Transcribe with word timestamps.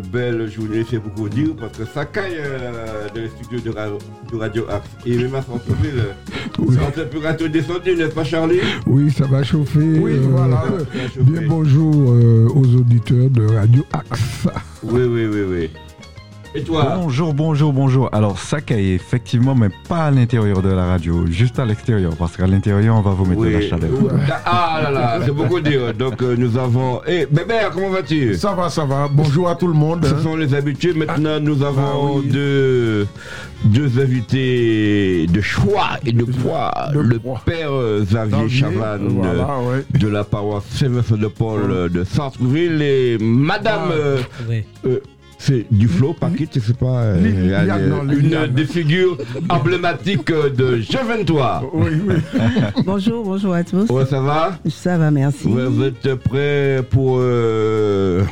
belle 0.00 0.50
journée, 0.50 0.84
c'est 0.88 0.98
beaucoup 0.98 1.28
dire, 1.28 1.50
parce 1.58 1.76
que 1.78 1.84
ça 1.84 2.04
caille 2.04 2.36
euh, 2.38 3.08
dans 3.14 3.20
les 3.20 3.28
studios 3.28 3.60
de, 3.60 3.70
ra- 3.76 3.88
de 4.32 4.36
Radio 4.36 4.64
Axe. 4.68 4.88
Et 5.06 5.16
même 5.16 5.34
à 5.34 5.42
centre-ville, 5.42 6.04
Oui. 6.58 6.76
la 6.76 6.90
température 6.90 7.48
descendue, 7.50 7.94
n'est-ce 7.96 8.14
pas 8.14 8.24
Charlie? 8.24 8.60
Oui, 8.86 9.10
ça 9.10 9.26
va 9.26 9.42
chauffer. 9.42 9.78
Oui, 9.98 10.12
euh, 10.14 10.26
voilà. 10.30 10.64
Bien 11.20 11.42
bonjour 11.48 12.12
euh, 12.12 12.48
aux 12.54 12.76
auditeurs 12.76 13.30
de 13.30 13.46
Radio 13.54 13.84
Axe. 13.92 14.48
Oui, 14.82 15.02
oui, 15.02 15.26
oui, 15.26 15.40
oui. 15.48 15.70
Et 16.52 16.62
toi 16.64 16.94
Bonjour, 16.96 17.32
bonjour, 17.32 17.72
bonjour. 17.72 18.08
Alors, 18.12 18.36
ça 18.36 18.60
caille 18.60 18.90
effectivement, 18.94 19.54
mais 19.54 19.68
pas 19.88 20.06
à 20.06 20.10
l'intérieur 20.10 20.62
de 20.62 20.68
la 20.70 20.84
radio, 20.84 21.24
juste 21.28 21.60
à 21.60 21.64
l'extérieur, 21.64 22.16
parce 22.16 22.36
qu'à 22.36 22.48
l'intérieur, 22.48 22.96
on 22.96 23.02
va 23.02 23.12
vous 23.12 23.24
mettre 23.24 23.42
de 23.42 23.48
la 23.50 23.60
chaleur. 23.60 23.90
Ah 24.44 24.80
là 24.82 24.90
là, 24.90 25.18
c'est 25.24 25.30
beaucoup 25.30 25.60
dire. 25.60 25.94
Donc 25.94 26.20
euh, 26.22 26.34
nous 26.36 26.58
avons... 26.58 27.02
Eh, 27.06 27.26
Bébert, 27.30 27.70
comment 27.70 27.90
vas-tu 27.90 28.34
Ça 28.34 28.52
va, 28.54 28.68
ça 28.68 28.84
va. 28.84 29.06
Bonjour 29.08 29.48
à 29.48 29.54
tout 29.54 29.68
le 29.68 29.74
monde. 29.74 30.04
Ce 30.04 30.12
hein. 30.12 30.18
sont 30.24 30.34
les 30.34 30.52
habitués. 30.52 30.92
Maintenant, 30.92 31.38
nous 31.38 31.62
avons 31.62 32.16
Ah 32.16 32.18
oui. 32.18 32.28
deux, 32.28 33.06
deux 33.66 34.00
invités 34.00 35.28
de 35.28 35.40
choix 35.40 35.98
et 36.04 36.10
de 36.10 36.24
poids. 36.24 36.72
De 36.92 36.98
le 36.98 37.18
poids. 37.20 37.40
père 37.44 37.70
euh, 37.72 38.02
Xavier 38.04 38.48
Chavannes 38.48 39.06
Voilà, 39.08 39.58
ouais. 39.60 39.84
de 39.96 40.08
la 40.08 40.24
paroisse 40.24 40.64
Saint-Vincent 40.70 41.16
de 41.16 41.28
Paul 41.28 41.70
euh, 41.70 41.88
de 41.88 42.02
Sartreville 42.02 42.82
et 42.82 43.18
Madame... 43.20 43.82
Ah. 43.90 43.92
euh, 43.92 44.18
Oui. 44.48 44.64
euh, 44.86 44.98
c'est 45.42 45.64
du 45.70 45.88
flow, 45.88 46.12
Paquet, 46.12 46.46
je 46.54 46.60
sais 46.60 46.74
pas. 46.74 46.86
euh, 47.00 47.16
Liliane, 47.16 47.70
elle 47.70 47.82
est 47.84 47.86
non, 47.88 48.46
une 48.46 48.52
des 48.52 48.66
figures 48.66 49.16
emblématiques 49.48 50.30
euh, 50.30 50.50
de 50.50 50.76
Jeventois. 50.80 51.62
Oui, 51.72 51.88
oui. 52.06 52.14
Bonjour, 52.84 53.24
bonjour 53.24 53.54
à 53.54 53.64
tous. 53.64 53.88
Ouais, 53.88 54.04
ça 54.04 54.20
va 54.20 54.58
Ça 54.68 54.98
va, 54.98 55.10
merci. 55.10 55.48
Ouais, 55.48 55.64
Vous 55.64 55.82
êtes 55.84 56.14
prêts 56.16 56.84
pour 56.90 57.16
euh, 57.20 58.22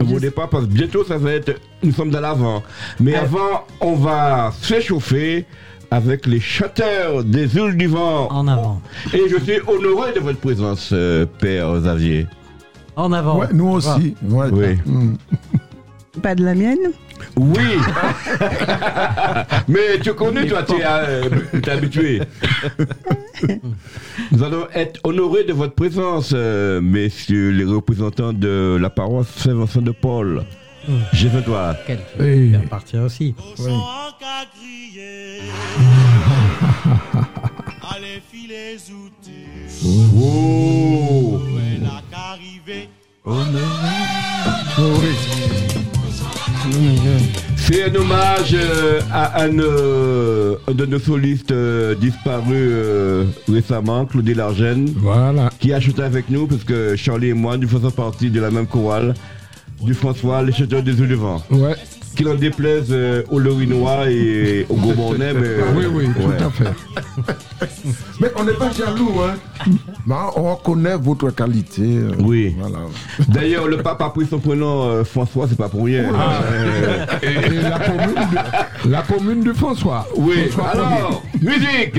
vos 0.00 0.14
Je- 0.14 0.20
départs 0.20 0.48
Parce 0.48 0.64
que 0.64 0.70
bientôt, 0.70 1.04
ça 1.04 1.18
va 1.18 1.32
être. 1.32 1.52
Nous 1.82 1.92
sommes 1.92 2.10
dans 2.10 2.20
l'avant. 2.20 2.62
Mais 2.98 3.14
avant, 3.14 3.66
on 3.82 3.94
va 3.96 4.50
s'échauffer 4.62 5.44
avec 5.90 6.24
les 6.26 6.40
chanteurs 6.40 7.24
des 7.24 7.56
îles 7.58 7.76
du 7.76 7.88
vent. 7.88 8.28
En 8.32 8.48
avant. 8.48 8.80
Et 9.12 9.28
je 9.28 9.36
suis 9.38 9.60
honoré 9.68 10.14
de 10.14 10.20
votre 10.20 10.38
présence, 10.40 10.90
euh, 10.94 11.26
Père 11.40 11.74
Xavier. 11.78 12.26
En 12.96 13.12
avant. 13.12 13.38
Ouais, 13.40 13.48
nous 13.52 13.68
aussi. 13.68 14.16
Ouais. 14.22 14.46
Oui. 14.50 14.78
Pas 16.22 16.34
de 16.34 16.44
la 16.44 16.54
mienne 16.54 16.92
Oui 17.36 17.58
Mais 19.68 19.98
tu 20.02 20.12
connais, 20.14 20.46
toi, 20.46 20.62
tu 20.62 20.74
es, 20.74 20.84
euh, 20.84 21.28
habitué. 21.66 22.20
Nous 24.30 24.42
allons 24.42 24.66
être 24.74 25.00
honorés 25.04 25.44
de 25.44 25.52
votre 25.52 25.74
présence, 25.74 26.32
euh, 26.34 26.80
messieurs 26.80 27.50
les 27.50 27.64
représentants 27.64 28.32
de 28.32 28.78
la 28.80 28.90
paroisse 28.90 29.28
Saint-Vincent 29.36 29.82
de 29.82 29.90
Paul. 29.90 30.44
J'ai 31.12 31.28
fait 31.30 31.42
toi. 31.42 31.74
Quel 31.86 32.00
aussi. 33.00 33.34
Oui. 33.58 33.72
Allez, 37.90 38.22
filer 38.30 38.76
outils. 38.90 39.80
Oh 39.86 41.40
Elle 41.76 41.86
a 41.86 42.02
qu'arrivé. 42.10 42.88
C'est 47.56 47.84
un 47.90 47.94
hommage 47.94 48.54
euh, 48.54 49.00
à 49.12 49.42
un, 49.42 49.58
euh, 49.58 50.56
de 50.68 50.86
nos 50.86 50.98
solistes 50.98 51.50
euh, 51.52 51.94
disparus 51.94 52.46
euh, 52.52 53.24
récemment, 53.50 54.04
Claudie 54.06 54.34
Largène, 54.34 54.92
Voilà. 54.96 55.50
qui 55.58 55.72
a 55.72 55.80
chanté 55.80 56.02
avec 56.02 56.28
nous, 56.30 56.46
parce 56.46 56.64
que 56.64 56.94
Charlie 56.96 57.28
et 57.28 57.34
moi, 57.34 57.56
nous 57.56 57.68
faisons 57.68 57.90
partie 57.90 58.30
de 58.30 58.40
la 58.40 58.50
même 58.50 58.66
chorale 58.66 59.14
du 59.82 59.94
François, 59.94 60.42
les 60.42 60.52
chanteurs 60.52 60.82
des. 60.82 60.92
Ouais. 61.50 61.74
Qu'il 62.16 62.28
en 62.28 62.34
déplaise 62.36 62.86
euh, 62.90 63.22
aux 63.30 63.38
Lorinois 63.38 64.08
et 64.10 64.66
aux 64.68 64.76
Gobonnais, 64.76 65.32
mais... 65.34 65.48
Oui, 65.76 65.84
oui, 65.92 66.04
ouais. 66.06 66.36
tout 66.36 66.44
à 66.44 66.50
fait. 66.50 66.70
Mais 68.20 68.28
on 68.36 68.44
n'est 68.44 68.52
pas 68.52 68.70
jaloux, 68.70 69.12
hein. 69.20 69.34
Mais 70.06 70.14
on 70.36 70.54
reconnaît 70.54 70.96
votre 70.96 71.30
qualité. 71.30 71.82
euh, 71.82 72.12
Oui. 72.20 72.54
Voilà. 72.58 72.78
D'ailleurs, 73.28 73.66
le 73.66 73.78
pape 73.78 74.00
a 74.02 74.10
pris 74.10 74.26
son 74.26 74.38
prénom 74.38 74.84
euh, 74.84 75.04
François, 75.04 75.46
c'est 75.48 75.58
pas 75.58 75.68
pour 75.68 75.84
rien. 75.84 76.04
Euh, 76.14 77.06
Et, 77.22 77.26
et 77.26 77.60
la, 77.62 77.78
commune 77.80 78.14
de, 78.84 78.90
la 78.90 79.02
commune 79.02 79.42
de 79.44 79.52
François. 79.52 80.06
oui, 80.16 80.48
François 80.50 80.70
alors, 80.82 81.22
musique 81.42 81.98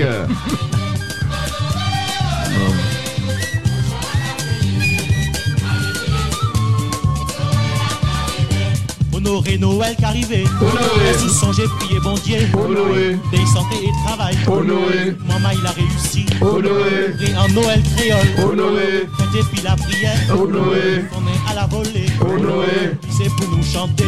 Honoré 9.26 9.58
Noël 9.58 9.96
qu'arrivé. 9.98 10.44
Honoré. 10.60 11.18
Sous 11.18 11.28
son 11.28 11.52
j'ai 11.52 11.64
prié 11.64 11.98
bon 12.00 12.14
Dieu. 12.24 12.38
Honoré. 12.54 13.18
Des 13.32 13.44
santé 13.46 13.76
et 13.82 14.06
travail. 14.06 14.36
Honoré. 14.46 15.16
Maman 15.26 15.48
il 15.52 15.66
a 15.66 15.70
réussi. 15.70 16.26
Honoré. 16.40 17.12
Et 17.20 17.36
en 17.36 17.48
Noël 17.48 17.82
créole. 17.96 18.48
Honoré. 18.48 19.08
Fête 19.18 19.44
puis 19.52 19.62
la 19.64 19.74
prière. 19.74 20.16
Honoré. 20.30 21.04
On 21.12 21.26
est 21.26 21.50
à 21.50 21.54
la 21.56 21.66
volée. 21.66 22.06
Honoré. 22.20 22.96
C'est 23.10 23.28
pour 23.30 23.48
nous 23.50 23.64
chanter. 23.64 24.04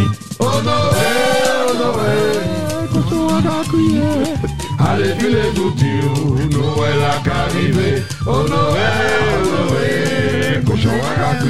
Allez, 4.78 5.14
puis 5.18 5.28
les 5.32 5.60
outils, 5.60 6.00
Noël 6.52 7.02
a 7.02 7.18
qu'arrivé. 7.24 8.02
Honoré, 8.24 8.88
honoré, 9.34 10.64
cochon 10.64 10.90
a 10.90 11.34
qu'à 11.34 11.44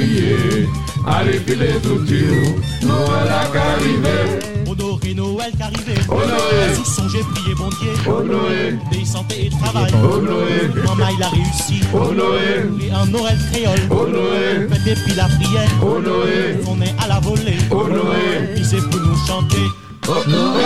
les 1.47 1.89
outils, 1.89 2.85
Noël 2.85 3.29
a 3.29 3.45
qu'arrivé. 3.51 4.39
Honoré 4.67 5.13
Noël 5.13 5.51
qu'arrivé. 5.57 5.95
Honoré. 6.07 6.75
Sous 6.75 6.85
son 6.85 7.09
j'ai 7.09 7.23
prié 7.23 7.55
bon 7.55 7.69
Dieu. 7.69 7.91
Honoré. 8.07 8.75
Des 8.91 9.05
santé 9.05 9.47
et 9.47 9.49
travail. 9.49 9.91
Honoré. 9.93 10.69
Maman 10.85 11.09
il 11.17 11.23
a 11.23 11.29
réussi. 11.29 11.81
Honoré. 11.93 12.69
Et 12.81 12.93
en 12.93 13.05
Noël 13.07 13.37
créole. 13.51 13.79
Honoré. 13.89 14.67
Fête 14.69 14.87
et 14.87 14.95
puis 15.03 15.15
la 15.15 15.25
prière. 15.25 15.69
Honoré. 15.83 16.59
On 16.67 16.81
est 16.81 16.95
à 17.03 17.07
la 17.07 17.19
volée. 17.19 17.57
Honoré. 17.71 18.53
Puis 18.55 18.65
c'est 18.65 18.89
pour 18.89 18.99
nous 19.01 19.17
chanter. 19.27 19.67
Honoré, 20.09 20.63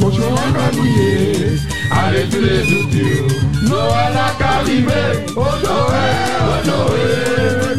cochon 0.00 0.34
a 0.34 0.58
qu'à 0.58 0.68
crier. 0.70 1.58
Allez, 1.90 2.24
puis 2.30 2.40
les 2.40 2.62
outils, 2.62 3.20
Noël 3.68 4.16
a 4.16 4.32
qu'arrivé. 4.38 5.02
Honoré, 5.36 6.08
honoré, 6.48 7.08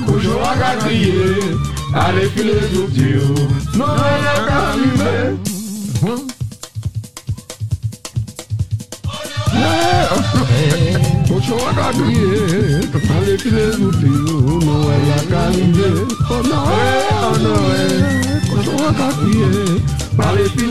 cochon 0.05 0.12
a 0.12 0.12
qu'à 0.57 0.75
crier. 0.77 1.39
Allez, 1.93 2.27
puis 2.27 2.43
les 2.43 2.77
outils, 2.77 3.19
Noël 3.77 4.25
a 4.25 4.37
qu'arrivé. 4.47 5.15
Cochon 11.27 11.57
a 11.57 11.73
qu'à 11.73 11.89
crier. 11.93 12.81
Allez, 13.17 13.37
puis 13.37 13.51
les 13.51 13.75
outils, 13.85 14.19
Noël 14.65 15.09
a 15.15 15.19
qu'arrivé. 15.29 15.89
Honoré, 16.29 16.93
honoré. 17.21 17.87
Cochon 18.49 18.77
a 18.87 18.93
qu'à 18.93 19.09
crier. 19.17 19.67
Allez, 20.19 20.49
puis 20.55 20.67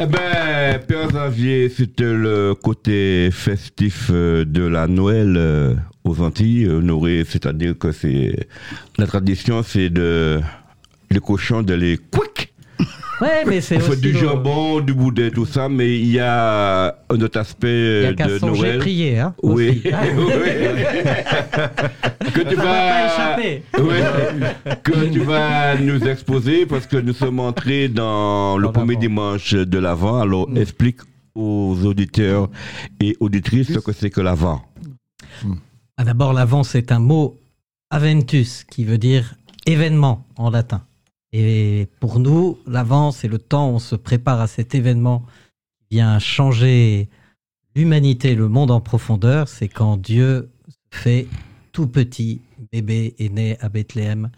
Eh 0.00 0.06
ben, 0.06 0.80
Père 0.86 1.08
Xavier, 1.08 1.68
c'était 1.68 2.04
le 2.04 2.54
côté 2.54 3.30
festif 3.30 4.10
euh, 4.10 4.44
de 4.44 4.64
la 4.64 4.86
Noël 4.86 5.34
euh, 5.36 5.74
aux 6.04 6.20
Antilles, 6.20 6.68
c'est-à-dire 7.26 7.78
que 7.78 7.92
c'est 7.92 8.48
la 8.98 9.06
tradition, 9.06 9.62
c'est 9.62 9.90
de 9.90 10.40
les 11.10 11.20
cochons 11.20 11.62
de 11.62 11.74
les. 11.74 11.98
Ouais, 13.20 13.44
mais 13.46 13.60
c'est 13.60 13.76
aussi 13.76 14.00
du 14.00 14.12
le- 14.12 14.18
jambon, 14.18 14.80
du 14.80 14.92
boudin, 14.92 15.30
tout 15.30 15.46
ça, 15.46 15.68
mais 15.68 15.98
il 15.98 16.10
y 16.10 16.18
a 16.18 16.96
un 17.08 17.20
autre 17.20 17.38
aspect 17.38 18.12
Il 18.12 18.18
y 18.18 18.22
a 18.22 18.26
euh, 18.28 18.38
de 18.40 18.44
Noël. 18.46 18.78
prier, 18.78 19.18
hein. 19.20 19.34
Oui, 19.42 19.68
aussi. 19.68 19.82
oui. 19.84 19.92
que 22.34 22.40
tu 22.48 22.56
Ça 22.56 22.62
vas 22.62 22.72
pas 22.72 23.06
échapper. 23.06 23.62
Oui. 23.78 24.76
que 24.82 25.12
tu 25.12 25.18
vas 25.20 25.76
nous 25.78 26.00
exposer 26.04 26.66
parce 26.66 26.86
que 26.86 26.96
nous 26.96 27.12
sommes 27.12 27.38
entrés 27.40 27.88
dans 27.88 28.58
le 28.58 28.72
premier 28.72 28.94
l'Avent. 28.94 29.00
dimanche 29.00 29.54
de 29.54 29.78
l'avant. 29.78 30.20
Alors 30.20 30.48
explique 30.56 30.98
aux 31.36 31.76
auditeurs 31.84 32.48
et 33.00 33.16
auditrices 33.20 33.72
ce 33.72 33.78
que 33.78 33.92
c'est 33.92 34.10
que 34.10 34.20
l'avant. 34.20 34.62
Ah, 35.96 36.04
D'abord, 36.04 36.32
l'avant, 36.32 36.64
c'est 36.64 36.90
un 36.90 36.98
mot 36.98 37.38
aventus 37.90 38.64
qui 38.64 38.84
veut 38.84 38.98
dire 38.98 39.34
événement 39.66 40.26
en 40.36 40.50
latin. 40.50 40.82
Et 41.36 41.88
pour 41.98 42.20
nous, 42.20 42.60
l'avant, 42.64 43.10
c'est 43.10 43.26
le 43.26 43.40
temps 43.40 43.68
on 43.68 43.80
se 43.80 43.96
prépare 43.96 44.40
à 44.40 44.46
cet 44.46 44.76
événement 44.76 45.26
qui 45.80 45.96
vient 45.96 46.20
changer 46.20 47.08
l'humanité, 47.74 48.36
le 48.36 48.48
monde 48.48 48.70
en 48.70 48.80
profondeur. 48.80 49.48
C'est 49.48 49.66
quand 49.66 49.96
Dieu 49.96 50.48
fait 50.92 51.26
tout 51.72 51.88
petit, 51.88 52.40
bébé 52.70 53.16
est 53.18 53.30
né 53.30 53.58
à 53.58 53.68
Bethléem, 53.68 54.30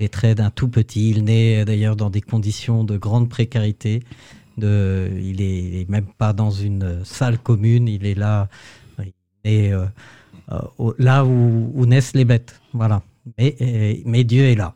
les 0.00 0.08
traits 0.08 0.38
d'un 0.38 0.50
tout 0.50 0.66
petit. 0.66 1.10
Il 1.10 1.22
naît 1.22 1.60
euh, 1.60 1.64
d'ailleurs 1.64 1.94
dans 1.94 2.10
des 2.10 2.22
conditions 2.22 2.82
de 2.82 2.96
grande 2.96 3.28
précarité. 3.28 4.02
Il, 4.58 4.64
est, 4.64 5.62
il 5.62 5.76
est 5.76 5.88
même 5.88 6.06
pas 6.18 6.32
dans 6.32 6.50
une 6.50 7.04
salle 7.04 7.38
commune, 7.38 7.86
il 7.86 8.04
est 8.04 8.16
là, 8.16 8.48
euh, 9.46 9.86
euh, 10.50 10.92
là 10.98 11.24
où, 11.24 11.86
naissent 11.86 12.14
les 12.14 12.24
bêtes. 12.24 12.60
Voilà. 12.72 13.04
Mais 13.38 14.24
Dieu 14.24 14.42
est 14.42 14.56
là 14.56 14.74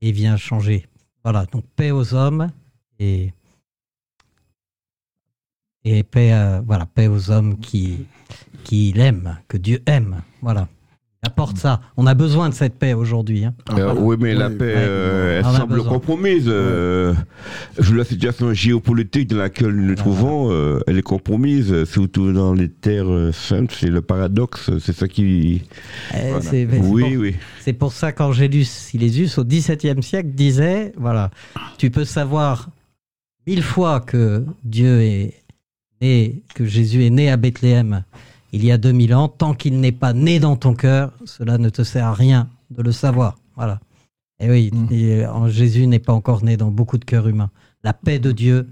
et 0.00 0.12
vient 0.12 0.36
changer. 0.36 0.86
Voilà. 1.22 1.46
Donc 1.46 1.64
paix 1.76 1.90
aux 1.90 2.14
hommes 2.14 2.50
et 2.98 3.32
et 5.84 6.02
paix, 6.02 6.32
paix 6.94 7.06
aux 7.06 7.30
hommes 7.30 7.58
qui 7.60 8.06
qui 8.64 8.92
l'aiment, 8.92 9.38
que 9.48 9.56
Dieu 9.56 9.82
aime. 9.86 10.22
Voilà. 10.42 10.68
Apporte 11.26 11.58
ça. 11.58 11.80
On 11.96 12.06
a 12.06 12.14
besoin 12.14 12.48
de 12.48 12.54
cette 12.54 12.78
paix 12.78 12.94
aujourd'hui. 12.94 13.44
hein. 13.44 13.54
Euh, 13.76 13.94
oui, 13.98 14.16
mais 14.18 14.32
la 14.34 14.48
paix, 14.48 14.64
ouais. 14.66 14.74
euh, 14.76 15.38
elle 15.44 15.56
semble 15.56 15.82
compromise. 15.82 16.44
euh, 16.46 17.14
vu 17.78 17.96
la 17.96 18.04
situation 18.04 18.52
géopolitique 18.54 19.28
dans 19.30 19.38
laquelle 19.38 19.70
nous 19.74 19.86
nous 19.86 19.94
trouvons, 19.96 20.52
euh, 20.52 20.78
elle 20.86 20.98
est 20.98 21.02
compromise, 21.02 21.84
surtout 21.84 22.32
dans 22.32 22.54
les 22.54 22.68
terres 22.68 23.30
saintes. 23.32 23.72
C'est 23.72 23.88
le 23.90 24.02
paradoxe, 24.02 24.70
c'est 24.78 24.92
ça 24.94 25.08
qui. 25.08 25.62
Euh, 26.14 26.40
c'est- 26.40 26.68
c'est 26.70 26.78
Oui, 26.80 27.02
pour- 27.02 27.20
oui. 27.20 27.34
C'est 27.60 27.72
pour 27.72 27.92
ça 27.92 28.12
qu'Angélus 28.12 28.64
Silésius, 28.68 29.36
au 29.38 29.44
XVIIe 29.44 30.02
siècle, 30.02 30.28
disait 30.32 30.92
voilà, 30.96 31.30
tu 31.78 31.90
peux 31.90 32.04
savoir 32.04 32.68
mille 33.48 33.62
fois 33.62 33.98
que 34.00 34.44
Dieu 34.62 35.00
est 35.02 35.34
né, 36.00 36.42
que 36.54 36.64
Jésus 36.66 37.04
est 37.04 37.10
né 37.10 37.30
à 37.30 37.36
Bethléem 37.36 38.04
il 38.52 38.64
y 38.64 38.72
a 38.72 38.78
2000 38.78 39.14
ans, 39.14 39.28
tant 39.28 39.54
qu'il 39.54 39.80
n'est 39.80 39.92
pas 39.92 40.12
né 40.12 40.38
dans 40.40 40.56
ton 40.56 40.74
cœur, 40.74 41.12
cela 41.24 41.58
ne 41.58 41.68
te 41.68 41.82
sert 41.82 42.06
à 42.06 42.14
rien 42.14 42.48
de 42.70 42.82
le 42.82 42.92
savoir. 42.92 43.38
Voilà. 43.56 43.80
Et 44.40 44.50
oui, 44.50 44.70
Mm. 44.72 44.86
et, 44.92 45.26
en- 45.26 45.48
Jésus 45.48 45.86
n'est 45.86 45.98
pas 45.98 46.12
encore 46.12 46.44
né 46.44 46.56
dans 46.56 46.70
beaucoup 46.70 46.98
de 46.98 47.04
cœurs 47.04 47.28
humains. 47.28 47.50
La 47.84 47.92
paix 47.92 48.18
de 48.18 48.32
Dieu 48.32 48.68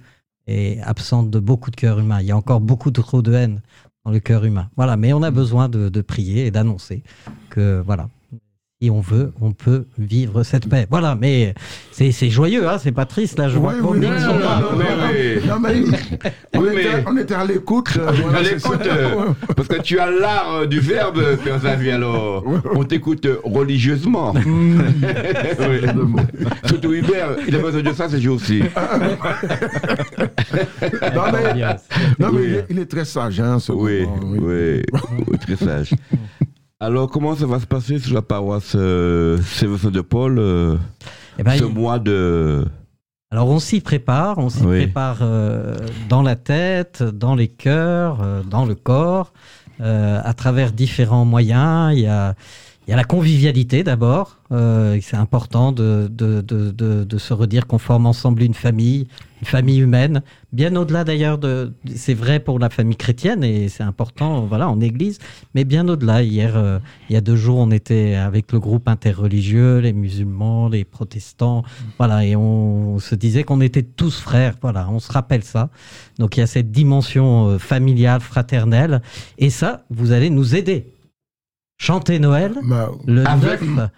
est 0.47 0.81
absente 0.83 1.31
de 1.31 1.39
beaucoup 1.39 1.71
de 1.71 1.77
cœurs 1.77 1.99
humains. 2.01 2.21
Il 2.21 2.27
y 2.27 2.33
a 2.33 2.37
encore 2.37 2.61
beaucoup 2.61 2.91
trop 2.91 3.23
de 3.23 3.33
haine 3.33 3.63
dans 4.05 4.11
le 4.11 4.21
cœur 4.21 4.45
humain. 4.45 4.69
Voilà, 4.77 4.97
mais 4.97 5.13
on 5.15 5.23
a 5.23 5.31
besoin 5.31 5.69
de, 5.71 5.89
de 5.89 6.01
prier 6.03 6.47
et 6.47 6.51
d'annoncer 6.51 7.03
que 7.51 7.83
voilà, 7.85 8.09
si 8.83 8.91
on 8.91 9.01
veut, 9.01 9.33
on 9.41 9.53
peut 9.53 9.87
vivre 9.99 10.43
cette 10.43 10.69
paix. 10.69 10.87
Voilà, 10.91 11.15
mais 11.19 11.55
c'est 11.93 12.11
c'est 12.11 12.29
joyeux, 12.29 12.69
hein, 12.69 12.77
c'est 12.83 12.91
pas 12.93 13.07
triste 13.07 13.39
là. 13.39 13.49
Je 13.49 13.57
vois 13.57 13.73
mais 13.73 13.81
on, 13.81 13.91
Oui, 13.93 13.99
était, 16.73 16.97
mais- 16.97 17.05
on 17.07 17.17
était 17.17 17.35
à 17.35 17.45
l'écoute. 17.45 17.97
euh, 17.99 18.09
À 18.09 18.13
voilà, 18.13 18.45
c'est 18.45 18.55
l'écoute, 18.55 18.87
euh, 18.87 19.33
parce 19.57 19.69
que 19.69 19.81
tu 19.81 19.99
as 20.01 20.11
l'art 20.11 20.55
euh, 20.55 20.67
du 20.67 20.81
verbe, 20.81 21.23
Père 21.45 21.59
Xavier, 21.59 21.93
alors 21.93 22.45
on 22.75 22.83
t'écoute 22.85 23.25
euh, 23.27 23.39
religieusement. 23.45 24.35
Oui. 24.45 25.81
Surtout 26.67 26.93
Hubert, 26.93 27.37
il 27.47 27.55
a 27.55 27.59
besoin 27.59 27.83
de 27.83 27.93
ça 27.93 28.09
ces 28.09 28.21
jours-ci. 28.21 28.63
Non, 31.15 31.23
mais, 31.33 31.55
non, 32.19 32.33
mais 32.33 32.39
Oui. 32.39 32.45
il, 32.47 32.55
est, 32.55 32.67
il 32.71 32.79
est 32.81 32.87
très 32.87 33.05
sage, 33.05 33.39
hein, 33.41 33.59
ce 33.61 33.73
Oui, 33.73 34.03
moment, 34.03 34.47
oui, 34.47 34.83
oui, 35.29 35.39
très 35.39 35.57
sage. 35.57 35.91
Alors, 36.81 37.09
comment 37.09 37.35
ça 37.35 37.47
va 37.47 37.61
se 37.61 37.67
passer 37.67 37.99
sur 37.99 38.15
la 38.15 38.23
paroisse 38.23 38.73
euh, 38.75 39.39
de 39.39 40.01
Paul 40.01 40.39
euh, 40.39 40.77
Eh 41.39 41.43
ben, 41.43 41.53
ce 41.57 41.65
il- 41.65 41.73
mois 41.73 41.99
de. 41.99 42.65
Alors 43.31 43.49
on 43.49 43.59
s'y 43.59 43.81
prépare, 43.81 44.39
on 44.39 44.49
s'y 44.49 44.63
Oui. 44.65 44.83
prépare 44.85 45.19
euh, 45.23 45.75
dans 46.09 46.23
la 46.23 46.37
tête, 46.37 47.03
dans 47.03 47.35
les 47.35 47.49
cœurs, 47.49 48.19
euh, 48.23 48.43
dans 48.43 48.65
le 48.65 48.75
corps, 48.77 49.33
à 49.81 50.35
travers 50.35 50.71
différents 50.73 51.25
moyens. 51.25 51.93
Il 51.95 52.01
y 52.03 52.07
a, 52.07 52.35
il 52.87 52.91
y 52.91 52.93
a 52.93 52.97
la 52.97 53.05
convivialité 53.05 53.83
d'abord. 53.83 54.39
Euh, 54.53 54.99
c'est 55.01 55.17
important 55.17 55.73
de, 55.73 56.09
de, 56.11 56.43
de, 56.43 56.71
de, 56.71 57.19
se 57.19 57.33
redire 57.33 57.67
qu'on 57.67 57.79
forme 57.79 58.05
ensemble 58.05 58.43
une 58.43 58.53
famille, 58.53 59.09
une 59.41 59.47
famille 59.47 59.79
humaine. 59.79 60.23
Bien 60.53 60.77
au-delà 60.77 61.03
d'ailleurs 61.03 61.39
de, 61.39 61.73
c'est 61.95 62.13
vrai 62.13 62.41
pour 62.41 62.59
la 62.59 62.69
famille 62.69 62.97
chrétienne 62.97 63.43
et 63.43 63.71
c'est 63.71 63.83
important, 63.83 64.43
voilà, 64.43 64.69
en 64.69 64.81
Église, 64.81 65.19
mais 65.55 65.65
bien 65.65 65.89
au-delà. 65.89 66.23
Hier, 66.23 66.57
euh, 66.57 66.79
il 67.09 67.15
y 67.15 67.17
a 67.17 67.23
deux 67.23 67.37
jours, 67.37 67.59
on 67.59 67.71
était 67.71 68.17
avec 68.17 68.53
le 68.53 68.61
groupe 68.61 68.87
interreligieux, 68.87 69.79
les 69.79 69.95
musulmans, 69.95 70.69
les 70.69 70.85
protestants, 70.85 71.65
voilà, 71.97 72.25
et 72.27 72.37
on 72.37 72.99
se 72.99 73.15
disait 73.15 73.45
qu'on 73.45 73.63
était 73.63 73.83
tous 73.83 74.21
frères, 74.21 74.57
voilà, 74.61 74.89
on 74.91 75.01
se 75.01 75.11
rappelle 75.11 75.43
ça. 75.43 75.71
Donc 76.19 76.37
il 76.37 76.41
y 76.41 76.43
a 76.43 76.47
cette 76.47 76.71
dimension 76.71 77.49
euh, 77.49 77.59
familiale, 77.59 78.21
fraternelle, 78.21 79.01
et 79.39 79.49
ça, 79.49 79.85
vous 79.89 80.13
allez 80.13 80.29
nous 80.29 80.55
aider. 80.55 80.94
Chanter 81.79 82.19
Noël 82.19 82.55
Bah, 82.63 82.91
le 83.07 83.27
Avec- 83.27 83.63
9 83.63 83.91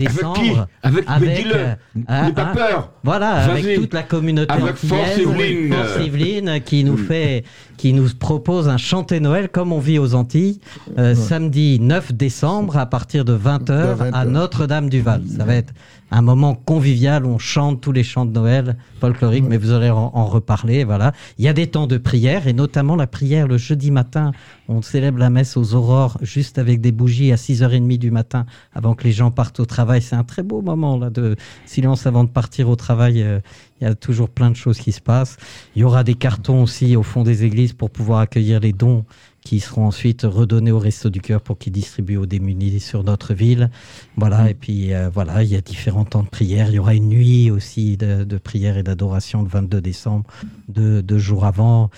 Avec 0.00 0.08
qui 0.08 0.16
décembre. 0.16 0.66
Avec, 0.82 1.04
mais 1.06 1.12
Avec, 1.14 1.36
dis-le, 1.36 1.54
euh, 1.54 1.74
n'aie 1.94 2.32
pas 2.32 2.48
ah, 2.52 2.56
peur. 2.56 2.92
Voilà, 3.04 3.46
Vas-y. 3.48 3.64
avec 3.64 3.80
toute 3.80 3.92
la 3.94 4.02
communauté 4.02 4.50
Avec 4.52 4.76
Force 4.76 4.92
antillaise, 5.12 5.50
Yveline. 5.50 5.72
Force 5.74 6.06
Yveline, 6.06 6.60
qui 6.64 6.84
nous 6.84 6.96
fait, 6.96 7.44
qui 7.76 7.92
nous 7.92 8.08
propose 8.18 8.68
un 8.68 8.78
chanter 8.78 9.20
Noël 9.20 9.50
comme 9.50 9.72
on 9.72 9.78
vit 9.78 9.98
aux 9.98 10.14
Antilles, 10.14 10.60
euh, 10.98 11.14
samedi 11.14 11.78
9 11.80 12.12
décembre 12.14 12.78
à 12.78 12.86
partir 12.86 13.26
de 13.26 13.34
20h 13.34 13.66
De 13.66 13.92
20 13.92 14.10
à. 14.14 14.24
Notre-Dame-du-Val. 14.24 15.22
Ça 15.36 15.44
va 15.44 15.54
être 15.56 15.74
un 16.10 16.22
moment 16.22 16.54
convivial, 16.54 17.24
on 17.24 17.38
chante 17.38 17.80
tous 17.80 17.92
les 17.92 18.02
chants 18.02 18.26
de 18.26 18.32
Noël 18.32 18.76
folkloriques, 19.00 19.44
mais 19.48 19.58
vous 19.58 19.70
allez 19.70 19.90
en, 19.90 20.10
en 20.14 20.26
reparler, 20.26 20.84
voilà. 20.84 21.12
Il 21.38 21.44
y 21.44 21.48
a 21.48 21.52
des 21.52 21.68
temps 21.68 21.86
de 21.86 21.98
prière, 21.98 22.46
et 22.46 22.52
notamment 22.52 22.96
la 22.96 23.06
prière 23.06 23.46
le 23.46 23.58
jeudi 23.58 23.90
matin, 23.90 24.32
on 24.68 24.82
célèbre 24.82 25.18
la 25.18 25.30
messe 25.30 25.56
aux 25.56 25.74
aurores, 25.74 26.18
juste 26.22 26.58
avec 26.58 26.80
des 26.80 26.92
bougies 26.92 27.32
à 27.32 27.36
6h30 27.36 27.98
du 27.98 28.10
matin, 28.10 28.46
avant 28.72 28.94
que 28.94 29.04
les 29.04 29.12
gens 29.12 29.30
partent 29.30 29.60
au 29.60 29.66
travail. 29.66 30.02
C'est 30.02 30.16
un 30.16 30.24
très 30.24 30.42
beau 30.42 30.62
moment, 30.62 30.98
là, 30.98 31.10
de 31.10 31.36
silence 31.66 32.06
avant 32.06 32.24
de 32.24 32.28
partir 32.28 32.68
au 32.68 32.76
travail. 32.76 33.22
euh, 33.22 33.40
il 33.80 33.84
y 33.84 33.86
a 33.86 33.94
toujours 33.94 34.28
plein 34.28 34.50
de 34.50 34.56
choses 34.56 34.78
qui 34.78 34.92
se 34.92 35.00
passent. 35.00 35.36
Il 35.74 35.80
y 35.80 35.84
aura 35.84 36.04
des 36.04 36.14
cartons 36.14 36.62
aussi 36.62 36.96
au 36.96 37.02
fond 37.02 37.22
des 37.22 37.44
églises 37.44 37.72
pour 37.72 37.90
pouvoir 37.90 38.20
accueillir 38.20 38.60
les 38.60 38.72
dons 38.72 39.04
qui 39.42 39.60
seront 39.60 39.86
ensuite 39.86 40.22
redonnés 40.22 40.70
au 40.70 40.78
Resto 40.78 41.08
du 41.10 41.20
Cœur 41.20 41.40
pour 41.40 41.58
qu'ils 41.58 41.72
distribuent 41.72 42.18
aux 42.18 42.26
démunis 42.26 42.80
sur 42.80 43.04
notre 43.04 43.34
ville. 43.34 43.70
Voilà, 44.16 44.50
et 44.50 44.54
puis 44.54 44.92
euh, 44.92 45.08
voilà, 45.12 45.42
il 45.42 45.50
y 45.50 45.56
a 45.56 45.60
différents 45.60 46.04
temps 46.04 46.22
de 46.22 46.28
prière. 46.28 46.68
Il 46.68 46.74
y 46.74 46.78
aura 46.78 46.94
une 46.94 47.08
nuit 47.08 47.50
aussi 47.50 47.96
de, 47.96 48.24
de 48.24 48.38
prière 48.38 48.76
et 48.76 48.82
d'adoration 48.82 49.42
le 49.42 49.48
22 49.48 49.80
décembre, 49.80 50.24
deux, 50.68 51.02
deux 51.02 51.18
jours 51.18 51.44
avant. 51.44 51.90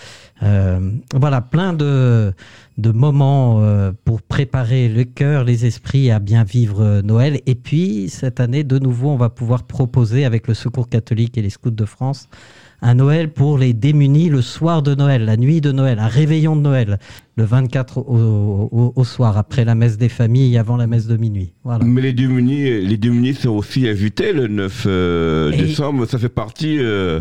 Euh, 0.43 0.93
voilà, 1.15 1.41
plein 1.41 1.73
de, 1.73 2.33
de 2.79 2.91
moments 2.91 3.61
euh, 3.61 3.93
pour 4.05 4.23
préparer 4.23 4.89
le 4.89 5.05
cœur, 5.05 5.45
les 5.45 5.67
esprits 5.67 6.11
à 6.11 6.21
bien 6.21 6.45
vivre 6.45 7.01
Noël. 7.03 7.41
Et 7.47 7.55
puis, 7.55 8.09
cette 8.09 8.41
année, 8.41 8.63
de 8.65 8.79
nouveau, 8.79 9.11
on 9.11 9.17
va 9.17 9.31
pouvoir 9.31 9.65
proposer 9.65 10.25
avec 10.25 10.47
le 10.47 10.55
Secours 10.55 10.89
catholique 10.89 11.37
et 11.39 11.43
les 11.43 11.51
Scouts 11.51 11.71
de 11.71 11.85
France 11.85 12.29
un 12.85 12.95
Noël 12.95 13.31
pour 13.31 13.59
les 13.59 13.73
démunis 13.73 14.29
le 14.29 14.43
soir 14.43 14.83
de 14.83 14.95
Noël, 14.95 15.25
la 15.25 15.37
nuit 15.37 15.61
de 15.61 15.71
Noël, 15.73 15.99
un 16.01 16.09
réveillon 16.09 16.57
de 16.57 16.61
Noël, 16.63 16.99
le 17.37 17.45
24 17.45 17.99
au, 17.99 18.03
au- 18.73 18.93
au 18.97 19.05
soir, 19.05 19.39
après 19.39 19.65
la 19.65 19.75
messe 19.75 19.97
des 19.99 20.09
familles 20.09 20.55
et 20.55 20.59
avant 20.59 20.77
la 20.77 20.87
messe 20.87 21.07
de 21.07 21.17
minuit. 21.17 21.53
Voilà. 21.65 21.85
Mais 21.85 22.01
les 22.03 22.13
démunis, 22.13 22.81
les 22.85 22.97
démunis 22.97 23.35
sont 23.35 23.51
aussi 23.51 23.89
invités 23.89 24.33
le 24.33 24.49
9 24.49 24.85
euh, 24.87 25.51
décembre. 25.57 26.07
Ça 26.07 26.19
fait 26.19 26.29
partie 26.29 26.79
euh, 26.81 27.21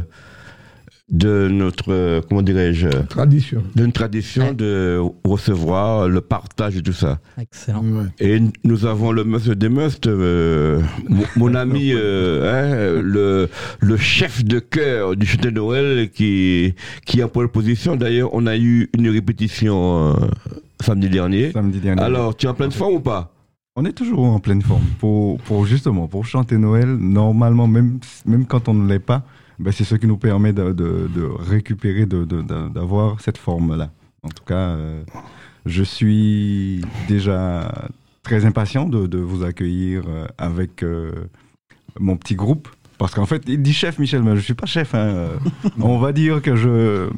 de 1.11 1.49
notre, 1.49 2.21
comment 2.29 2.41
dirais-je, 2.41 2.87
tradition. 3.09 3.63
d'une 3.75 3.91
tradition 3.91 4.43
Ouais. 4.47 4.53
de 4.53 4.99
recevoir 5.25 6.07
le 6.07 6.21
partage 6.21 6.77
et 6.77 6.81
tout 6.81 6.93
ça. 6.93 7.19
Excellent. 7.39 7.83
Ouais. 7.83 8.05
Et 8.19 8.39
nous 8.63 8.85
avons 8.85 9.11
le 9.11 9.23
Must 9.25 9.49
des 9.51 9.67
Must, 9.69 10.07
euh, 10.07 10.81
mon, 11.35 11.53
ami, 11.53 11.91
euh, 11.95 12.97
hein, 12.97 13.01
le, 13.03 13.49
le 13.81 13.97
chef 13.97 14.43
de 14.45 14.59
chœur 14.59 15.15
du 15.17 15.25
château 15.25 15.49
de 15.49 15.55
Noël 15.55 16.09
qui, 16.11 16.75
qui 17.05 17.19
est 17.19 17.23
en 17.23 17.27
pole 17.27 17.49
position. 17.49 17.95
D'ailleurs, 17.97 18.29
on 18.33 18.47
a 18.47 18.57
eu 18.57 18.89
une 18.97 19.09
répétition 19.09 20.13
euh, 20.15 20.27
samedi 20.81 21.09
dernier. 21.09 21.51
Samedi 21.51 21.79
dernier. 21.79 22.01
Alors, 22.01 22.35
tu 22.37 22.45
es 22.45 22.49
en 22.49 22.53
pleine 22.53 22.71
forme 22.71 22.95
ou 22.95 22.99
pas? 23.01 23.33
On 23.75 23.85
est 23.85 23.93
toujours 23.93 24.23
en 24.25 24.39
pleine 24.39 24.61
forme. 24.61 24.83
Pour, 24.99 25.37
pour 25.39 25.65
justement, 25.65 26.07
pour 26.07 26.25
chanter 26.25 26.57
Noël, 26.57 26.87
normalement, 26.87 27.67
même, 27.67 27.99
même 28.25 28.45
quand 28.45 28.67
on 28.69 28.73
ne 28.73 28.87
l'est 28.87 28.99
pas, 28.99 29.23
ben, 29.61 29.71
c'est 29.71 29.83
ce 29.83 29.95
qui 29.95 30.07
nous 30.07 30.17
permet 30.17 30.53
de, 30.53 30.71
de, 30.71 31.09
de 31.13 31.23
récupérer, 31.23 32.05
d'avoir 32.05 33.21
cette 33.21 33.37
forme-là. 33.37 33.91
En 34.23 34.29
tout 34.29 34.43
cas, 34.43 34.55
euh, 34.75 35.03
je 35.65 35.83
suis 35.83 36.81
déjà 37.07 37.71
très 38.23 38.45
impatient 38.45 38.85
de, 38.87 39.07
de 39.07 39.17
vous 39.17 39.43
accueillir 39.43 40.03
euh, 40.07 40.27
avec 40.37 40.83
euh, 40.83 41.11
mon 41.99 42.17
petit 42.17 42.35
groupe. 42.35 42.67
Parce 42.97 43.15
qu'en 43.15 43.25
fait, 43.25 43.41
il 43.47 43.61
dit 43.63 43.73
chef, 43.73 43.97
Michel, 43.97 44.21
mais 44.21 44.31
je 44.31 44.35
ne 44.35 44.41
suis 44.41 44.53
pas 44.53 44.67
chef. 44.67 44.93
hein. 44.93 45.29
On 45.79 45.97
va 45.97 46.11
dire 46.11 46.41
que 46.41 46.55
je... 46.55 47.09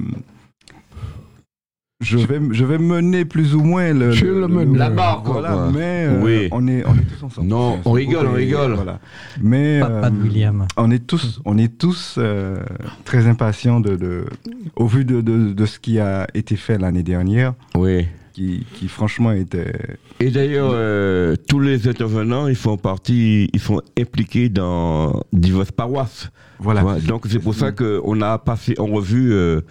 Je 2.04 2.18
vais, 2.18 2.40
je 2.52 2.66
vais 2.66 2.78
mener 2.78 3.26
plus 3.26 3.56
ou 3.56 3.62
moins 3.62 3.94
le, 3.94 4.12
le 4.12 4.48
mènes. 4.48 4.78
La 4.78 4.90
barre, 4.90 5.24
quoi, 5.24 5.34
Voilà, 5.42 5.70
mais 5.74 6.06
euh, 6.08 6.22
Oui. 6.22 6.48
on, 6.52 6.68
est, 6.68 6.84
on 6.86 6.94
est 6.94 7.06
tous 7.18 7.24
ensemble. 7.26 7.48
Non, 7.48 7.80
on 7.86 7.92
rigole, 7.92 8.28
on 8.28 8.34
rigole. 8.34 8.74
Voilà. 8.74 9.00
Mais 9.42 9.80
Papa 9.80 10.10
de 10.10 10.16
euh, 10.18 10.24
William. 10.24 10.68
on 10.78 10.92
est 10.92 11.06
tous, 11.08 11.42
on 11.46 11.58
est 11.58 11.78
tous 11.78 12.16
euh, 12.18 12.58
très 13.06 13.28
impatients 13.28 13.80
de, 13.80 13.96
de, 13.96 14.26
au 14.76 14.86
vu 14.86 15.06
de, 15.06 15.22
de, 15.22 15.54
de 15.54 15.66
ce 15.66 15.80
qui 15.80 16.00
a 16.00 16.28
été 16.34 16.56
fait 16.56 16.78
l'année 16.78 17.04
dernière. 17.04 17.54
Oui. 17.76 18.06
Qui, 18.34 18.66
qui 18.74 18.88
franchement 18.88 19.32
était. 19.32 19.74
Et 20.20 20.32
d'ailleurs, 20.32 20.72
euh, 20.74 21.36
tous 21.48 21.60
les 21.60 21.88
intervenants, 21.88 22.48
ils 22.48 22.56
font 22.56 22.78
partie, 22.78 23.50
ils 23.54 23.60
sont 23.60 23.82
impliqués 23.98 24.50
dans 24.50 25.22
diverses 25.32 25.72
paroisses. 25.72 26.30
Voilà. 26.60 26.86
Ouais, 26.86 27.02
donc 27.02 27.26
c'est 27.30 27.40
pour 27.40 27.54
ça 27.56 27.74
qu'on 27.74 28.22
a 28.22 28.38
passé 28.38 28.76
en 28.80 28.86
revue 28.86 29.34
euh, 29.34 29.62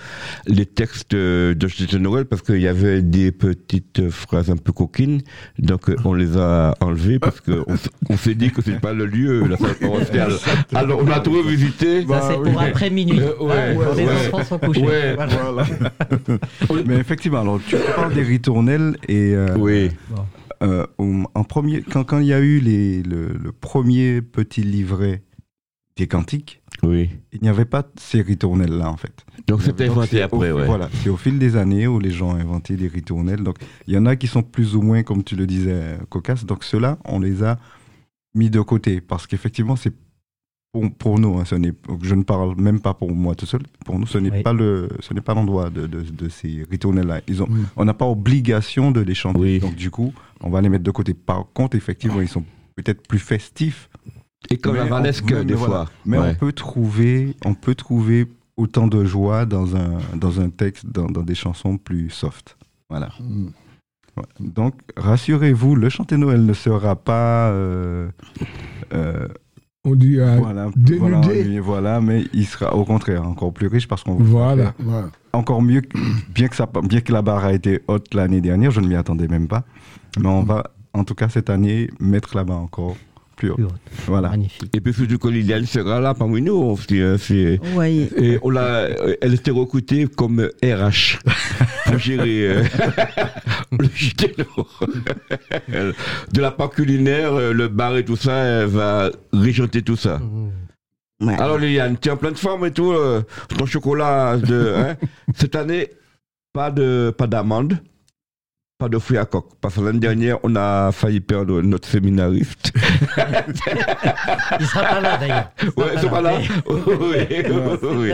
les 0.47 0.67
textes 0.67 1.13
de 1.15 1.67
Chrétien 1.67 2.01
Noël 2.01 2.27
parce 2.27 2.43
qu'il 2.43 2.61
y 2.61 2.69
avait 2.69 3.01
des 3.01 3.33
petites 3.33 4.11
phrases 4.11 4.51
un 4.51 4.57
peu 4.57 4.73
coquines. 4.73 5.23
Donc 5.59 5.89
euh, 5.89 5.97
on 6.05 6.13
les 6.13 6.37
a 6.37 6.75
enlevées 6.81 7.19
parce 7.19 7.41
qu'on 7.41 7.65
on 8.11 8.17
s'est 8.19 8.35
dit 8.35 8.51
que 8.51 8.61
c'est 8.63 8.79
pas 8.79 8.93
le 8.93 9.07
lieu, 9.07 9.47
la 9.47 9.57
salle 9.57 9.75
paroissiale. 9.77 10.33
Alors 10.75 11.01
on 11.03 11.11
a 11.11 11.21
tout 11.21 11.33
revisité. 11.33 12.07
Ça, 12.07 12.29
c'est 12.29 12.51
pour 12.51 12.61
après 12.61 12.91
minuit. 12.91 13.21
Euh, 13.21 13.39
ouais, 13.41 13.77
Quand 13.83 13.95
les 13.95 14.05
ouais. 14.05 14.27
enfants 14.29 14.45
sont 14.45 14.59
couchés. 14.59 14.83
Ouais. 14.83 15.15
Voilà. 15.17 15.65
Mais 16.87 16.97
effectivement, 16.97 17.41
alors 17.41 17.61
tu 17.67 17.77
parles 17.97 18.13
des 18.13 18.23
ritournelles 18.53 18.97
et 19.09 19.35
euh, 19.35 19.57
Oui. 19.59 19.91
euh, 20.63 20.87
en 20.99 21.45
premier, 21.45 21.83
quand, 21.83 22.05
quand 22.05 22.19
il 22.19 22.27
y 22.27 22.33
a 22.33 22.41
eu 22.41 22.61
les, 22.61 23.03
le, 23.03 23.29
le 23.29 23.53
premier 23.53 24.23
petit 24.23 24.63
livret 24.63 25.23
des 25.97 26.07
cantiques, 26.07 26.63
Oui. 26.83 27.11
il 27.33 27.41
n'y 27.43 27.49
avait 27.49 27.65
pas 27.67 27.85
ces 27.97 28.23
ritournelles-là 28.23 28.91
en 28.91 28.97
fait. 28.97 29.25
Donc 29.47 29.63
c'était 29.63 29.89
inventé 29.89 30.23
après, 30.23 30.51
au, 30.51 30.57
ouais. 30.59 30.67
Voilà, 30.67 30.89
c'est 31.03 31.11
au 31.11 31.17
fil 31.17 31.39
des 31.39 31.57
années 31.57 31.87
où 31.87 31.99
les 32.01 32.11
gens 32.11 32.31
ont 32.31 32.41
inventé 32.41 32.77
des 32.77 32.89
ritournelles. 32.89 33.43
Donc 33.43 33.57
il 33.87 33.95
y 33.95 33.99
en 33.99 34.07
a 34.07 34.17
qui 34.17 34.27
sont 34.27 34.43
plus 34.43 34.75
ou 34.77 34.83
moins, 34.83 35.03
comme 35.03 35.23
tu 35.25 35.37
le 35.37 35.47
disais, 35.47 35.99
cocasses. 36.09 36.45
Donc 36.47 36.65
ceux-là, 36.65 36.99
on 37.05 37.21
les 37.21 37.43
a 37.43 37.59
mis 38.35 38.49
de 38.49 38.61
côté 38.61 39.01
parce 39.03 39.27
qu'effectivement, 39.27 39.77
c'est 39.77 39.93
pour, 40.73 40.91
pour 40.95 41.19
nous, 41.21 41.39
hein, 41.39 41.45
ce 41.45 41.55
n'est, 41.55 41.73
je 42.03 42.15
ne 42.15 42.23
parle 42.23 42.57
même 42.59 42.81
pas 42.81 42.95
pour 42.95 43.13
moi 43.13 43.35
tout 43.35 43.45
seul. 43.47 43.61
Pour 43.85 43.99
nous, 43.99 44.07
ce 44.07 44.17
n'est 44.19 44.31
Oui. 44.31 44.43
pas 44.43 44.55
le, 44.55 44.89
ce 45.01 45.13
n'est 45.13 45.21
pas 45.21 45.35
l'endroit 45.35 45.69
de, 45.69 45.87
de, 45.87 46.01
de 46.01 46.29
ces 46.31 46.65
ritournelles-là. 46.71 47.21
Ils 47.29 47.43
ont, 47.43 47.49
Oui. 47.51 47.61
on 47.77 47.85
n'a 47.85 47.93
pas 47.95 48.07
obligation 48.07 48.91
de 48.91 49.01
les 49.01 49.15
chanter. 49.15 49.39
Oui. 49.39 49.59
Donc 49.61 49.75
du 49.77 49.91
coup, 49.91 50.13
on 50.41 50.49
va 50.49 50.61
les 50.63 50.71
mettre 50.71 50.85
de 50.85 50.91
côté. 50.91 51.13
Par 51.13 51.45
contre, 51.53 51.77
effectivement, 51.77 52.23
ils 52.23 52.29
sont 52.29 52.45
peut-être 52.75 53.07
plus 53.07 53.19
festifs 53.19 53.91
Et 54.51 54.57
comme 54.57 54.77
la 54.77 54.87
Valesque, 54.87 55.27
des 55.45 55.55
voilà. 55.55 55.85
fois. 55.85 55.91
mais 56.07 56.19
Ouais. 56.19 56.31
on 56.31 56.35
peut 56.37 56.53
trouver, 56.53 57.37
on 57.45 57.53
peut 57.55 57.75
trouver 57.75 58.27
autant 58.57 58.87
de 58.87 59.05
joie 59.05 59.45
dans 59.45 59.77
un, 59.77 59.99
dans 60.17 60.41
un 60.41 60.49
texte, 60.49 60.87
dans, 60.87 61.07
dans 61.07 61.23
des 61.23 61.35
chansons 61.35 61.77
plus 61.77 62.09
soft. 62.09 62.57
Voilà. 62.89 63.11
Mm. 63.21 63.49
Ouais. 64.17 64.25
Donc, 64.41 64.75
rassurez-vous, 64.97 65.75
le 65.77 65.89
chanter 65.91 66.17
Noël 66.17 66.45
ne 66.47 66.53
sera 66.55 66.97
pas, 66.97 67.51
euh, 67.51 68.09
euh, 68.95 69.29
On 69.85 69.97
dit 69.97 70.21
euh, 70.21 70.37
voilà, 70.37 70.71
voilà, 71.01 71.19
ennuyé, 71.19 71.59
voilà, 71.59 72.01
mais 72.01 72.25
il 72.33 72.47
sera 72.47 72.73
au 72.77 72.85
contraire 72.85 73.27
encore 73.27 73.53
plus 73.53 73.67
riche 73.67 73.89
parce 73.89 74.05
qu'on 74.05 74.15
va 74.15 74.23
voilà. 74.25 74.75
voilà. 74.79 75.09
encore 75.33 75.61
mieux, 75.61 75.81
que- 75.81 75.99
bien 76.33 76.47
que 76.47 76.55
ça, 76.55 76.69
bien 76.85 77.01
que 77.01 77.13
la 77.13 77.21
barre 77.21 77.45
a 77.45 77.53
été 77.53 77.81
haute 77.89 78.15
l'année 78.15 78.41
dernière, 78.41 78.71
je 78.71 78.81
ne 78.81 78.87
m'y 78.87 78.95
attendais 78.95 79.27
même 79.27 79.49
pas, 79.49 79.65
mais 80.21 80.29
on 80.29 80.45
va, 80.45 80.71
en 80.95 81.03
tout 81.03 81.17
cas 81.17 81.29
cette 81.29 81.51
année, 81.51 81.91
mettre 81.99 82.37
la 82.37 82.45
barre 82.45 82.61
encore 82.61 82.95
plus 83.37 83.51
haute. 83.51 83.57
Plus 83.57 83.65
haute. 83.67 83.73
Voilà. 84.07 84.29
Magnifique. 84.31 84.71
Et 84.75 84.81
puis 84.81 84.93
surtout 84.93 85.19
que 85.19 85.29
Liliane 85.29 85.67
sera 85.67 86.01
là 86.01 86.15
parmi 86.15 86.41
nous 86.43 86.55
aussi. 86.55 87.01
hein, 87.01 87.17
c'est- 87.19 87.61
Oui. 87.77 88.09
Et 88.17 88.39
on 88.43 88.51
l'a, 88.51 88.63
euh, 88.85 89.15
elle 89.21 89.35
était 89.35 89.51
recrutée 89.51 90.07
comme 90.07 90.49
RH 90.63 91.19
pour 91.87 91.99
gérer 91.99 92.47
euh, 92.49 92.63
le 93.79 93.89
JTNO. 93.95 94.67
De 96.33 96.41
la 96.41 96.51
part 96.51 96.71
culinaire, 96.71 97.35
euh, 97.35 97.53
le 97.53 97.69
bar 97.69 97.97
et 97.97 98.05
tout 98.05 98.17
ça, 98.17 98.35
elle 98.35 98.67
va 98.67 99.11
régenter 99.33 99.83
tout 99.83 99.97
ça. 99.97 100.21
Ouais. 101.21 101.35
Alors 101.39 101.59
Liliane, 101.59 101.97
tu 102.01 102.09
es 102.09 102.13
en 102.13 102.17
pleine 102.17 102.35
forme 102.35 102.67
et 102.67 102.73
tout, 102.73 102.91
euh, 102.93 103.23
ton 103.57 103.65
chocolat 103.67 104.37
de 104.39 104.75
hein, 104.77 104.97
cette 105.37 105.55
année, 105.55 105.89
pas 106.53 106.71
de 106.73 107.15
pas 107.17 107.27
d'amande, 107.29 107.79
pas 108.83 108.89
de 108.89 108.99
fruits 108.99 109.19
à 109.19 109.25
coque. 109.25 109.47
Parce 109.61 109.77
que 109.77 109.81
l'année 109.81 110.01
dernière, 110.01 110.39
on 110.43 110.57
a 110.57 110.91
failli 110.93 111.21
perdre 111.21 111.63
notre 111.63 111.87
séminariste. 111.89 112.73
Il 114.61 114.67
sera 114.67 114.83
pas 114.85 115.01
là 115.01 115.17
d'ailleurs. 115.19 115.51
Il 115.63 115.69
sera 115.71 115.85
Ouais, 115.87 115.93
c'est 116.01 116.11
pas 116.11 116.21
là. 116.21 116.33
Oui, 116.69 116.81
oui, 116.99 117.89
oui. 117.97 118.11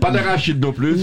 Pas 0.00 0.10
d'arachide 0.12 0.60
non 0.62 0.72
plus. 0.72 0.96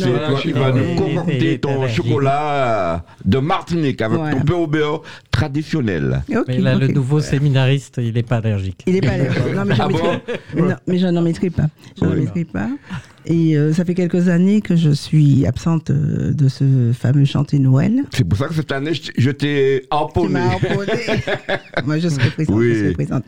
vas 0.54 0.72
Oui, 0.72 0.82
nous 0.82 0.96
concocter 0.96 1.60
ton 1.60 1.82
allergique. 1.82 2.04
chocolat 2.04 3.04
de 3.26 3.38
Martinique 3.40 4.02
avec 4.02 4.20
ton 4.32 4.40
beurre 4.42 4.60
au 4.62 4.68
beurre 4.68 5.02
traditionnel. 5.32 6.22
Mais 6.48 6.60
là, 6.60 6.76
le 6.76 6.88
nouveau 6.88 7.20
séminariste, 7.20 8.00
il 8.04 8.14
n'est 8.14 8.24
pas 8.24 8.38
allergique. 8.38 8.84
Il 8.86 8.96
est 8.98 9.02
pas 9.02 9.18
là. 9.18 9.24
Non, 9.56 9.66
mais 9.66 9.76
je 9.76 9.82
Ah 9.82 9.88
n'en 9.88 10.78
je 11.00 11.08
n'en 11.08 11.22
maîtrise 11.22 11.52
pas. 11.54 11.68
Je 12.00 12.06
n'en 12.06 12.12
Oui. 12.12 12.22
maîtrise 12.22 12.46
pas. 12.52 12.68
Et 13.30 13.58
euh, 13.58 13.74
ça 13.74 13.84
fait 13.84 13.94
quelques 13.94 14.30
années 14.30 14.62
que 14.62 14.78
je 14.78 14.90
suis 14.90 15.46
absente 15.46 15.90
euh, 15.90 16.32
de 16.34 16.48
ce 16.48 16.92
fameux 16.94 17.26
chanter 17.26 17.60
Noël. 17.60 18.04
C'est 18.14 18.24
pour 18.24 18.38
ça 18.38 18.48
que 18.48 18.54
cette 18.54 18.72
année, 18.72 18.94
je 19.18 19.32
t'ai- 19.32 19.84
empoté. 19.92 20.30
Moi, 21.86 22.00
je 22.00 22.08
serai 22.08 22.30
présente. 22.30 22.56
Oui. 22.56 22.70
Je 22.74 22.80
serai 22.80 22.92
présente. 22.94 23.24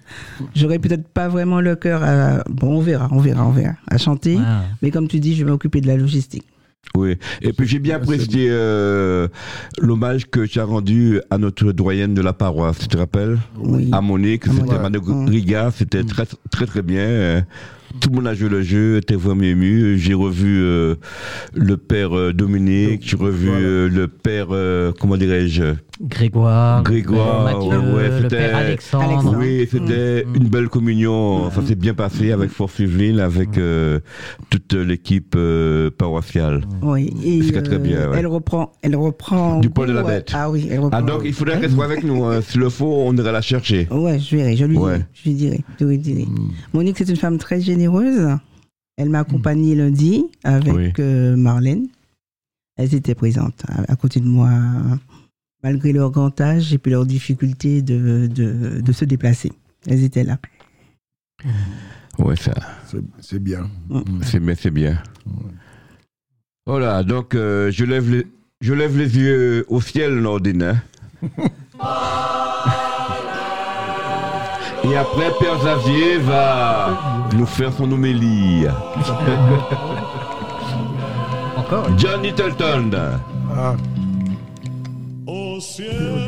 J'aurais 0.56 0.80
peut-être 0.80 1.08
pas 1.10 1.28
vraiment 1.28 1.60
le 1.60 1.76
cœur 1.76 2.02
à. 2.04 2.44
Bon, 2.50 2.78
on 2.78 2.80
verra, 2.80 3.10
on 3.12 3.20
verra, 3.20 3.46
on 3.46 3.52
verra. 3.52 3.74
À 3.88 3.98
chanter. 3.98 4.38
Mais 4.82 4.90
comme 4.92 5.08
tu 5.10 5.20
dis, 5.20 5.36
je 5.36 5.44
vais 5.44 5.52
m'occuper 5.52 5.82
de 5.82 5.88
la 5.88 5.98
logistique. 5.98 6.46
Oui. 6.96 7.18
Et 7.42 7.52
puis 7.54 7.68
j'ai 7.68 7.78
bien 7.80 7.98
apprécié 7.98 8.48
euh, 8.50 9.28
l'hommage 9.80 10.28
que 10.30 10.46
tu 10.46 10.60
as 10.60 10.64
rendu 10.64 11.20
à 11.30 11.38
notre 11.38 11.72
doyenne 11.74 12.14
de 12.14 12.22
la 12.22 12.32
paroisse. 12.34 12.80
Tu 12.80 12.88
te 12.88 12.98
rappelles? 12.98 13.38
Oui. 13.60 13.90
À 13.92 14.00
Monique, 14.02 14.46
c'était. 14.46 14.80
Manu 14.80 15.00
Mm. 15.00 15.28
Riga, 15.28 15.72
c'était 15.76 16.04
très 16.04 16.26
très 16.50 16.66
très 16.66 16.82
bien. 16.82 17.44
Tout 18.00 18.10
le 18.10 18.16
monde 18.16 18.28
a 18.28 18.34
joué 18.34 18.50
le 18.50 18.62
jeu, 18.62 18.98
était 18.98 19.16
vraiment 19.16 19.44
ému. 19.44 19.98
J'ai 19.98 20.14
revu 20.14 20.62
euh, 20.62 20.96
le 21.56 21.78
père 21.78 22.16
euh, 22.16 22.32
Dominique, 22.34 23.02
j'ai 23.04 23.18
revu 23.18 23.48
Voilà. 23.48 23.62
euh, 23.66 23.90
le 23.90 24.08
père, 24.08 24.48
euh, 24.52 24.92
comment 25.00 25.18
dirais-je? 25.18 25.64
Grégoire, 26.02 26.82
Grégoire, 26.84 27.44
Mathieu, 27.44 27.78
ouais, 27.94 28.08
le 28.10 28.22
c'était- 28.22 28.38
père 28.38 28.56
Alexandre. 28.56 29.04
Alexandre. 29.10 29.38
Oui, 29.40 29.68
c'était 29.70 30.24
Mm. 30.26 30.36
une 30.36 30.48
belle 30.48 30.70
communion. 30.70 31.52
Ça 31.52 31.62
s'est 31.66 31.76
bien 31.76 31.94
passé 31.94 32.32
avec 32.32 32.52
Force 32.52 32.80
Yvelines, 32.80 33.20
avec 33.20 33.58
euh, 33.58 34.00
toute 34.50 34.72
l'équipe 34.74 35.34
euh, 35.36 35.90
paroissiale. 35.98 36.62
Oui. 36.82 37.12
Et, 37.26 37.42
C'était 37.44 37.64
très 37.64 37.80
bien, 37.80 38.12
ouais. 38.12 38.18
Elle 38.20 38.28
reprend. 38.28 38.72
Elle 38.82 38.96
reprend. 38.96 39.60
Du 39.60 39.70
Paul 39.70 39.90
de 39.90 39.94
la 39.94 40.04
Bête. 40.04 40.32
Ah 40.34 40.50
oui, 40.50 40.68
elle 40.72 40.80
reprend. 40.80 40.98
Ah 40.98 41.02
donc 41.02 41.22
il 41.26 41.34
faudrait 41.34 41.60
qu'elle 41.60 41.72
soit 41.72 41.86
avec 41.86 42.04
nous. 42.06 42.24
hein. 42.24 42.40
S'il 42.48 42.62
le 42.62 42.70
faut, 42.70 43.04
on 43.06 43.14
ira 43.18 43.32
la 43.34 43.42
chercher. 43.42 43.88
Ouais, 43.92 44.20
je 44.20 44.36
verrai, 44.38 44.56
je 44.56 44.66
lui 44.66 44.78
Ouais. 44.78 44.94
dirai. 44.94 45.06
Je 45.14 45.30
lui 45.30 45.36
dirai. 45.36 45.60
Je 45.82 45.86
lui 45.86 45.98
dirai. 45.98 46.24
Mm. 46.26 46.50
Monique, 46.74 46.96
c'est 46.98 47.10
une 47.10 47.16
femme 47.18 47.38
très 47.38 47.60
généreuse. 47.60 47.79
Elle 48.98 49.10
m'a 49.10 49.20
accompagnée 49.20 49.76
lundi 49.76 50.26
avec 50.44 50.74
Oui. 50.74 50.92
euh, 51.00 51.36
Marlène. 51.38 51.88
Elles 52.78 52.94
étaient 52.96 53.16
présentes 53.16 53.64
à, 53.68 53.92
à 53.92 53.96
côté 53.96 54.20
de 54.20 54.26
moi, 54.28 54.50
malgré 55.64 55.92
leur 55.94 56.12
grand 56.12 56.40
âge 56.42 56.74
et 56.74 56.78
puis 56.78 56.92
leur 56.92 57.06
difficulté 57.06 57.82
de, 57.82 58.28
de, 58.28 58.82
de 58.82 58.92
se 58.92 59.06
déplacer. 59.06 59.52
Elles 59.88 60.04
étaient 60.04 60.24
là. 60.24 60.38
Ouais, 62.18 62.36
ça, 62.36 62.54
C'est- 62.88 62.98
C'est 63.22 63.40
bien. 63.40 63.70
c'est 64.24 64.40
bien, 64.40 64.56
c'est 64.56 64.72
bien. 64.72 65.02
Voilà, 66.66 67.04
donc 67.04 67.34
euh, 67.36 67.72
je 67.72 67.86
lève 67.86 68.10
les, 68.12 68.28
je 68.62 68.74
lève 68.74 68.98
les 68.98 69.18
yeux 69.18 69.66
au 69.70 69.80
ciel, 69.82 70.16
Nordine. 70.20 70.82
Et 74.92 74.98
après, 74.98 75.30
Père 75.40 75.56
Xavier 75.60 76.18
va 76.18 76.90
nous 77.38 77.46
faire 77.46 77.72
son 77.72 77.92
homélie. 77.92 78.66
Encore 81.58 81.86
John 81.98 82.24
Littleton. 82.24 82.90
Ah, 83.56 83.76
Au 85.28 85.60
ciel, 85.60 86.20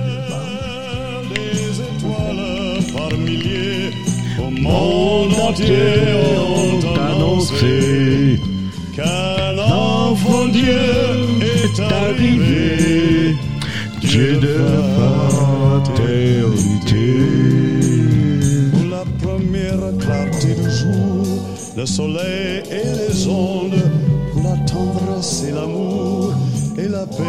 des 1.33 1.81
étoiles 1.81 2.83
par 2.93 3.09
milliers, 3.17 3.89
au 4.37 4.51
monde 4.51 5.33
entier 5.41 6.13
ont 6.47 6.79
annoncé 6.95 8.39
qu'un 8.95 9.57
enfant 9.57 10.45
Dieu 10.51 10.77
est 11.41 11.79
arrivé, 11.79 13.35
Dieu 14.01 14.37
de 14.37 14.57
fraternité. 15.85 17.70
Clarté 19.99 20.53
du 20.55 20.69
jour, 20.69 21.25
le 21.77 21.85
soleil 21.85 22.61
et 22.69 22.83
les 22.83 23.27
ondes, 23.27 23.81
la 24.43 24.57
tendresse 24.65 25.45
et 25.47 25.51
l'amour 25.51 26.33
et 26.77 26.89
la 26.89 27.05
paix 27.05 27.23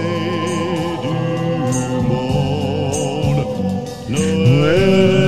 du 1.02 1.08
monde. 2.08 3.46
Noël, 4.08 5.21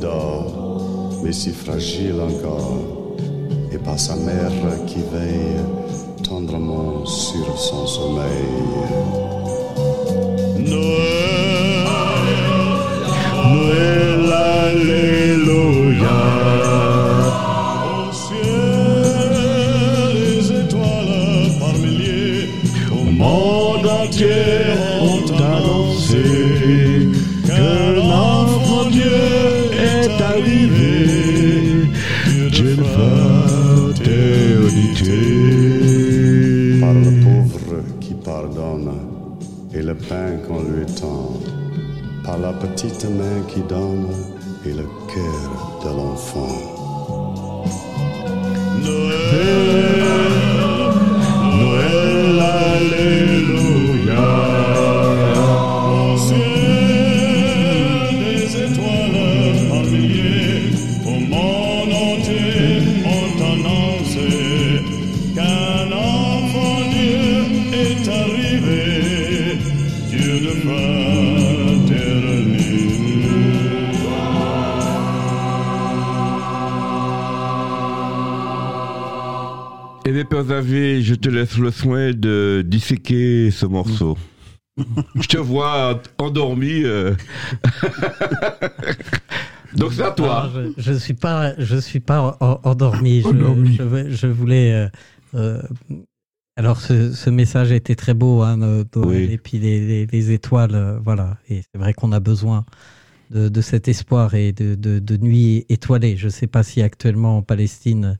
dort, 0.00 1.20
mais 1.22 1.32
si 1.32 1.50
fragile 1.50 2.20
encore, 2.20 2.78
et 3.72 3.78
par 3.78 3.98
sa 3.98 4.16
mère 4.16 4.50
qui 4.86 4.98
veille 5.12 5.60
tendrement 6.22 7.04
sur 7.06 7.58
son 7.58 7.86
sommeil. 7.86 8.69
Petite 42.60 43.04
main 43.04 43.42
qui 43.48 43.60
donne 43.62 44.08
et 44.66 44.72
le 44.72 44.84
cœur 45.08 45.80
de 45.82 45.88
l'enfant. 45.96 46.80
Je 80.62 81.14
te 81.14 81.28
laisse 81.28 81.56
le 81.58 81.70
soin 81.70 82.12
de 82.12 82.62
disséquer 82.66 83.50
ce 83.50 83.66
morceau. 83.66 84.16
je 85.14 85.26
te 85.28 85.36
vois 85.38 86.00
endormi. 86.18 86.82
euh. 86.84 87.14
Donc 89.76 89.92
c'est 89.92 90.02
à 90.02 90.10
toi. 90.10 90.42
Alors, 90.42 90.50
je, 90.76 90.82
je 90.82 90.92
suis 90.92 91.14
pas, 91.14 91.54
je 91.58 91.76
suis 91.76 92.00
pas 92.00 92.36
en- 92.40 92.60
endormi. 92.64 93.22
Je, 93.22 94.26
voulais. 94.26 94.72
euh, 94.72 94.88
euh, 95.34 95.62
alors, 96.56 96.80
ce, 96.80 97.12
ce 97.12 97.30
message 97.30 97.70
était 97.72 97.94
très 97.94 98.14
beau, 98.14 98.42
hein, 98.42 98.56
Noël, 98.56 98.84
Oui. 98.96 99.28
et 99.30 99.38
puis 99.38 99.58
les, 99.58 99.80
les- 99.86 100.06
les 100.06 100.30
étoiles, 100.32 100.98
voilà. 101.04 101.38
Et 101.48 101.62
c'est 101.62 101.78
vrai 101.80 101.94
qu'on 101.94 102.10
a 102.12 102.20
besoin 102.20 102.64
de, 103.30 103.48
de 103.48 103.60
cet 103.60 103.86
espoir 103.86 104.34
et 104.34 104.52
de, 104.52 104.74
de, 104.74 104.98
de 104.98 105.16
nuits 105.16 105.64
étoilées. 105.68 106.16
Je 106.16 106.26
ne 106.26 106.30
sais 106.32 106.48
pas 106.48 106.64
si 106.64 106.82
actuellement 106.82 107.36
en 107.38 107.42
Palestine 107.42 108.18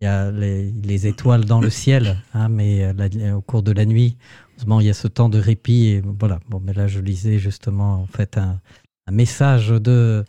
il 0.00 0.04
y 0.04 0.08
a 0.08 0.30
les, 0.30 0.70
les 0.84 1.06
étoiles 1.06 1.44
dans 1.44 1.60
le 1.60 1.70
ciel, 1.70 2.16
hein, 2.34 2.48
mais 2.48 2.84
euh, 2.84 2.92
la- 2.96 3.36
au 3.36 3.40
cours 3.40 3.62
de 3.62 3.72
la 3.72 3.84
nuit, 3.86 4.16
heureusement, 4.56 4.80
il 4.80 4.86
y 4.86 4.90
a 4.90 4.94
ce 4.94 5.08
temps 5.08 5.28
de 5.28 5.38
répit. 5.38 5.86
Et 5.86 6.02
voilà. 6.18 6.38
Bon, 6.50 6.60
mais 6.64 6.72
là, 6.74 6.86
je 6.86 7.00
lisais 7.00 7.38
justement 7.38 8.02
en 8.02 8.06
fait 8.06 8.36
un, 8.36 8.60
un 9.06 9.12
message 9.12 9.68
de 9.68 10.24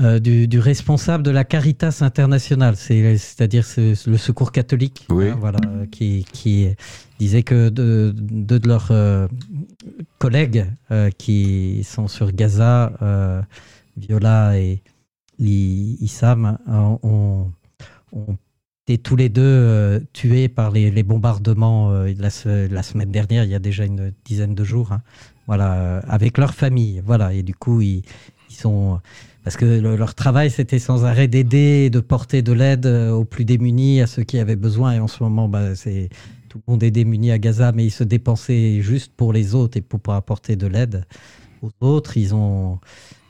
euh, 0.00 0.20
du, 0.20 0.46
du 0.46 0.60
responsable 0.60 1.24
de 1.24 1.32
la 1.32 1.42
Caritas 1.42 1.98
internationale, 2.02 2.76
c'est- 2.76 3.16
c'est-à-dire 3.16 3.64
ce- 3.64 4.08
le 4.08 4.16
secours 4.16 4.52
catholique, 4.52 5.06
Oui. 5.10 5.28
hein, 5.30 5.36
voilà, 5.40 5.58
qui, 5.90 6.24
qui 6.32 6.68
disait 7.18 7.42
que 7.42 7.68
deux 7.68 8.12
deux 8.12 8.60
de 8.60 8.68
leurs 8.68 8.92
euh, 8.92 9.26
collègues 10.18 10.66
euh, 10.92 11.10
qui 11.10 11.82
sont 11.82 12.06
sur 12.06 12.30
Gaza, 12.30 12.92
Viola 13.96 14.56
et 14.58 14.82
Li- 15.40 15.96
Issam, 16.00 16.58
ont, 16.68 17.50
ont 18.12 18.36
tous 18.96 19.16
les 19.16 19.28
deux 19.28 19.42
euh, 19.44 20.00
tués 20.14 20.48
par 20.48 20.70
les, 20.70 21.02
bombardements 21.02 21.90
euh, 21.90 22.14
la, 22.18 22.30
se- 22.30 22.72
la 22.72 22.82
semaine 22.82 23.10
dernière, 23.10 23.44
il 23.44 23.50
y 23.50 23.54
a 23.54 23.58
déjà 23.58 23.84
une 23.84 24.12
dizaine 24.24 24.54
de 24.54 24.64
jours, 24.64 24.92
hein, 24.92 25.02
voilà, 25.46 25.74
euh, 25.74 26.00
avec 26.08 26.38
leur 26.38 26.54
famille, 26.54 27.02
voilà, 27.04 27.34
et 27.34 27.42
du 27.42 27.54
coup 27.54 27.82
ils, 27.82 28.02
sont 28.48 29.00
parce 29.44 29.56
que 29.56 29.64
le- 29.64 29.96
leur 29.96 30.14
travail, 30.14 30.50
c'était 30.50 30.78
sans 30.78 31.04
arrêt 31.04 31.28
d'aider, 31.28 31.90
de 31.90 32.00
porter 32.00 32.42
de 32.42 32.52
l'aide 32.52 32.86
aux 32.86 33.24
plus 33.24 33.44
démunis, 33.44 34.00
à 34.00 34.06
ceux 34.06 34.22
qui 34.22 34.38
avaient 34.38 34.56
besoin. 34.56 34.92
Et 34.92 35.00
en 35.00 35.06
ce 35.08 35.22
moment, 35.22 35.48
bah, 35.48 35.74
c'est 35.74 36.08
tout 36.48 36.60
le 36.66 36.72
monde 36.72 36.82
est 36.82 36.90
démuni 36.90 37.30
à 37.30 37.38
Gaza, 37.38 37.72
mais 37.72 37.86
ils 37.86 37.90
se 37.90 38.04
dépensaient 38.04 38.80
juste 38.82 39.12
pour 39.16 39.32
les 39.32 39.54
autres 39.54 39.76
et 39.78 39.80
pour, 39.80 40.00
pour 40.00 40.14
apporter 40.14 40.56
de 40.56 40.66
l'aide 40.66 41.04
aux 41.62 41.70
autres. 41.80 42.16
Ils 42.16 42.34
ont, 42.34 42.78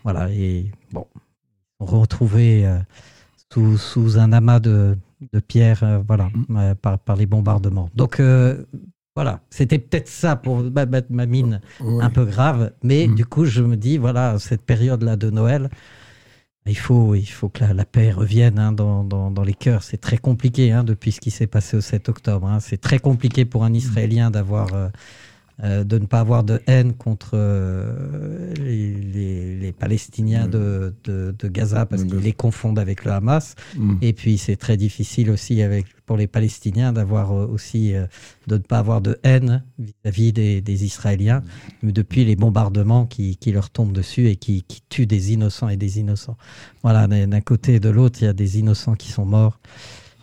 voilà, 0.02 0.30
et 0.30 0.72
bon, 0.92 1.06
retrouvés 1.78 2.66
euh, 2.66 2.78
sous, 3.52 3.76
sous 3.78 4.18
un 4.18 4.32
amas 4.32 4.60
de, 4.60 4.96
de 5.32 5.40
pierres, 5.40 5.82
euh, 5.82 5.98
voilà, 6.06 6.28
euh, 6.50 6.74
par, 6.74 6.98
par 6.98 7.16
les 7.16 7.26
bombardements. 7.26 7.88
Donc 7.94 8.20
euh, 8.20 8.64
voilà, 9.16 9.40
c'était 9.50 9.78
peut-être 9.78 10.08
ça 10.08 10.36
pour 10.36 10.62
ma, 10.62 10.86
ma- 10.86 11.00
ma 11.10 11.26
mine 11.26 11.60
Ouais. 11.80 12.02
un 12.04 12.10
peu 12.10 12.24
grave, 12.24 12.72
mais 12.82 13.06
Mm. 13.08 13.14
du 13.16 13.24
coup, 13.26 13.44
je 13.44 13.62
me 13.62 13.76
dis, 13.76 13.98
voilà, 13.98 14.38
cette 14.38 14.62
période-là 14.62 15.16
de 15.16 15.30
Noël, 15.30 15.70
il 16.66 16.76
faut, 16.76 17.14
il 17.14 17.24
faut 17.26 17.48
que 17.48 17.60
la, 17.64 17.72
la 17.72 17.84
paix 17.86 18.10
revienne 18.12 18.58
hein, 18.58 18.72
dans, 18.72 19.02
dans, 19.02 19.30
dans 19.30 19.42
les 19.42 19.54
cœurs. 19.54 19.82
C'est 19.82 19.96
très 19.96 20.18
compliqué 20.18 20.70
hein, 20.70 20.84
depuis 20.84 21.12
ce 21.12 21.20
qui 21.20 21.30
s'est 21.30 21.46
passé 21.46 21.76
au 21.78 21.80
7 21.80 22.08
octobre. 22.10 22.46
hein. 22.46 22.60
C'est 22.60 22.76
très 22.80 22.98
compliqué 22.98 23.44
pour 23.46 23.64
un 23.64 23.72
Israélien 23.72 24.30
d'avoir, 24.30 24.74
euh, 24.74 24.88
euh, 25.64 25.82
de 25.84 25.98
ne 25.98 26.06
pas 26.06 26.20
avoir 26.20 26.44
de 26.44 26.60
haine 26.66 26.92
contre 26.94 27.32
euh, 27.34 28.54
les, 28.54 28.94
les- 28.94 29.56
les 29.58 29.72
Palestiniens 29.72 30.46
de, 30.46 30.94
de, 31.04 31.34
de 31.36 31.48
Gaza 31.48 31.84
parce 31.84 32.04
qu'ils 32.04 32.18
les 32.18 32.32
confondent 32.32 32.78
avec 32.78 33.04
le 33.04 33.10
Hamas. 33.12 33.54
Mm. 33.76 33.96
Et 34.02 34.12
puis 34.12 34.38
c'est 34.38 34.56
très 34.56 34.76
difficile 34.76 35.30
aussi 35.30 35.60
avec, 35.62 35.86
pour 36.06 36.16
les 36.16 36.28
Palestiniens 36.28 36.92
d'avoir 36.92 37.32
euh, 37.32 37.46
aussi 37.46 37.94
euh, 37.94 38.06
de 38.46 38.54
ne 38.54 38.62
pas 38.62 38.78
avoir 38.78 39.00
de 39.00 39.18
haine 39.24 39.64
vis-à-vis 39.78 40.32
des, 40.32 40.60
des 40.60 40.84
Israéliens 40.84 41.42
depuis 41.82 42.24
les 42.24 42.36
bombardements 42.36 43.06
qui, 43.06 43.36
qui 43.36 43.50
leur 43.50 43.70
tombent 43.70 43.92
dessus 43.92 44.28
et 44.28 44.36
qui, 44.36 44.62
qui 44.62 44.80
tuent 44.88 45.06
des 45.06 45.32
innocents 45.32 45.68
et 45.68 45.76
des 45.76 45.98
innocents. 45.98 46.36
Voilà, 46.82 47.06
d'un 47.08 47.26
d'un 47.26 47.40
côté 47.40 47.74
et 47.74 47.80
de 47.80 47.88
l'autre, 47.90 48.20
il 48.22 48.26
y 48.26 48.28
a 48.28 48.32
des 48.32 48.58
innocents 48.60 48.94
qui 48.94 49.10
sont 49.10 49.26
morts. 49.26 49.58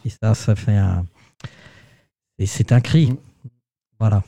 Et 0.06 0.10
ça, 0.10 0.34
ça 0.34 0.56
fait 0.56 0.78
un. 0.78 1.06
Et 2.40 2.46
c'est 2.46 2.72
un 2.72 2.80
cri. 2.82 3.14
Voilà. 4.00 4.24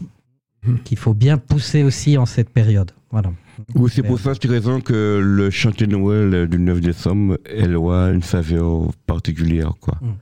Qu'il 0.83 0.97
faut 0.97 1.13
bien 1.13 1.37
pousser 1.37 1.83
aussi 1.83 2.17
en 2.17 2.25
cette 2.25 2.49
période. 2.49 2.91
Voilà. 3.09 3.31
Oui, 3.75 3.89
c'est 3.93 4.03
pour 4.03 4.19
ça 4.19 4.35
tu 4.35 4.47
raison 4.47 4.81
que 4.81 5.19
le 5.23 5.49
chantier 5.49 5.87
de 5.87 5.95
Noël 5.95 6.47
du 6.47 6.59
9 6.59 6.81
décembre, 6.81 7.37
elle 7.45 7.75
a 7.75 8.11
une 8.11 8.21
saveur 8.21 8.91
particulière. 9.05 9.73
Quoi. 9.79 9.97
Mm. 10.01 10.15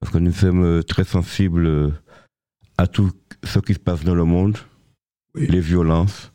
Parce 0.00 0.12
que 0.12 0.18
nous 0.18 0.32
sommes 0.32 0.62
euh, 0.62 0.82
très 0.82 1.04
sensibles 1.04 1.66
euh, 1.66 1.90
à 2.76 2.86
tout 2.86 3.10
ce 3.44 3.58
qui 3.58 3.74
se 3.74 3.78
passe 3.78 4.04
dans 4.04 4.14
le 4.14 4.24
monde, 4.24 4.58
Oui. 5.34 5.46
les 5.48 5.60
violences, 5.60 6.32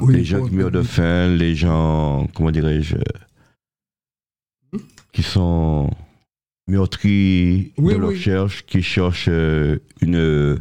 Oui, 0.00 0.14
les 0.14 0.24
gens 0.24 0.46
qui 0.46 0.54
meurent 0.54 0.70
de 0.70 0.82
faim, 0.82 1.28
les 1.28 1.54
gens, 1.54 2.26
comment 2.34 2.50
dirais-je, 2.50 2.96
euh, 2.96 4.78
qui 5.12 5.22
sont 5.22 5.90
meurtris 6.66 7.72
Oui, 7.78 7.94
de 7.94 7.98
leur 7.98 8.08
oui. 8.10 8.16
recherche, 8.16 8.66
qui 8.66 8.82
cherchent 8.82 9.28
une 10.00 10.60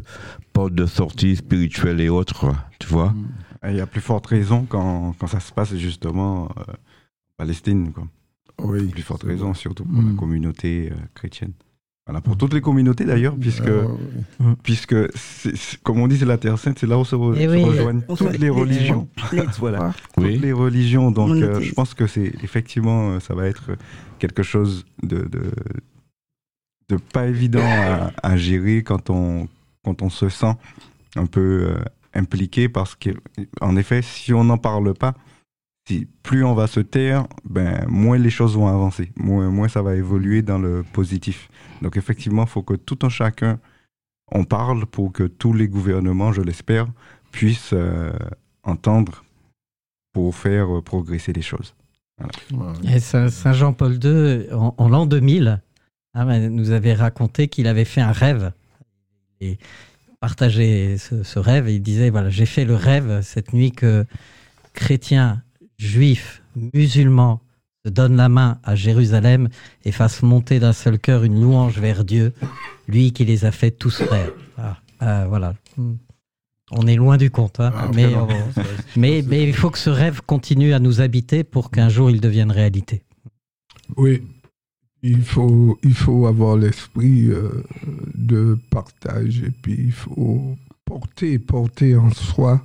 euh, 0.52 0.54
porte 0.54 0.74
de 0.74 0.86
sortie 0.86 1.36
spirituelle 1.36 2.00
et 2.02 2.10
autres, 2.10 2.54
tu 2.80 2.88
vois. 2.88 3.14
Et 3.66 3.72
Il 3.72 3.76
y 3.78 3.82
a 3.82 3.88
plus 3.88 4.02
forte 4.02 4.28
raison 4.28 4.66
quand, 4.68 5.16
quand 5.20 5.28
ça 5.28 5.40
se 5.40 5.52
passe 5.52 5.76
justement 5.76 6.46
euh, 6.58 6.62
en 6.72 6.76
Palestine. 7.38 7.92
Quoi. 7.92 8.08
Oui. 8.64 8.88
Plus 8.88 9.02
forte 9.04 9.24
raison, 9.24 9.54
surtout 9.54 9.86
pour 9.86 10.02
la 10.02 10.10
Mm. 10.10 10.16
communauté 10.16 10.90
euh, 10.92 10.96
chrétienne. 11.14 11.54
Voilà, 12.08 12.20
pour 12.20 12.36
toutes 12.36 12.54
les 12.56 12.62
communautés 12.62 13.06
d'ailleurs, 13.06 13.36
puisque, 13.40 13.68
Euh, 13.68 13.88
puisque 14.64 14.96
comme 15.84 16.00
on 16.00 16.08
dit, 16.08 16.18
c'est 16.18 16.26
la 16.26 16.38
Terre 16.40 16.58
Sainte, 16.58 16.80
c'est 16.80 16.88
là 16.88 16.98
où 16.98 17.06
se, 17.06 17.16
re- 17.16 17.36
Eh 17.40 17.44
se 17.48 17.66
rejoignent 17.66 18.02
toutes 18.02 18.40
les 18.40 18.50
religions. 18.50 19.08
Les- 19.32 19.44
voilà, 19.60 19.94
Oui. 20.18 20.34
toutes 20.34 20.42
les 20.42 20.52
religions. 20.52 21.12
Donc, 21.12 21.32
euh, 21.36 21.62
je 21.62 21.72
pense 21.74 21.94
que 21.94 22.08
c'est 22.08 22.34
effectivement, 22.44 23.12
euh, 23.12 23.20
ça 23.20 23.36
va 23.36 23.48
être 23.48 23.72
quelque 24.18 24.42
chose 24.44 24.84
de, 25.04 25.20
de, 25.30 25.52
de 26.90 26.98
pas 26.98 27.28
évident 27.28 27.62
à, 27.64 28.12
à 28.24 28.36
gérer 28.36 28.82
quand 28.84 29.10
on, 29.12 29.48
quand 29.84 30.02
on 30.02 30.10
se 30.10 30.30
sent 30.30 30.54
un 31.15 31.26
peu 31.26 31.70
euh, 31.70 31.84
impliqué, 32.13 32.70
parce 32.70 32.96
qu'en 32.96 33.76
effet, 33.76 34.02
si 34.02 34.34
on 34.34 34.44
n'en 34.44 34.58
parle 34.58 34.94
pas, 34.94 35.15
plus 36.24 36.44
on 36.46 36.54
va 36.54 36.67
se 36.67 36.80
taire, 36.80 37.28
ben 37.44 37.86
moins 37.88 38.17
les 38.17 38.30
choses 38.30 38.56
vont 38.56 38.67
avancer, 38.67 39.12
moins, 39.17 39.67
ça 39.67 39.82
va 39.82 39.96
évoluer 39.96 40.41
dans 40.41 40.60
le 40.60 40.84
positif. 40.84 41.50
Donc 41.82 41.98
effectivement, 41.98 42.44
il 42.44 42.50
faut 42.50 42.63
que 42.63 42.76
tout 42.76 43.00
un 43.02 43.10
chacun 43.10 43.60
on 44.32 44.46
parle 44.46 44.86
pour 44.86 45.12
que 45.12 45.24
tous 45.24 45.54
les 45.54 45.67
gouvernements, 45.67 46.32
je 46.32 46.41
l'espère, 46.41 46.88
puissent 47.32 47.74
euh, 47.74 48.12
entendre 48.63 49.24
pour 50.13 50.36
faire 50.36 50.78
euh, 50.78 50.82
progresser 50.82 51.34
les 51.34 51.41
choses. 51.41 51.76
Saint 53.00 53.54
Jean-Paul 53.54 54.00
II, 54.04 54.54
en, 54.54 54.74
en 54.78 54.89
l'an 54.89 55.06
2000, 55.06 55.62
hein, 56.13 56.26
ben, 56.26 56.54
nous 56.54 56.72
avait 56.72 56.94
raconté 56.94 57.48
qu'il 57.48 57.67
avait 57.67 57.86
fait 57.86 58.02
un 58.02 58.12
rêve. 58.12 58.54
Et 59.41 59.58
partageait 60.19 60.97
ce, 60.97 61.23
ce 61.23 61.39
rêve. 61.39 61.67
Et 61.67 61.75
il 61.75 61.82
disait 61.82 62.10
voilà, 62.10 62.30
j'ai 62.30 62.45
fait 62.45 62.63
le 62.65 62.75
rêve 62.75 63.21
cette 63.23 63.54
nuit 63.54 63.71
que 63.71 64.06
chrétiens, 64.73 65.41
juifs, 65.77 66.41
musulmans 66.73 67.41
se 67.84 67.89
donnent 67.89 68.15
la 68.17 68.30
main 68.30 68.60
à 68.63 68.75
Jérusalem 68.75 69.49
et 69.84 69.91
fassent 69.91 70.21
monter 70.21 70.60
d'un 70.60 70.73
seul 70.73 70.99
cœur 70.99 71.23
une 71.23 71.41
louange 71.41 71.80
vers 71.80 72.06
Dieu, 72.06 72.34
lui 72.88 73.12
qui 73.12 73.25
les 73.25 73.43
a 73.45 73.51
fait 73.51 73.71
tous 73.71 74.04
frères. 74.04 74.30
Ah, 74.58 74.77
euh, 75.01 75.25
voilà. 75.27 75.56
On 76.73 76.86
est 76.88 76.95
loin 76.95 77.17
du 77.17 77.32
compte, 77.32 77.60
hein, 77.60 77.71
Ah, 77.75 77.89
mais, 77.93 78.15
on- 78.15 78.27
mais, 78.95 79.23
mais 79.27 79.43
il 79.43 79.54
faut 79.54 79.71
que 79.71 79.80
ce 79.80 79.89
rêve 79.89 80.21
continue 80.25 80.73
à 80.73 80.80
nous 80.80 81.01
habiter 81.01 81.43
pour 81.43 81.71
qu'un 81.71 81.89
jour 81.89 82.12
il 82.12 82.21
devienne 82.21 82.51
réalité. 82.51 83.01
Oui, 83.97 84.21
il 85.04 85.22
faut, 85.24 85.78
il 85.84 85.94
faut 85.94 86.28
avoir 86.28 86.58
l'esprit 86.58 87.30
euh, 87.30 87.50
de 88.16 88.58
partage 88.70 89.42
et 89.44 89.52
puis 89.62 89.76
il 89.86 89.92
faut 89.92 90.56
porter, 90.86 91.40
porter 91.40 91.96
en 91.96 92.12
soi 92.12 92.62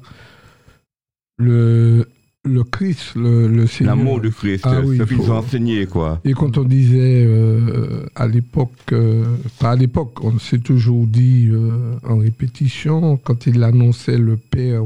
le, 1.39 2.07
le 2.45 2.65
Christ, 2.65 3.15
le, 3.17 3.49
le 3.49 3.67
Seigneur. 3.67 3.97
L'amour 3.97 4.21
du 4.21 4.31
Christ, 4.31 4.65
Ah 4.67 4.81
oui, 4.85 4.97
ce 4.99 5.03
il 5.03 5.09
qu'ils 5.09 5.17
faut- 5.19 5.33
ont 5.33 5.37
enseigné, 5.37 5.87
quoi. 5.87 6.21
Et 6.25 6.33
quand 6.33 6.59
on 6.59 6.65
disait 6.65 7.25
euh, 7.27 8.07
à 8.15 8.27
l'époque, 8.27 8.93
euh, 8.93 9.25
pas 9.59 9.73
à 9.73 9.77
l'époque, 9.77 10.23
on 10.25 10.39
s'est 10.39 10.59
toujours 10.59 11.07
dit 11.07 11.49
euh, 11.51 11.97
en 12.05 12.19
répétition, 12.19 13.17
quand 13.19 13.47
il 13.47 13.63
annonçait 13.63 14.19
le 14.19 14.37
père, 14.37 14.85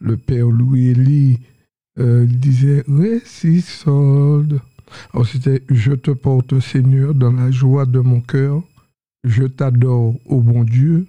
le 0.00 0.16
père 0.16 0.46
Louis 0.48 0.88
Elie, 0.92 1.38
euh, 1.98 2.26
il 2.28 2.38
disait 2.38 2.84
Récis 2.88 3.62
solde. 3.62 4.60
Alors 5.12 5.26
c'était 5.26 5.62
Je 5.68 5.92
te 5.92 6.10
porte 6.10 6.58
Seigneur 6.60 7.14
dans 7.14 7.32
la 7.32 7.50
joie 7.50 7.86
de 7.86 8.00
mon 8.00 8.20
cœur, 8.20 8.62
je 9.24 9.44
t'adore, 9.44 10.14
ô 10.26 10.40
bon 10.40 10.64
Dieu, 10.64 11.06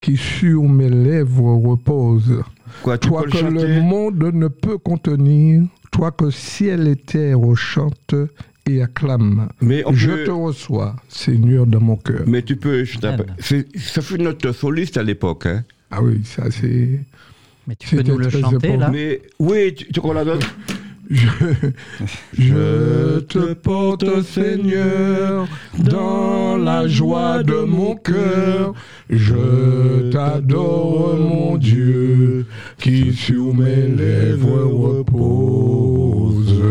qui 0.00 0.16
sur 0.16 0.62
mes 0.64 0.88
lèvres 0.90 1.54
repose. 1.54 2.42
Quoi, 2.82 2.98
Toi 2.98 3.24
le 3.24 3.30
que 3.30 3.38
le 3.66 3.80
monde 3.82 4.22
ne 4.34 4.48
peut 4.48 4.78
contenir, 4.78 5.62
toi 5.90 6.10
que 6.10 6.30
ciel 6.30 6.88
et 6.88 6.96
terre 6.96 7.38
chantent 7.54 8.14
et 8.66 8.82
acclament. 8.82 9.48
Mais 9.60 9.84
Je 9.92 10.10
peut- 10.10 10.24
te 10.24 10.30
reçois, 10.30 10.96
Seigneur, 11.08 11.66
dans 11.66 11.80
mon 11.80 11.96
cœur. 11.96 12.22
Mais 12.26 12.42
tu 12.42 12.56
peux, 12.56 12.84
je 12.84 12.98
ça 13.78 14.02
fut 14.02 14.18
notre 14.18 14.52
soliste 14.52 14.96
à 14.96 15.02
l'époque. 15.02 15.46
Hein. 15.46 15.64
Ah 15.90 16.02
oui, 16.02 16.22
ça 16.24 16.50
c'est. 16.50 17.00
Mais 17.66 17.76
tu 17.76 17.96
peux 17.96 18.02
nous 18.02 18.18
le 18.18 18.28
chanter 18.30 18.76
là. 18.76 18.90
Mais 18.90 19.22
oui, 19.38 19.74
tu, 19.74 19.86
tu 19.92 20.00
qu'on 20.00 20.12
la 20.12 20.24
donne 20.24 20.40
Je, 21.10 21.28
je 22.38 23.20
te 23.20 23.54
porte, 23.54 24.22
Seigneur, 24.22 25.46
dans 25.78 26.56
la 26.56 26.88
joie 26.88 27.42
de 27.42 27.64
mon 27.64 27.96
cœur. 27.96 28.74
Je 29.10 30.10
t'adore, 30.10 31.16
mon 31.16 31.56
Dieu, 31.56 32.46
qui 32.78 33.12
sur 33.12 33.54
mes 33.54 33.88
lèvres 33.88 34.64
repose. 34.64 36.62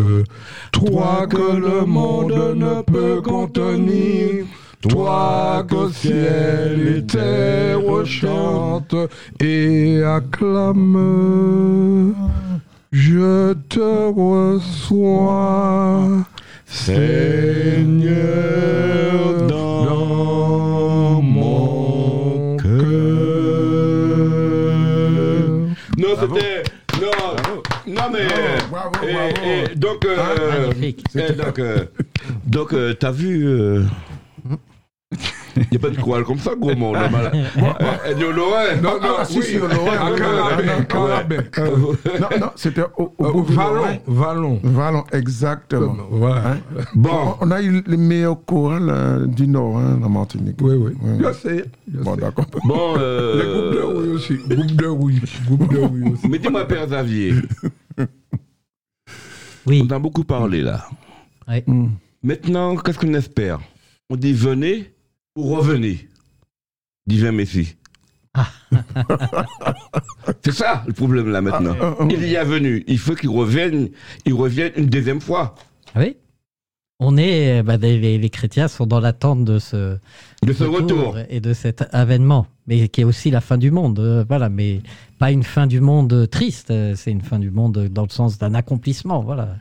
Toi 0.72 1.28
que 1.30 1.58
le 1.58 1.86
monde 1.86 2.56
ne 2.56 2.82
peut 2.82 3.22
contenir. 3.22 4.46
Toi 4.90 5.66
que 5.70 5.90
ciel 5.94 6.98
et 6.98 7.06
terre 7.06 7.80
chantent 8.06 8.96
et 9.40 10.02
acclament. 10.04 12.14
Je 12.96 13.54
te 13.70 13.80
reçois, 14.12 16.08
Seigneur, 16.68 18.14
dans 19.48 21.22
mon 21.22 22.58
cœur. 22.58 22.74
Non, 25.98 26.10
c'était. 26.22 26.64
Non, 27.02 27.12
non, 27.88 28.04
mais. 28.12 28.28
Bravo, 28.70 28.92
et- 29.08 29.14
bravo. 29.14 29.36
et 29.44 29.76
donc, 29.76 30.06
euh, 30.06 30.16
Ah, 30.20 30.36
Magnifique. 30.68 31.04
et 31.16 31.34
donc, 31.34 31.58
euh, 31.60 31.86
donc 32.46 32.74
euh, 32.74 32.94
t'as 32.94 33.12
vu. 33.12 33.82
Euh, 35.58 35.62
Il 35.62 35.68
n'y 35.72 35.78
a 35.78 35.80
pas 35.80 35.90
de 35.90 36.00
chorale 36.02 36.24
comme 36.24 36.40
ça, 36.40 36.52
gros 36.56 36.76
monde. 36.76 36.96
là, 36.96 37.10
Euh, 37.34 38.12
Et 38.12 38.16
de 38.16 38.26
Lorraine. 38.26 38.82
Non, 38.82 39.00
non, 39.02 39.16
Ah, 39.20 39.26
si, 39.26 39.40
oui, 39.40 39.46
si, 39.46 39.58
oui, 39.58 39.62
oui, 39.64 39.70
oui. 39.74 39.90
Euh, 41.58 42.20
Non, 42.20 42.30
non, 42.40 42.50
c'était 42.56 42.84
au, 42.98 43.14
au 43.18 43.26
euh, 43.26 43.44
Vallon. 43.48 44.00
Vallon. 44.08 44.60
Vallon, 44.64 45.04
exactement. 45.12 45.96
Voilà. 46.12 46.48
Hein? 46.54 46.58
Bon, 46.96 47.36
On, 47.42 47.48
on 47.48 47.52
a 47.52 47.62
eu 47.62 47.84
les 47.86 47.98
meilleurs 47.98 48.44
chorales 48.46 48.90
euh, 48.90 49.26
du 49.28 49.48
Nord, 49.48 49.78
hein, 49.78 50.00
la 50.02 50.10
Martinique. 50.10 50.58
Oui, 50.62 50.76
oui. 50.76 50.92
Je 51.20 51.34
sais. 51.34 51.66
Bon, 51.88 52.16
d'accord. 52.16 52.46
bon. 52.66 52.94
Les 52.98 53.46
groupes 53.46 53.74
de 53.74 53.78
Euh, 53.78 53.86
rouille 53.86 54.10
aussi. 54.10 54.38
Groupe 54.48 54.72
de 54.76 54.86
rouille. 54.88 55.22
Groupe 55.48 55.74
de 55.74 55.80
rouille 55.80 56.14
aussi. 56.14 56.28
mais 56.28 56.40
dis-moi, 56.40 56.66
Père 56.68 56.86
Xavier, 56.88 57.34
Oui, 59.66 59.86
on 59.90 59.94
a 59.94 60.00
beaucoup 60.00 60.24
parlé 60.24 60.62
là. 60.62 60.86
Mm. 61.68 61.88
Maintenant, 62.22 62.76
qu'est-ce 62.78 63.00
qu'on 63.00 63.14
espère? 63.14 63.60
On 64.10 64.16
dit 64.16 64.34
venez 64.34 64.93
ou 65.36 65.56
revenez 65.56 66.08
Divin 67.08 67.32
Messie. 67.32 67.76
Ah. 68.34 68.48
C'est 70.44 70.54
ça 70.54 70.84
le 70.88 70.94
problème 70.94 71.30
là 71.30 71.42
maintenant. 71.42 71.76
Ah, 71.80 71.92
ah, 71.92 71.96
ah. 72.02 72.08
Il 72.10 72.24
y 72.28 72.34
est 72.36 72.44
venu, 72.44 72.84
il 72.88 72.98
faut 72.98 73.16
qu'il 73.16 73.30
revienne, 73.30 73.90
il 74.26 74.34
revienne 74.34 74.72
une 74.76 74.88
deuxième 74.88 75.22
fois 75.22 75.56
Ah 75.94 76.00
oui? 76.00 76.18
On 77.00 77.18
est, 77.18 77.64
bah, 77.64 77.76
les, 77.78 78.18
les- 78.18 78.30
chrétiens 78.30 78.68
sont 78.70 78.86
dans 78.86 79.00
l'attente 79.02 79.44
de 79.44 79.60
ce 79.60 79.98
de 80.44 80.54
ce 80.54 80.64
retour. 80.64 81.18
et 81.30 81.42
de 81.42 81.54
cet 81.54 81.84
avènement, 81.94 82.48
mais 82.68 82.88
qui 82.88 83.02
est 83.02 83.04
aussi 83.04 83.30
la 83.30 83.42
fin 83.42 83.58
du 83.58 83.72
monde. 83.72 84.00
euh, 84.00 84.24
voilà, 84.28 84.48
mais 84.50 84.82
pas 85.20 85.32
une 85.32 85.44
fin 85.44 85.68
du 85.68 85.82
monde 85.82 86.30
triste. 86.30 86.72
euh, 86.72 86.94
C'est 86.96 87.12
une 87.12 87.22
fin 87.22 87.40
du 87.40 87.52
monde 87.52 87.88
dans 87.92 88.04
le 88.04 88.10
sens 88.10 88.38
d'un 88.38 88.54
accomplissement. 88.54 89.22
Voilà, 89.22 89.58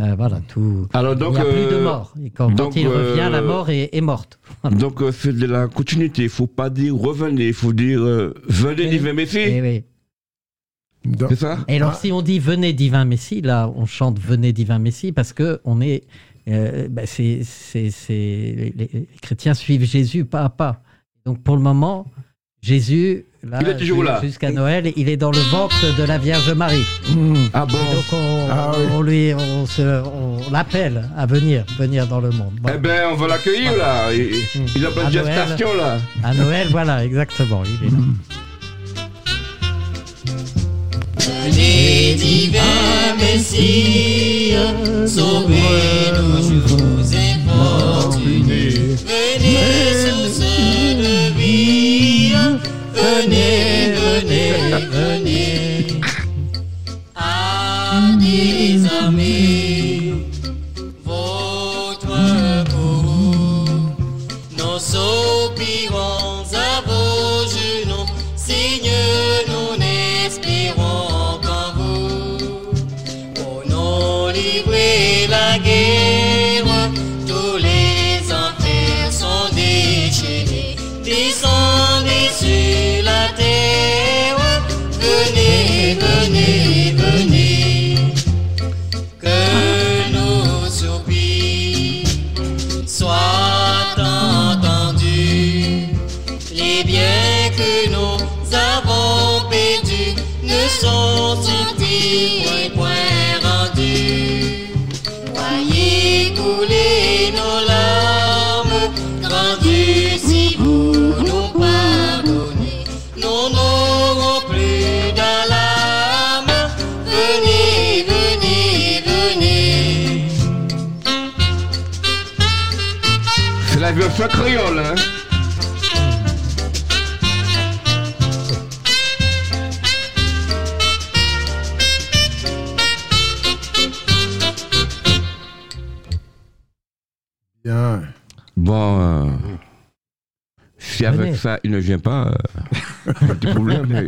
Euh, 0.00 0.14
voilà 0.16 0.40
tout. 0.46 0.86
Alors 0.92 1.14
Il 1.14 1.18
donc, 1.18 1.34
n'y 1.34 1.40
a 1.40 1.44
plus 1.44 1.64
de 1.66 1.74
euh, 1.74 1.82
mort. 1.84 2.14
Et 2.24 2.30
quand, 2.30 2.50
il 2.76 2.86
revient, 2.86 3.20
euh, 3.20 3.30
la 3.30 3.42
mort 3.42 3.68
est, 3.70 3.88
est 3.92 4.00
morte. 4.00 4.38
Voilà. 4.62 4.76
donc 4.80 5.00
c'est 5.12 5.32
de 5.36 5.46
la 5.46 5.66
continuité. 5.66 6.22
Il 6.24 6.28
faut 6.28 6.46
pas 6.46 6.70
dire 6.70 6.94
revenez, 6.96 7.48
il 7.48 7.52
faut 7.54 7.72
dire 7.72 8.00
venez 8.48 8.84
Oui. 8.84 8.90
divin 8.90 9.12
Messie. 9.12 9.60
Oui. 9.60 9.84
Donc, 11.04 11.30
C'est 11.30 11.36
ça? 11.36 11.58
Et 11.68 11.76
alors, 11.76 11.92
Ah. 11.94 11.98
si 12.00 12.12
on 12.12 12.22
dit 12.22 12.38
venez 12.38 12.72
divin 12.72 13.04
Messie, 13.04 13.40
là, 13.40 13.72
on 13.74 13.86
chante 13.86 14.18
venez 14.20 14.52
divin 14.52 14.78
Messie 14.78 15.12
parce 15.12 15.32
que 15.32 15.60
on 15.64 15.80
est, 15.80 16.04
bah, 16.46 17.02
c'est- 17.06 17.42
les, 17.74 18.72
les 18.76 19.08
chrétiens 19.20 19.54
suivent 19.54 19.84
Jésus 19.84 20.24
pas 20.24 20.42
à 20.44 20.48
pas. 20.48 20.82
Donc 21.24 21.42
pour 21.42 21.56
le 21.56 21.62
moment, 21.62 22.06
Jésus, 22.60 23.24
là, 23.48 23.58
Il 23.62 23.68
est 23.68 23.76
toujours 23.76 24.00
ju- 24.00 24.04
là. 24.06 24.20
jusqu'à 24.22 24.50
Noël, 24.50 24.92
il 24.96 25.08
est 25.08 25.16
dans 25.16 25.30
le 25.30 25.38
ventre 25.38 25.76
de 25.96 26.02
la 26.02 26.18
Vierge 26.18 26.50
Marie. 26.52 26.84
mm. 27.08 27.34
Ah 27.54 27.64
bon? 27.64 27.78
Donc 27.78 28.04
on, 28.12 28.48
Ah 28.50 28.72
oui. 28.76 28.84
on 28.92 29.02
lui, 29.02 29.32
on, 29.32 29.64
se- 29.64 30.02
on 30.04 30.38
l'appelle 30.50 31.08
à 31.16 31.24
venir, 31.26 31.64
venir 31.78 32.06
dans 32.08 32.20
le 32.20 32.30
monde. 32.30 32.54
Voilà. 32.60 32.76
Eh 32.76 32.80
ben, 32.80 33.00
on 33.12 33.14
va 33.14 33.28
l'accueillir 33.28 33.76
là. 33.76 34.12
Il, 34.12 34.20
Mm. 34.60 34.66
il 34.74 34.86
a 34.86 34.90
plein 34.90 35.02
À 35.04 35.06
de 35.06 35.12
gestation 35.12 35.68
là. 35.76 35.98
À 36.24 36.34
Noël, 36.34 36.66
voilà, 36.72 37.04
exactement. 37.04 37.62
Il 37.64 37.86
est 37.86 37.90
là. 37.90 37.98
Venez, 41.44 42.14
divin 42.16 43.14
Messie, 43.18 44.52
sauvez-nous, 45.06 45.67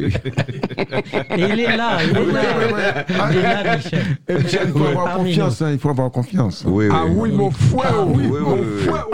Et 1.36 1.40
il 1.40 1.60
est 1.60 1.76
là, 1.76 1.98
il 2.04 2.16
est 2.16 2.32
là. 2.32 3.04
Il 3.30 3.36
est 3.38 3.42
là, 3.42 3.76
Michel. 3.76 4.04
Et 4.28 4.34
Michel, 4.34 4.62
il 4.66 4.72
faut 4.72 4.84
avoir 4.86 5.16
confiance, 5.16 5.62
hein, 5.62 5.70
il 5.72 5.78
faut 5.78 5.88
avoir 5.90 6.10
confiance. 6.10 6.64
Oui, 6.66 6.86
Ah 6.92 7.04
oui, 7.06 7.30
mon 7.32 7.50
frère, 7.50 8.06
oui, 8.06 8.24
oui, 8.30 8.40
mon 8.40 8.54
oui, 8.54 8.60
oui. 8.62 8.86
frère. 8.86 9.06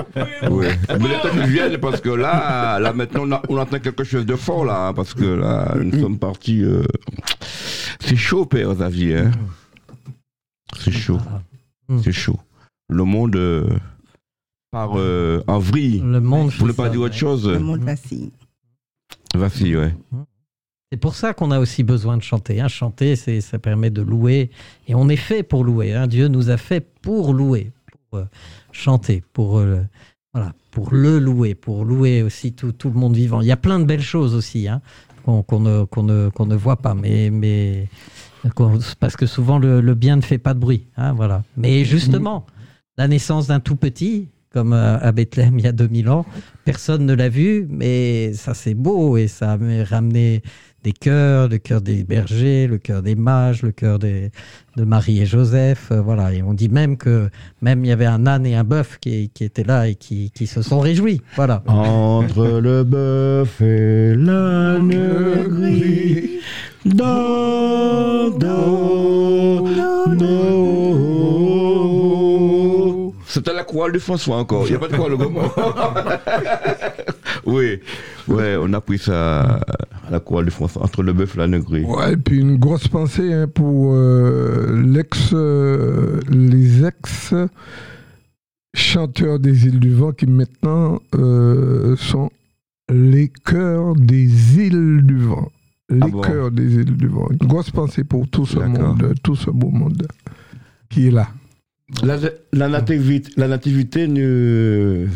Oui. 0.51 0.66
Mais 0.88 1.09
le 1.09 1.22
temps 1.22 1.46
viennent, 1.46 1.79
parce 1.79 2.01
que 2.01 2.11
là, 2.11 2.79
là 2.79 2.92
maintenant, 2.92 3.22
on, 3.25 3.33
a- 3.33 3.42
on 3.49 3.57
entend 3.59 3.79
quelque 3.79 4.05
chose 4.05 4.27
de 4.27 4.37
fort, 4.37 4.64
là, 4.64 4.88
hein, 4.88 4.94
parce 4.94 5.14
que 5.14 5.25
là, 5.25 5.75
nous 5.83 6.01
sommes 6.01 6.18
partis. 6.18 6.62
euh, 6.62 6.83
C'est 8.01 8.16
chaud, 8.16 8.46
Père 8.46 8.75
Xavier. 8.75 9.18
Hein. 9.18 9.31
C'est 10.79 10.92
chaud. 10.92 11.18
Mm. 11.88 11.99
C'est 12.03 12.12
chaud. 12.12 12.38
Le 12.88 13.05
monde 13.05 13.37
euh, 13.37 13.66
part 14.70 14.92
euh, 14.99 15.42
en 15.46 15.59
vrille. 15.59 16.03
Le 16.05 16.20
monde 16.20 16.53
Pour 16.53 16.66
ne 16.66 16.72
pas 16.72 16.85
ça, 16.85 16.88
dire 16.90 17.01
ouais. 17.01 17.07
autre 17.07 17.14
chose. 17.16 17.49
Le 17.49 17.59
monde 17.59 17.81
vacille. 17.83 18.31
Vacille, 19.35 19.77
ouais. 19.77 19.94
C'est 20.97 21.01
pour 21.01 21.15
ça 21.15 21.35
qu'on 21.35 21.51
a 21.51 21.59
aussi 21.61 21.83
besoin 21.83 22.17
de 22.17 22.23
chanter. 22.23 22.59
hein. 22.59 22.69
Chanter, 22.69 23.17
c'est, 23.17 23.43
ça 23.43 23.59
permet 23.59 23.91
de 23.91 24.01
louer. 24.01 24.49
Et 24.89 24.95
on 24.95 25.11
est 25.11 25.17
fait 25.17 25.43
pour 25.43 25.63
louer. 25.63 25.93
hein. 25.93 26.07
Dieu 26.07 26.29
nous 26.29 26.49
a 26.49 26.57
fait 26.57 26.81
pour 27.03 27.35
louer, 27.35 27.71
pour 28.09 28.21
euh, 28.21 28.25
chanter, 28.73 29.23
pour, 29.35 29.59
euh, 29.59 29.83
voilà, 30.33 30.55
pour 30.71 30.95
le 30.95 31.19
louer, 31.19 31.55
pour 31.55 31.85
louer 31.85 32.23
aussi 32.23 32.55
tout, 32.55 32.73
tout 32.73 32.89
le 32.89 32.99
monde 32.99 33.15
vivant. 33.15 33.43
Il 33.43 33.47
y 33.47 33.53
a 33.53 33.59
plein 33.59 33.79
de 33.79 33.85
belles 33.85 34.01
choses 34.01 34.35
aussi 34.35 34.69
hein, 34.69 34.81
qu'on, 35.27 35.43
qu'on 35.43 35.61
ne, 35.61 35.85
qu'on 35.85 36.03
ne, 36.03 36.31
qu'on 36.31 36.47
ne 36.47 36.57
voit 36.57 36.79
pas. 36.79 36.95
Mais, 36.95 37.29
mais 37.29 37.89
parce 38.99 39.17
que 39.19 39.27
souvent, 39.27 39.59
le, 39.59 39.83
le 39.83 39.95
bien 39.95 40.17
ne 40.17 40.23
fait 40.23 40.39
pas 40.39 40.55
de 40.55 40.61
bruit. 40.61 40.87
hein, 40.97 41.13
voilà. 41.13 41.43
Mais 41.59 41.85
justement, 41.85 42.47
la 42.97 43.07
naissance 43.07 43.49
d'un 43.49 43.61
tout 43.61 43.77
petit, 43.77 44.29
comme 44.51 44.73
euh, 44.73 44.99
à 44.99 45.13
Bethléem 45.13 45.59
il 45.59 45.65
y 45.67 45.69
a 45.69 45.73
2000 45.73 46.09
ans, 46.09 46.25
personne 46.65 47.05
ne 47.05 47.13
l'a 47.13 47.29
vu, 47.29 47.67
mais 47.69 48.33
ça 48.33 48.55
c'est 48.55 48.73
beau 48.73 49.19
et 49.19 49.29
ça 49.29 49.53
a 49.53 49.59
ramené 49.85 50.41
des 50.87 50.92
cœurs, 50.92 51.49
le 51.49 51.59
cœur 51.59 51.81
des 51.81 52.05
bergers, 52.05 52.68
le 52.68 52.79
cœur 52.79 53.03
des 53.03 53.16
mages, 53.16 53.62
le 53.62 53.72
cœur 53.72 53.99
des, 53.99 54.31
de 54.77 54.85
Marie 54.85 55.20
et 55.20 55.27
Joseph, 55.27 55.88
euh, 55.90 56.01
voilà. 56.01 56.33
Et 56.33 56.44
on 56.44 56.55
dit 56.55 56.68
même 56.68 56.96
que 56.96 57.29
même 57.61 57.85
il 57.85 57.88
y 57.88 57.92
avait 57.92 58.07
un 58.07 58.25
âne 58.25 58.46
et 58.46 58.55
un 58.55 58.62
bœuf 58.62 58.99
qui, 59.01 59.29
qui 59.35 59.42
étaient 59.42 59.64
là 59.64 59.88
et 59.88 59.96
qui, 59.96 60.31
qui 60.31 60.46
se 60.46 60.62
sont 60.62 60.79
réjouis, 60.79 61.22
voilà. 61.35 61.64
Entre 61.66 62.61
le 62.61 62.85
bœuf 62.85 63.61
et 63.61 64.14
l'âne 64.14 64.94
gris, 65.49 66.38
dans, 66.85 68.31
dans, 68.38 69.64
dans. 70.14 70.46
C'était 73.27 73.53
la 73.53 73.64
chorale 73.64 73.92
de 73.92 73.99
François 73.99 74.37
encore. 74.37 74.66
Il 74.66 74.70
n'y 74.70 74.77
a 74.77 74.79
pas 74.79 74.87
de 74.87 74.96
chorale 74.96 75.14
au 75.14 75.18
moment. 75.18 75.53
oui, 77.44 77.81
ouais, 78.29 78.57
on 78.59 78.72
a 78.72 78.81
pris 78.81 78.99
ça 78.99 79.40
à 79.40 79.96
la 80.11 80.21
chorale 80.21 80.47
de 80.47 80.51
François, 80.51 80.83
entre 80.85 81.03
le 81.03 81.12
bœuf 81.12 81.35
et 81.35 81.38
l'âne 81.38 81.59
gris. 81.59 81.85
Ouais, 81.85 82.12
et 82.12 82.16
puis 82.16 82.38
une 82.40 82.57
grosse 82.57 82.88
pensée 82.88 83.33
hein, 83.33 83.49
pour 83.49 83.92
euh, 83.95 84.83
l'ex, 84.83 85.31
euh, 85.33 86.21
les 86.31 86.85
ex 86.85 87.35
chanteurs 88.75 89.38
des 89.38 89.66
îles 89.66 89.81
du 89.81 89.92
vent 89.92 90.12
qui 90.12 90.27
maintenant 90.27 91.01
euh, 91.14 91.97
sont 91.97 92.31
les 92.92 93.29
chœurs 93.45 93.95
des 93.97 94.59
îles 94.59 95.03
du 95.05 95.19
vent. 95.19 95.51
Les 95.88 96.01
Ah 96.03 96.09
bon? 96.09 96.21
chœurs 96.21 96.51
des 96.51 96.75
îles 96.75 96.97
du 96.97 97.07
vent. 97.09 97.29
Une 97.31 97.47
grosse 97.49 97.71
pensée 97.71 98.05
pour 98.05 98.29
tout 98.29 98.45
ce 98.47 98.59
D'accord. 98.59 98.88
monde, 98.97 99.14
tout 99.23 99.37
ce 99.37 99.51
beau 99.51 99.71
monde 99.71 100.07
qui 100.90 101.09
est 101.09 101.11
là. 101.11 101.29
La, 102.03 102.18
la 102.53 102.68
nativité, 102.68 103.31
la 103.37 103.46
nativité 103.46 104.09
nous, 104.09 105.07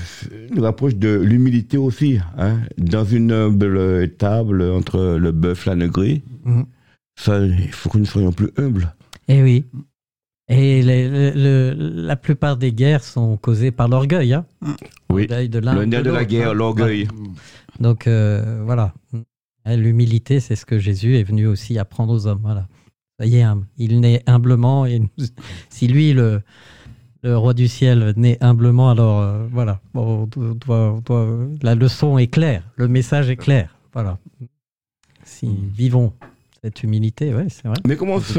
nous 0.54 0.62
rapproche 0.62 0.94
de 0.94 1.08
l'humilité 1.18 1.76
aussi. 1.76 2.18
Hein, 2.38 2.60
dans 2.78 3.04
une 3.04 3.32
humble 3.32 4.08
table 4.16 4.62
entre 4.62 5.16
le 5.18 5.32
bœuf 5.32 5.66
et 5.66 5.70
l'âne 5.70 5.88
gris, 5.88 6.22
Mhm. 6.44 6.66
ça, 7.18 7.44
il 7.44 7.72
faut 7.72 7.88
que 7.90 7.98
nous 7.98 8.04
soyons 8.04 8.30
plus 8.32 8.50
humbles. 8.56 8.94
Et 9.26 9.42
oui. 9.42 9.64
Et 10.48 10.82
les- 10.82 11.08
le- 11.08 11.32
le- 11.74 12.02
la 12.06 12.16
plupart 12.16 12.56
des 12.56 12.72
guerres 12.72 13.02
sont 13.04 13.36
causées 13.36 13.72
par 13.72 13.88
l'orgueil. 13.88 14.32
Hein. 14.34 14.46
Oui. 15.10 15.26
De 15.26 15.58
l'un 15.58 15.74
Le 15.74 15.84
nerf 15.86 16.02
de 16.04 16.10
la 16.10 16.24
guerre, 16.24 16.50
hein. 16.50 16.54
l'orgueil. 16.54 17.08
Donc 17.80 18.06
euh, 18.06 18.62
voilà. 18.64 18.94
L'humilité, 19.66 20.38
c'est 20.40 20.56
ce 20.56 20.64
que 20.66 20.78
Jésus 20.78 21.16
est 21.16 21.22
venu 21.24 21.46
aussi 21.48 21.78
apprendre 21.78 22.12
aux 22.12 22.26
hommes. 22.28 22.40
Voilà. 22.42 22.68
Soyez 23.20 23.42
humble. 23.42 23.66
Il 23.76 24.00
naît 24.00 24.22
humblement 24.26 24.86
et 24.86 24.98
nous- 25.00 25.08
si 25.68 25.86
lui, 25.88 26.14
le, 26.14 26.40
le 27.22 27.36
roi 27.36 27.52
du 27.52 27.68
ciel, 27.68 28.14
naît 28.16 28.38
humblement, 28.40 28.88
alors 28.90 29.20
euh, 29.20 29.46
voilà. 29.52 29.80
Bon, 29.92 30.22
on 30.36 30.54
doit- 30.54 30.94
on 30.94 31.00
doit- 31.00 31.38
la 31.62 31.74
leçon 31.74 32.16
est 32.16 32.28
claire, 32.28 32.62
le 32.76 32.88
message 32.88 33.28
est 33.28 33.36
clair. 33.36 33.76
Voilà. 33.92 34.18
Si 35.24 35.48
vivons 35.76 36.14
cette 36.62 36.82
humilité, 36.82 37.34
ouais, 37.34 37.46
c'est 37.50 37.68
vrai. 37.68 37.76
Mais 37.86 37.96
comment 37.96 38.20
se, 38.20 38.38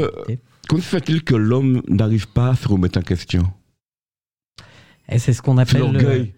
comment 0.68 0.82
se 0.82 0.88
fait-il 0.88 1.22
que 1.22 1.36
l'homme 1.36 1.82
n'arrive 1.88 2.26
pas 2.28 2.50
à 2.50 2.54
se 2.56 2.66
remettre 2.66 2.98
en 2.98 3.02
question? 3.02 3.44
Et 5.08 5.18
c'est 5.18 5.32
ce 5.32 5.42
qu'on 5.42 5.58
appelle 5.58 5.80
le- 5.82 5.92
l'orgueil. 5.92 6.34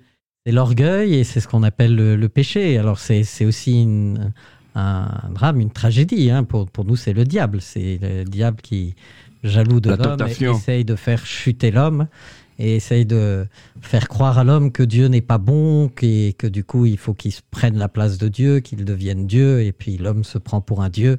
C'est 0.47 0.53
l'orgueil 0.53 1.15
et 1.15 1.25
c'est 1.25 1.41
ce 1.41 1.49
qu'on 1.49 1.63
appelle 1.63 1.97
le, 1.97 2.17
le 2.17 2.29
péché. 2.29 2.77
Alors 2.77 2.99
c'est 2.99 3.25
c'est 3.25 3.47
aussi 3.47 3.83
une- 3.83 4.33
un 4.75 5.31
drame, 5.31 5.61
une 5.61 5.71
tragédie. 5.71 6.31
hein. 6.31 6.45
Pour, 6.45 6.69
pour 6.71 6.85
nous, 6.85 6.97
c'est 6.97 7.13
le 7.13 7.25
diable. 7.25 7.61
C'est 7.61 7.99
le 8.03 8.25
diable 8.25 8.61
qui, 8.63 8.95
jaloux 9.43 9.81
de 9.81 9.91
l'homme, 9.91 10.27
essaye 10.29 10.85
de 10.85 10.97
faire 10.97 11.25
chuter 11.27 11.71
l'homme 11.71 12.09
et 12.59 12.77
essaye 12.77 13.05
de 13.05 13.47
faire 13.81 14.09
croire 14.09 14.39
à 14.39 14.45
l'homme 14.45 14.71
que 14.71 14.83
Dieu 14.83 15.09
n'est 15.09 15.21
pas 15.21 15.39
bon, 15.39 15.91
et 16.03 16.35
que 16.39 16.47
du 16.47 16.63
coup, 16.63 16.87
il 16.87 16.99
faut 16.99 17.15
qu'il 17.15 17.33
se 17.33 17.41
prenne 17.51 17.77
la 17.77 17.89
place 17.89 18.17
de 18.19 18.29
Dieu, 18.29 18.61
qu'il 18.61 18.85
devienne 18.85 19.27
Dieu. 19.27 19.63
Et 19.63 19.73
puis 19.73 19.97
l'homme 19.97 20.25
se 20.25 20.39
prend 20.39 20.61
pour 20.61 20.83
un 20.83 20.89
Dieu. 20.89 21.19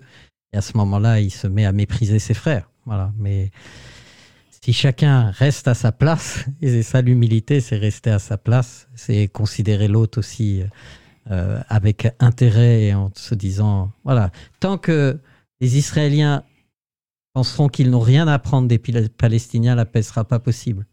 Et 0.54 0.58
à 0.58 0.62
ce 0.62 0.78
moment-là, 0.78 1.20
il 1.20 1.32
se 1.32 1.48
met 1.48 1.65
à 1.65 1.74
mépriser 1.74 2.20
ses 2.20 2.34
frères. 2.34 2.70
Voilà. 2.86 3.12
Mais 3.18 3.52
si 4.62 4.72
chacun 4.72 5.32
reste 5.32 5.68
à 5.68 5.74
sa 5.74 5.91
place, 5.91 6.46
et 6.62 6.70
c'est 6.70 6.84
ça 6.84 7.02
l'humilité, 7.02 7.60
c'est 7.60 7.78
rester 7.78 8.12
à 8.12 8.20
sa 8.20 8.38
place, 8.38 8.88
c'est 8.96 9.28
considérer 9.28 9.88
l'autre 9.89 10.20
aussi 10.20 10.62
euh, 11.31 11.59
avec 11.69 12.07
intérêt 12.19 12.83
et 12.83 12.93
en 12.93 13.11
se 13.15 13.33
disant, 13.35 13.91
voilà, 14.03 14.31
tant 14.59 14.77
que 14.77 15.19
les 15.61 15.77
Israéliens 15.77 16.43
penseront 17.33 17.67
qu'ils 17.67 17.89
n'ont 17.89 17.99
rien 17.99 18.27
à 18.27 18.33
apprendre 18.33 18.67
des 18.67 18.79
Palestiniens, 19.09 19.75
la 19.75 19.85
paix 19.85 19.99
ne 19.99 20.03
sera 20.03 20.23
pas 20.23 20.39
possible. 20.39 20.85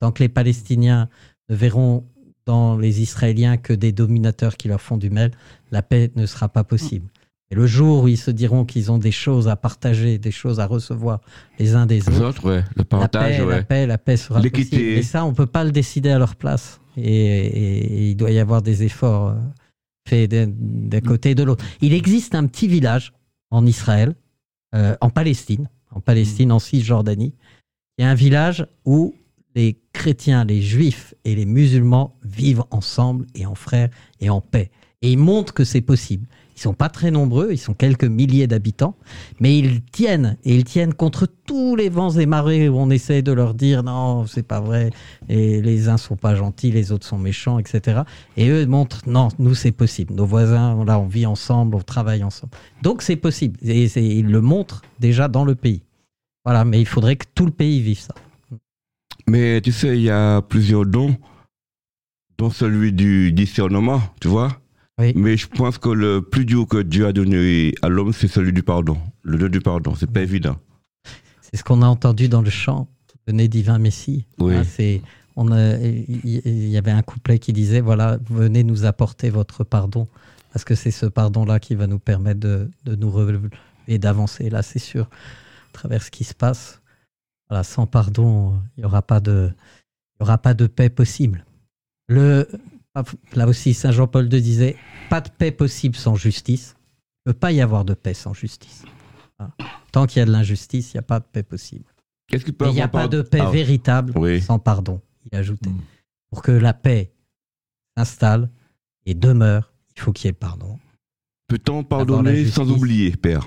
Tant 0.00 0.12
que 0.12 0.22
les 0.22 0.28
Palestiniens 0.28 1.08
ne 1.48 1.54
verront 1.56 2.04
dans 2.46 2.76
les 2.76 3.02
Israéliens 3.02 3.56
que 3.56 3.72
des 3.72 3.92
dominateurs 3.92 4.56
qui 4.56 4.68
leur 4.68 4.80
font 4.80 4.96
du 4.96 5.10
mal, 5.10 5.30
la 5.70 5.82
paix 5.82 6.10
ne 6.16 6.26
sera 6.26 6.48
pas 6.48 6.64
possible. 6.64 7.08
Et 7.52 7.56
le 7.56 7.66
jour 7.66 8.04
où 8.04 8.08
ils 8.08 8.16
se 8.16 8.30
diront 8.30 8.64
qu'ils 8.64 8.92
ont 8.92 8.98
des 8.98 9.10
choses 9.10 9.48
à 9.48 9.56
partager, 9.56 10.18
des 10.18 10.30
choses 10.30 10.60
à 10.60 10.66
recevoir 10.66 11.20
les 11.58 11.74
uns 11.74 11.84
des 11.86 11.96
Les 12.00 12.08
autres, 12.08 12.28
autres, 12.28 12.48
ouais. 12.48 12.64
Le 12.76 12.84
la 12.92 13.08
paix, 13.08 13.38
la 13.56 13.62
paix, 13.64 13.86
la 13.86 13.98
paix 13.98 14.16
sera 14.16 14.40
possible. 14.50 14.76
Et 14.98 15.02
ça, 15.02 15.24
on 15.24 15.34
peut 15.34 15.46
pas 15.46 15.64
le 15.64 15.72
décider 15.72 16.10
à 16.10 16.18
leur 16.18 16.36
place. 16.36 16.80
Et, 16.96 17.02
et- 17.02 17.92
et 18.04 18.10
il 18.10 18.14
doit 18.16 18.30
y 18.30 18.38
avoir 18.38 18.62
des 18.62 18.84
efforts 18.84 19.34
d'un 20.26 21.00
côté 21.00 21.30
et 21.30 21.34
de 21.34 21.42
l'autre. 21.42 21.64
Il 21.80 21.92
existe 21.92 22.34
un 22.34 22.46
petit 22.46 22.68
village 22.68 23.12
en 23.50 23.66
Israël, 23.66 24.14
euh, 24.74 24.96
en 25.00 25.10
Palestine, 25.10 25.68
en 25.90 26.00
Palestine, 26.00 26.52
en 26.52 26.58
Cisjordanie. 26.58 27.34
Il 27.98 28.04
y 28.04 28.04
un 28.04 28.14
village 28.14 28.66
où 28.84 29.14
les 29.54 29.78
chrétiens, 29.92 30.44
les 30.44 30.62
juifs 30.62 31.14
et 31.24 31.34
les 31.34 31.44
musulmans 31.44 32.16
vivent 32.22 32.64
ensemble 32.70 33.26
et 33.34 33.46
en 33.46 33.54
frères 33.54 33.90
et 34.20 34.30
en 34.30 34.40
paix. 34.40 34.70
Et 35.02 35.12
ils 35.12 35.18
montrent 35.18 35.54
que 35.54 35.64
c'est 35.64 35.80
possible. 35.80 36.26
Ils 36.60 36.64
sont 36.64 36.74
pas 36.74 36.90
très 36.90 37.10
nombreux, 37.10 37.52
ils 37.52 37.58
sont 37.58 37.72
quelques 37.72 38.04
milliers 38.04 38.46
d'habitants, 38.46 38.94
mais 39.40 39.56
ils 39.58 39.80
tiennent 39.80 40.36
et 40.44 40.54
ils 40.54 40.64
tiennent 40.64 40.92
contre 40.92 41.26
tous 41.26 41.74
les 41.74 41.88
vents 41.88 42.10
et 42.10 42.26
marées 42.26 42.68
où 42.68 42.76
on 42.76 42.90
essaie 42.90 43.22
de 43.22 43.32
leur 43.32 43.54
dire 43.54 43.82
non, 43.82 44.26
c'est 44.26 44.42
pas 44.42 44.60
vrai, 44.60 44.90
et 45.30 45.62
les 45.62 45.88
uns 45.88 45.96
sont 45.96 46.16
pas 46.16 46.34
gentils, 46.34 46.70
les 46.70 46.92
autres 46.92 47.06
sont 47.06 47.16
méchants, 47.16 47.58
etc. 47.58 48.02
Et 48.36 48.50
eux 48.50 48.66
montrent 48.66 49.00
non, 49.06 49.28
nous 49.38 49.54
c'est 49.54 49.72
possible. 49.72 50.12
Nos 50.12 50.26
voisins, 50.26 50.84
là, 50.84 50.98
on 50.98 51.06
vit 51.06 51.24
ensemble, 51.24 51.76
on 51.76 51.80
travaille 51.80 52.22
ensemble. 52.22 52.52
Donc 52.82 53.00
c'est 53.00 53.16
possible. 53.16 53.58
Et 53.62 53.86
ils 53.96 54.26
le 54.26 54.42
montrent 54.42 54.82
déjà 54.98 55.28
dans 55.28 55.46
le 55.46 55.54
pays. 55.54 55.80
Voilà, 56.44 56.66
mais 56.66 56.78
il 56.78 56.86
faudrait 56.86 57.16
que 57.16 57.24
tout 57.34 57.46
le 57.46 57.52
pays 57.52 57.80
vive 57.80 58.00
ça. 58.00 58.14
Mais 59.26 59.62
tu 59.62 59.72
sais, 59.72 59.96
il 59.96 60.02
y 60.02 60.10
a 60.10 60.42
plusieurs 60.42 60.84
dons 60.84 61.16
dont 62.36 62.50
celui 62.50 62.92
du 62.92 63.32
discernement, 63.32 64.02
tu 64.20 64.28
vois. 64.28 64.60
Oui. 65.00 65.12
Mais 65.16 65.36
je 65.36 65.48
pense 65.48 65.78
que 65.78 65.88
le 65.88 66.20
plus 66.22 66.44
dur 66.44 66.66
que 66.68 66.82
Dieu 66.82 67.06
a 67.06 67.12
donné 67.12 67.74
à 67.82 67.88
l'homme, 67.88 68.12
c'est 68.12 68.28
celui 68.28 68.52
du 68.52 68.62
pardon. 68.62 68.98
Le 69.22 69.38
don 69.38 69.48
du 69.48 69.60
pardon, 69.60 69.94
c'est 69.94 70.10
pas 70.10 70.20
évident. 70.22 70.56
C'est 71.40 71.56
ce 71.56 71.64
qu'on 71.64 71.82
a 71.82 71.86
entendu 71.86 72.28
dans 72.28 72.42
le 72.42 72.50
chant, 72.50 72.88
Venez 73.26 73.48
divin 73.48 73.78
Messie. 73.78 74.26
Oui. 74.38 74.54
Hein, 74.56 74.64
c'est, 74.64 75.02
on 75.36 75.52
a- 75.52 75.76
il 75.76 76.20
y, 76.26 76.40
il 76.44 76.68
y 76.68 76.76
avait 76.78 76.90
un 76.90 77.02
couplet 77.02 77.38
qui 77.38 77.52
disait, 77.52 77.80
voilà, 77.80 78.18
venez 78.28 78.62
nous 78.64 78.84
apporter 78.84 79.30
votre 79.30 79.62
pardon, 79.64 80.08
parce 80.52 80.64
que 80.64 80.74
c'est 80.74 80.90
ce 80.90 81.06
pardon-là 81.06 81.60
qui 81.60 81.74
va 81.74 81.86
nous 81.86 81.98
permettre 81.98 82.40
de, 82.40 82.70
de 82.84 82.94
nous 82.96 83.10
relever 83.10 83.48
et 83.88 83.98
d'avancer. 83.98 84.50
Là, 84.50 84.62
c'est 84.62 84.78
sûr, 84.80 85.04
à 85.04 85.72
travers 85.72 86.02
ce 86.02 86.10
qui 86.10 86.24
se 86.24 86.34
passe, 86.34 86.80
voilà, 87.48 87.62
sans 87.62 87.86
pardon, 87.86 88.54
il 88.76 88.80
n'y 88.80 88.84
aura, 88.84 89.02
pas 89.02 89.20
de- 89.20 89.50
il 90.18 90.22
y 90.22 90.22
aura 90.24 90.38
pas 90.38 90.54
de 90.54 90.66
paix 90.66 90.88
possible. 90.90 91.44
Le, 92.08 92.48
là 93.34 93.46
aussi, 93.46 93.74
Saint 93.74 93.92
Jean-Paul 93.92 94.32
II 94.32 94.42
disait, 94.42 94.76
pas 95.08 95.20
de 95.20 95.28
paix 95.30 95.50
possible 95.52 95.96
sans 95.96 96.14
justice. 96.14 96.74
Il 97.26 97.30
ne 97.30 97.32
peut 97.32 97.38
pas 97.38 97.52
y 97.52 97.60
avoir 97.60 97.84
de 97.84 97.94
paix 97.94 98.14
sans 98.14 98.34
justice. 98.34 98.84
Voilà. 99.38 99.52
Tant 99.92 100.06
qu'il 100.06 100.20
y 100.20 100.22
a 100.22 100.26
de 100.26 100.30
l'injustice, 100.32 100.92
il 100.92 100.96
n'y 100.96 101.00
a 101.00 101.02
pas 101.02 101.20
de 101.20 101.24
paix 101.24 101.42
possible. 101.42 101.84
Qu'est-ce 102.28 102.44
peut 102.50 102.66
il 102.68 102.74
n'y 102.74 102.80
a 102.80 102.88
pas 102.88 103.08
de 103.08 103.22
paix 103.22 103.40
Ah, 103.42 103.50
véritable 103.50 104.12
Oui. 104.16 104.40
sans 104.40 104.58
pardon, 104.58 105.00
il 105.30 105.36
ajoutait. 105.36 105.70
Mm. 105.70 105.80
Pour 106.30 106.42
que 106.42 106.52
la 106.52 106.72
paix 106.72 107.12
s'installe 107.96 108.50
et 109.04 109.14
demeure, 109.14 109.72
il 109.96 110.00
faut 110.02 110.12
qu'il 110.12 110.26
y 110.26 110.30
ait 110.30 110.32
pardon. 110.32 110.78
Peut-on 111.48 111.82
pardonner 111.82 112.46
sans 112.46 112.70
oublier, 112.70 113.16
Père? 113.16 113.44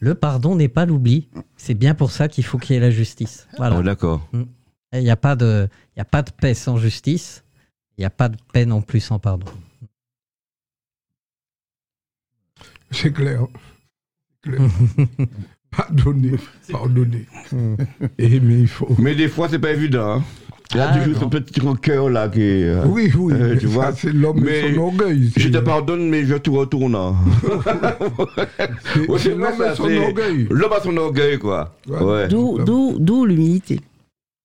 Le 0.00 0.14
pardon 0.14 0.54
n'est 0.56 0.68
pas 0.68 0.84
l'oubli. 0.84 1.30
C'est 1.56 1.72
bien 1.74 1.94
pour 1.94 2.10
ça 2.10 2.28
qu'il 2.28 2.44
faut 2.44 2.58
qu'il 2.58 2.74
y 2.74 2.76
ait 2.76 2.80
la 2.80 2.90
justice. 2.90 3.48
Voilà. 3.56 3.78
Oh, 3.78 3.82
D'accord. 3.82 4.28
Et 4.92 4.98
Il 4.98 5.04
n'y 5.04 5.10
a, 5.10 5.16
pas 5.16 5.34
de- 5.34 5.66
il 5.96 5.98
y 5.98 6.02
a 6.02 6.04
pas 6.04 6.22
de 6.22 6.30
paix 6.30 6.52
sans 6.52 6.76
justice. 6.76 7.43
Il 7.96 8.00
n'y 8.02 8.04
a 8.06 8.10
pas 8.10 8.28
de 8.28 8.36
paix 8.52 8.66
non 8.66 8.82
plus 8.82 9.00
sans 9.00 9.18
pardon. 9.18 9.46
C'est 12.90 13.12
clair. 13.12 13.46
Clair. 14.42 14.60
Pardonner, 15.76 16.36
pardonner. 16.70 17.26
Et 18.18 18.38
mais 18.38 18.60
il 18.60 18.68
faut. 18.68 18.86
Mais 18.98 19.16
des 19.16 19.26
fois, 19.28 19.48
c'est 19.48 19.58
pas 19.58 19.72
évident. 19.72 20.18
hein. 20.18 20.22
Il 20.70 20.76
y 20.76 20.80
a 20.80 20.90
Ah, 20.92 20.98
toujours 21.04 21.18
ce 21.20 21.24
petit 21.38 21.60
cœur 21.82 22.10
là 22.10 22.28
qui 22.28 22.42
est. 22.42 22.64
euh, 22.68 22.84
Oui, 22.86 23.10
oui. 23.16 23.32
Euh, 23.34 23.56
tu 23.58 23.66
ça, 23.66 23.72
vois, 23.72 23.92
c'est 23.92 24.12
l'homme 24.12 24.40
mais 24.40 24.70
et 24.70 24.74
son 24.74 24.80
orgueil. 24.82 25.32
Je 25.36 25.48
te 25.48 25.58
pardonne, 25.58 26.08
mais 26.08 26.24
je 26.26 26.36
te 26.36 26.48
retourne. 26.50 26.94
hein. 26.94 27.16
c'est- 28.94 29.08
Ouais, 29.08 29.34
l'homme 29.34 29.62
et 29.72 29.74
son 29.74 29.96
orgueil. 29.96 30.46
L'homme 30.48 30.72
a 30.72 30.80
son 30.80 30.96
orgueil, 30.96 31.38
quoi. 31.40 31.74
Ouais. 31.88 32.28
D'où, 32.28 32.58
d'où, 32.64 32.96
d'où 33.00 33.24
l'humilité. 33.26 33.80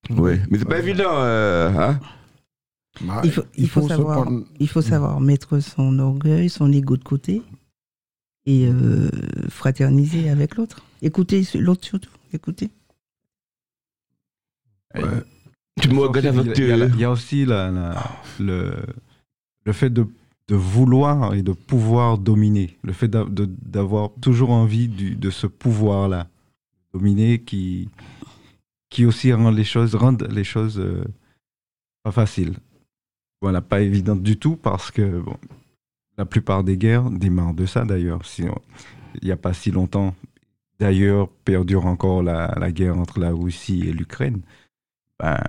ouais. 0.09 0.39
Mais 0.49 0.57
c'est 0.57 0.65
pas 0.67 0.79
évident. 0.79 1.11
euh, 1.13 1.69
hein. 1.77 1.99
Bah, 3.01 3.21
Il 3.23 3.31
faut, 3.31 3.43
il 3.57 3.69
faut 3.69 3.81
se 3.81 3.87
savoir, 3.87 4.23
prendre- 4.23 4.45
il 4.59 4.67
faut 4.67 4.81
savoir 4.81 5.19
mettre 5.21 5.59
son 5.59 5.99
orgueil, 5.99 6.49
son 6.49 6.71
ego 6.71 6.97
de 6.97 7.03
côté 7.03 7.41
et 8.45 8.67
euh, 8.67 9.09
fraterniser 9.49 10.29
avec 10.29 10.55
l'autre. 10.55 10.83
Écouter 11.01 11.43
l'autre 11.55 11.85
surtout. 11.85 12.09
Écouter. 12.33 12.69
Ouais. 14.95 15.01
Tu 15.81 15.89
me 15.89 15.93
Il 15.93 15.99
y 15.99 16.03
a- 16.03 16.07
regardes 16.07 16.25
avec 16.39 16.57
il 16.57 16.67
y 16.67 16.71
a, 16.71 16.85
il 16.85 16.99
y 16.99 17.03
a 17.05 17.11
aussi 17.11 17.45
la- 17.45 17.71
la- 17.71 18.03
le, 18.39 18.73
le 19.65 19.73
fait 19.73 19.89
de, 19.89 20.07
de 20.47 20.55
vouloir 20.55 21.33
et 21.35 21.41
de 21.41 21.53
pouvoir 21.53 22.17
dominer. 22.17 22.77
Le 22.83 22.91
fait 22.93 23.07
d'avoir 23.07 24.11
toujours 24.21 24.49
envie 24.51 24.87
du- 24.89 25.15
de 25.15 25.29
ce 25.29 25.47
pouvoir-là. 25.47 26.27
Dominer 26.93 27.39
qui, 27.39 27.87
qui 28.89 29.05
aussi 29.05 29.31
rend 29.31 29.51
les 29.51 29.63
choses, 29.63 29.95
rendent 29.95 30.27
les 30.31 30.43
choses 30.43 30.79
euh, 30.79 31.03
pas 32.03 32.11
faciles. 32.11 32.55
Voilà, 33.41 33.61
pas 33.61 33.81
évidentes 33.81 34.21
du 34.23 34.37
tout 34.37 34.55
parce 34.57 34.91
que 34.91 35.19
bon, 35.21 35.37
la 36.17 36.25
plupart 36.25 36.63
des 36.63 36.77
guerres 36.77 37.09
démarrent 37.09 37.53
de 37.53 37.65
ça 37.65 37.85
d'ailleurs. 37.85 38.25
Si 38.25 38.43
il 39.21 39.25
n'y 39.25 39.31
a 39.31 39.37
pas 39.37 39.53
si 39.53 39.71
longtemps, 39.71 40.13
d'ailleurs, 40.79 41.29
perdure 41.45 41.85
encore 41.85 42.21
la, 42.21 42.53
la 42.59 42.71
guerre 42.71 42.97
entre 42.97 43.19
la 43.19 43.31
Russie 43.31 43.87
et 43.87 43.93
l'Ukraine. 43.93 44.41
Ben, 45.19 45.39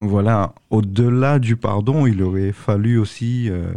voilà, 0.00 0.54
au-delà 0.70 1.38
du 1.38 1.56
pardon, 1.56 2.06
il 2.06 2.22
aurait 2.22 2.52
fallu 2.52 2.98
aussi 2.98 3.48
euh, 3.50 3.72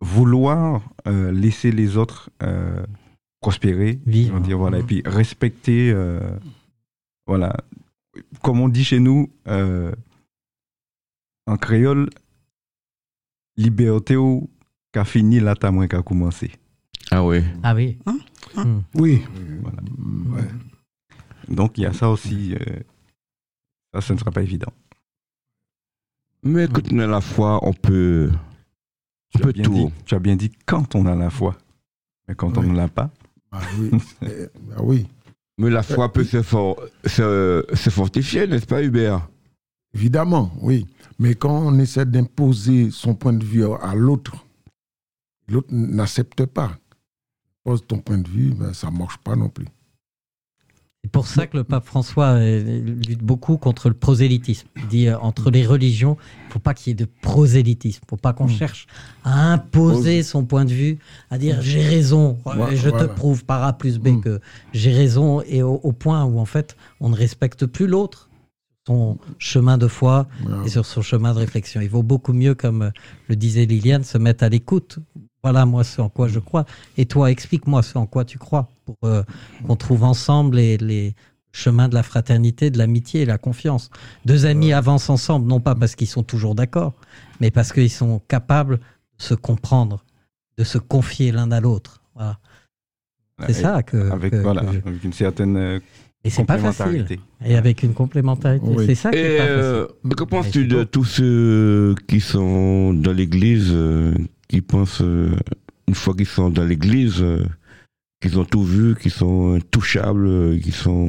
vouloir 0.00 0.82
euh, 1.06 1.30
laisser 1.32 1.70
les 1.72 1.96
autres 1.96 2.30
euh, 2.42 2.84
prospérer, 3.40 4.00
Vivre. 4.06 4.40
dire, 4.40 4.58
voilà, 4.58 4.78
et 4.78 4.82
Mhm. 4.82 4.86
puis 4.86 5.02
respecter, 5.04 5.94
voilà, 7.26 7.56
comme 8.42 8.60
on 8.60 8.68
dit 8.68 8.84
chez 8.84 9.00
nous, 9.00 9.30
en 11.46 11.56
créole, 11.58 12.08
liberté 13.56 14.16
ou 14.16 14.50
qu'a 14.92 15.04
fini 15.04 15.40
là, 15.40 15.54
t'as 15.54 15.70
moins 15.70 15.86
qu'à 15.88 16.02
commencer. 16.02 16.50
Ah 17.10 17.24
ouais. 17.24 17.44
Ah 17.62 17.74
oui. 17.74 17.98
Oui. 18.94 19.22
Voilà. 19.62 19.78
Ouais. 20.36 20.48
Donc 21.48 21.76
il 21.78 21.82
y 21.82 21.86
a 21.86 21.92
ça 21.92 22.08
aussi, 22.10 22.54
euh, 22.54 22.80
ça, 23.92 24.00
ce 24.00 24.12
ne 24.12 24.18
sera 24.18 24.30
pas 24.30 24.42
évident. 24.42 24.72
Mais 26.42 26.68
quand 26.68 26.92
on 26.92 26.98
a 26.98 27.06
la 27.06 27.20
foi, 27.20 27.58
on 27.66 27.72
peut. 27.72 28.30
On 29.34 29.38
Tu 29.38 29.42
as, 29.42 29.46
peut 29.46 29.52
bien 29.52 29.64
tout. 29.64 29.72
dit, 29.74 29.92
tu 30.04 30.14
as 30.14 30.18
bien 30.18 30.36
dit 30.36 30.52
quand 30.66 30.94
on 30.94 31.06
a 31.06 31.14
la 31.14 31.30
foi, 31.30 31.56
mais 32.28 32.34
quand 32.34 32.56
on 32.58 32.62
Oui. 32.62 32.68
ne 32.68 32.76
l'a 32.76 32.88
pas, 32.88 33.10
Bah 33.50 33.60
oui. 33.78 33.90
Bah 34.68 34.76
oui. 34.82 35.06
Mais 35.58 35.70
la 35.70 35.82
foi 35.82 36.12
peut 36.12 36.24
se, 36.24 36.42
for- 36.42 36.80
se, 37.04 37.64
se 37.72 37.90
fortifier, 37.90 38.46
n'est-ce 38.46 38.66
pas, 38.66 38.82
Hubert? 38.82 39.28
Évidemment, 39.94 40.50
oui. 40.60 40.86
Mais 41.18 41.34
quand 41.34 41.56
on 41.66 41.78
essaie 41.78 42.04
d'imposer 42.06 42.90
son 42.90 43.14
point 43.14 43.32
de 43.32 43.44
vue 43.44 43.64
à 43.64 43.94
l'autre, 43.94 44.44
l'autre 45.48 45.68
n'accepte 45.70 46.44
pas. 46.46 46.72
Pose 47.62 47.84
ton 47.86 47.98
point 47.98 48.18
de 48.18 48.28
vue, 48.28 48.52
ben, 48.52 48.72
ça 48.74 48.90
ne 48.90 48.96
marche 48.98 49.18
pas 49.18 49.36
non 49.36 49.48
plus. 49.48 49.66
C'est 51.02 51.10
pour 51.10 51.26
ça 51.26 51.46
que 51.46 51.58
le 51.58 51.64
pape 51.64 51.84
François 51.84 52.28
euh, 52.38 52.80
lutte 53.06 53.22
beaucoup 53.22 53.58
contre 53.58 53.88
le 53.90 53.94
prosélytisme. 53.94 54.66
Il 54.76 54.88
dit 54.88 55.06
euh, 55.08 55.18
entre 55.18 55.50
les 55.50 55.64
religions, 55.66 56.16
il 56.44 56.48
ne 56.48 56.52
faut 56.54 56.58
pas 56.58 56.72
qu'il 56.72 56.90
y 56.90 56.92
ait 56.92 56.94
de 56.94 57.08
prosélytisme. 57.20 58.00
Il 58.02 58.06
ne 58.06 58.08
faut 58.08 58.16
pas 58.16 58.32
qu'on 58.32 58.46
Mm. 58.46 58.50
cherche 58.50 58.86
à 59.22 59.52
imposer 59.52 60.22
son 60.22 60.46
point 60.46 60.64
de 60.64 60.72
vue, 60.72 60.98
à 61.30 61.36
dire 61.36 61.60
j'ai 61.60 61.82
raison, 61.86 62.38
et 62.70 62.76
je 62.76 62.88
voilà. 62.88 63.06
te 63.06 63.12
prouve 63.12 63.44
par 63.44 63.62
A 63.64 63.74
plus 63.74 63.98
B 63.98 64.08
Mm. 64.08 64.20
que 64.22 64.40
j'ai 64.72 64.92
raison, 64.92 65.42
et 65.42 65.62
au, 65.62 65.74
au 65.74 65.92
point 65.92 66.24
où 66.24 66.38
en 66.38 66.46
fait 66.46 66.74
on 67.00 67.10
ne 67.10 67.14
respecte 67.16 67.66
plus 67.66 67.86
l'autre, 67.86 68.30
son 68.86 69.18
chemin 69.38 69.78
de 69.78 69.88
foi 69.88 70.26
Voilà. 70.42 70.64
et 70.64 70.68
sur 70.68 70.84
son 70.84 71.02
chemin 71.02 71.32
de 71.32 71.38
réflexion. 71.38 71.80
Il 71.80 71.88
vaut 71.88 72.02
beaucoup 72.02 72.32
mieux, 72.32 72.54
comme 72.54 72.82
euh, 72.82 72.90
le 73.28 73.36
disait 73.36 73.64
Liliane, 73.66 74.04
se 74.04 74.18
mettre 74.18 74.44
à 74.44 74.48
l'écoute. 74.48 74.98
Voilà 75.42 75.66
moi 75.66 75.84
ce 75.84 76.00
en 76.00 76.08
quoi 76.08 76.28
je 76.28 76.38
crois. 76.38 76.64
Et 76.96 77.06
toi, 77.06 77.30
explique-moi 77.30 77.82
ce 77.82 77.98
en 77.98 78.06
quoi 78.06 78.24
tu 78.24 78.38
crois 78.38 78.68
pour 78.84 78.96
euh, 79.04 79.22
qu'on 79.66 79.76
trouve 79.76 80.04
ensemble 80.04 80.56
les, 80.56 80.76
les 80.78 81.14
chemins 81.52 81.88
de 81.88 81.94
la 81.94 82.02
fraternité, 82.02 82.70
de 82.70 82.78
l'amitié 82.78 83.22
et 83.22 83.26
la 83.26 83.38
confiance. 83.38 83.90
Deux 84.24 84.46
amis 84.46 84.72
avancent 84.72 85.10
ensemble, 85.10 85.46
non 85.46 85.60
pas 85.60 85.74
parce 85.74 85.94
qu'ils 85.94 86.08
sont 86.08 86.22
toujours 86.22 86.54
d'accord, 86.54 86.94
mais 87.40 87.50
parce 87.50 87.72
qu'ils 87.72 87.90
sont 87.90 88.20
capables 88.28 88.78
de 88.78 89.22
se 89.22 89.34
comprendre, 89.34 90.04
de 90.58 90.64
se 90.64 90.78
confier 90.78 91.30
l'un 91.32 91.50
à 91.52 91.60
l'autre. 91.60 92.02
Voilà. 92.14 92.38
C'est 93.46 93.52
ça 93.54 93.82
que. 93.82 94.10
avec, 94.10 94.30
que- 94.32 94.36
voilà, 94.36 94.62
que- 94.62 94.88
avec 94.88 95.04
une 95.04 95.12
certaine 95.12 95.56
euh, 95.56 95.80
Et 96.24 96.30
c'est 96.30 96.44
pas 96.44 96.58
facile. 96.58 97.06
Et 97.44 97.54
avec 97.54 97.82
une 97.82 97.92
complémentarité. 97.92 98.66
Oui. 98.66 98.86
C'est 98.86 98.94
ça 98.94 99.10
qui 99.10 99.18
est 99.18 99.36
pas 99.36 99.44
euh, 99.44 99.82
facile. 99.82 99.94
que 100.16 100.22
Mais 100.22 100.26
penses-tu 100.26 100.60
c'est 100.62 100.76
de 100.76 100.84
tous 100.84 101.04
ceux 101.04 101.94
qui 102.08 102.20
sont 102.20 102.94
dans 102.94 103.12
l'église, 103.12 103.70
euh, 103.72 104.14
qui 104.48 104.62
pensent, 104.62 105.02
euh, 105.02 105.36
une 105.86 105.94
fois 105.94 106.14
qu'ils 106.14 106.26
sont 106.26 106.48
dans 106.48 106.64
l'église, 106.64 107.20
euh, 107.20 107.44
qu'ils 108.22 108.38
ont 108.38 108.46
tout 108.46 108.64
vu, 108.64 108.94
qu'ils 108.96 109.10
sont 109.10 109.58
touchables, 109.70 110.26
euh, 110.26 110.58
qu'ils 110.58 110.74
sont. 110.74 111.08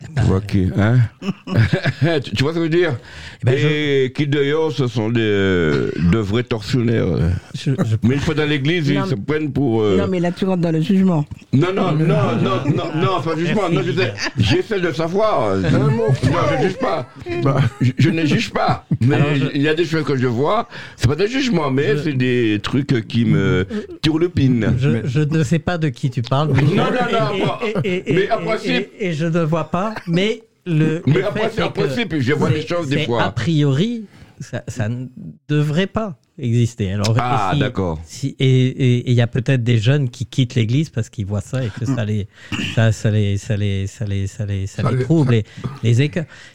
Ben, 0.00 0.22
tu 0.22 0.28
vois, 0.28 0.40
qui, 0.40 0.68
hein? 0.78 0.98
Tu, 2.22 2.30
tu 2.30 2.42
vois 2.44 2.52
ce 2.52 2.58
que 2.58 2.64
je 2.64 2.64
veux 2.64 2.68
dire? 2.68 2.96
Eh 3.42 3.44
ben, 3.44 3.58
je- 3.58 3.66
Et 4.04 4.12
qui 4.14 4.28
d'ailleurs, 4.28 4.70
ce 4.70 4.86
sont 4.86 5.08
des, 5.10 5.20
de 5.20 6.18
vrais 6.18 6.44
tortionnaires. 6.44 7.06
je- 7.54 7.72
je- 7.72 7.96
Mais 8.04 8.14
une 8.14 8.20
fois 8.20 8.34
dans 8.34 8.48
l'église, 8.48 8.88
ils 8.88 9.04
se 9.06 9.16
prennent 9.16 9.52
pour. 9.52 9.82
euh, 9.82 9.96
Non, 9.98 10.06
mais 10.08 10.20
là, 10.20 10.30
tu 10.30 10.44
rentres 10.44 10.62
dans 10.62 10.70
le 10.70 10.80
jugement. 10.82 11.24
Non, 11.52 11.72
non, 11.74 11.92
non, 11.92 12.06
non, 12.06 12.72
non, 12.76 12.84
non, 12.94 13.20
pas 13.22 13.36
jugement. 13.36 13.68
Non, 13.68 13.80
j'essaie 14.38 14.80
de 14.80 14.92
savoir. 14.92 15.56
Non, 15.56 15.88
je 16.22 16.56
ne 16.56 16.62
juge 16.68 16.78
pas. 16.78 17.06
Je, 17.80 17.90
je 17.98 18.10
ne 18.10 18.24
juge 18.24 18.50
pas. 18.52 18.84
Mais 19.00 19.18
il 19.54 19.62
y 19.62 19.68
a 19.68 19.74
des 19.74 19.84
choses 19.84 20.04
que 20.04 20.16
je 20.16 20.26
vois. 20.28 20.68
C'est 20.96 21.08
pas 21.08 21.16
des 21.16 21.26
jugements, 21.28 21.70
mais 21.72 21.96
c'est 22.04 22.12
des 22.12 22.60
trucs 22.62 23.06
qui 23.08 23.24
me 23.24 23.66
turlupinent. 24.02 24.74
Je, 24.78 25.00
je 25.04 25.20
ne 25.20 25.42
sais 25.42 25.58
pas 25.58 25.76
de 25.76 25.88
qui 25.88 26.08
tu 26.10 26.22
parles. 26.22 26.50
Mais, 26.54 26.62
Non, 26.62 26.84
non, 26.84 26.84
non, 26.84 27.34
et- 27.34 27.40
bon. 27.40 27.82
et- 27.82 27.88
et- 27.88 28.10
et- 28.10 28.14
Mais 28.14 28.30
en 28.32 28.40
et- 28.40 28.44
principe- 28.44 28.88
et- 29.00 29.08
et 29.08 29.12
je 29.12 29.26
ne 29.26 29.40
vois 29.42 29.64
pas. 29.64 29.87
Mais 30.06 30.42
le. 30.66 31.02
Mais 31.06 31.14
le 31.14 31.26
en 31.26 31.32
fait 31.32 31.48
principe- 31.70 32.18
je 32.18 32.32
vois 32.32 32.50
des 32.50 32.62
c'est- 32.62 32.68
choses 32.68 32.88
des 32.88 32.98
c'est 32.98 33.06
fois. 33.06 33.22
A 33.24 33.30
priori, 33.32 34.04
ça, 34.40 34.62
ça 34.68 34.88
ne 34.88 35.06
devrait 35.48 35.86
pas 35.86 36.18
exister. 36.40 36.92
Alors, 36.92 37.16
Ah, 37.18 37.50
si- 37.52 37.58
d'accord. 37.58 38.00
si- 38.04 38.36
et 38.38 39.10
il 39.10 39.14
y 39.14 39.20
a 39.20 39.26
peut-être 39.26 39.64
des 39.64 39.78
jeunes 39.78 40.08
qui 40.08 40.24
quittent 40.24 40.54
l'église 40.54 40.88
parce 40.88 41.08
qu'ils 41.08 41.26
voient 41.26 41.40
ça 41.40 41.64
et 41.64 41.68
que 41.70 41.84
ça 41.84 42.04
les, 42.04 42.28
ça, 42.76 42.92
ça 42.92 43.10
les, 43.10 43.36
ça 43.38 43.56
les, 43.56 43.88
ça 43.88 44.04
les, 44.04 44.26
ça 44.28 44.46
les, 44.46 44.66
ça 44.68 44.82
Ça 44.84 44.90
les 44.92 44.98
les- 44.98 45.02
trouble, 45.02 45.32
les, 45.32 45.44
les. 45.82 46.04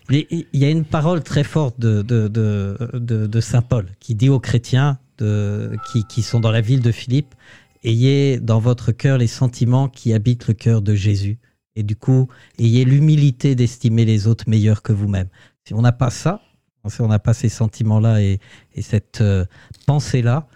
Il 0.10 0.46
il 0.54 0.60
y 0.60 0.64
a 0.66 0.70
une 0.70 0.86
parole 0.86 1.22
très 1.22 1.44
forte 1.44 1.78
de, 1.82 2.02
de, 2.02 2.30
de, 2.30 2.78
de, 2.94 3.28
de 3.28 3.42
saint 3.42 3.62
Paul 3.62 3.88
qui 4.00 4.16
dit 4.16 4.30
aux 4.30 4.40
chrétiens 4.40 5.00
de, 5.18 5.72
qui, 5.92 6.06
qui 6.08 6.22
sont 6.22 6.40
dans 6.40 6.52
la 6.52 6.62
ville 6.62 6.82
de 6.82 6.92
Philippe, 6.94 7.36
ayez 7.84 8.40
dans 8.40 8.60
votre 8.60 8.92
cœur 8.94 9.18
les 9.18 9.28
sentiments 9.28 9.90
qui 9.90 10.14
habitent 10.14 10.48
le 10.48 10.54
cœur 10.54 10.82
de 10.82 10.96
Jésus. 10.96 11.40
Et 11.76 11.84
du 11.84 11.96
coup, 11.96 12.28
ayez 12.60 12.86
l'humilité 12.86 13.56
d'estimer 13.56 14.06
les 14.06 14.28
autres 14.28 14.46
meilleurs 14.48 14.82
que 14.84 14.94
vous-même. 14.94 15.28
Si 15.66 15.74
on 15.74 15.82
n'a 15.82 15.92
pas 15.92 16.10
ça, 16.12 16.42
si 16.88 17.02
on 17.02 17.08
n'a 17.08 17.20
pas 17.20 17.34
ces 17.34 17.50
sentiments-là 17.50 18.22
et, 18.22 18.40
et 18.76 18.82
cette 18.82 19.22
euh, 19.22 19.46
pensée-là, 19.86 20.48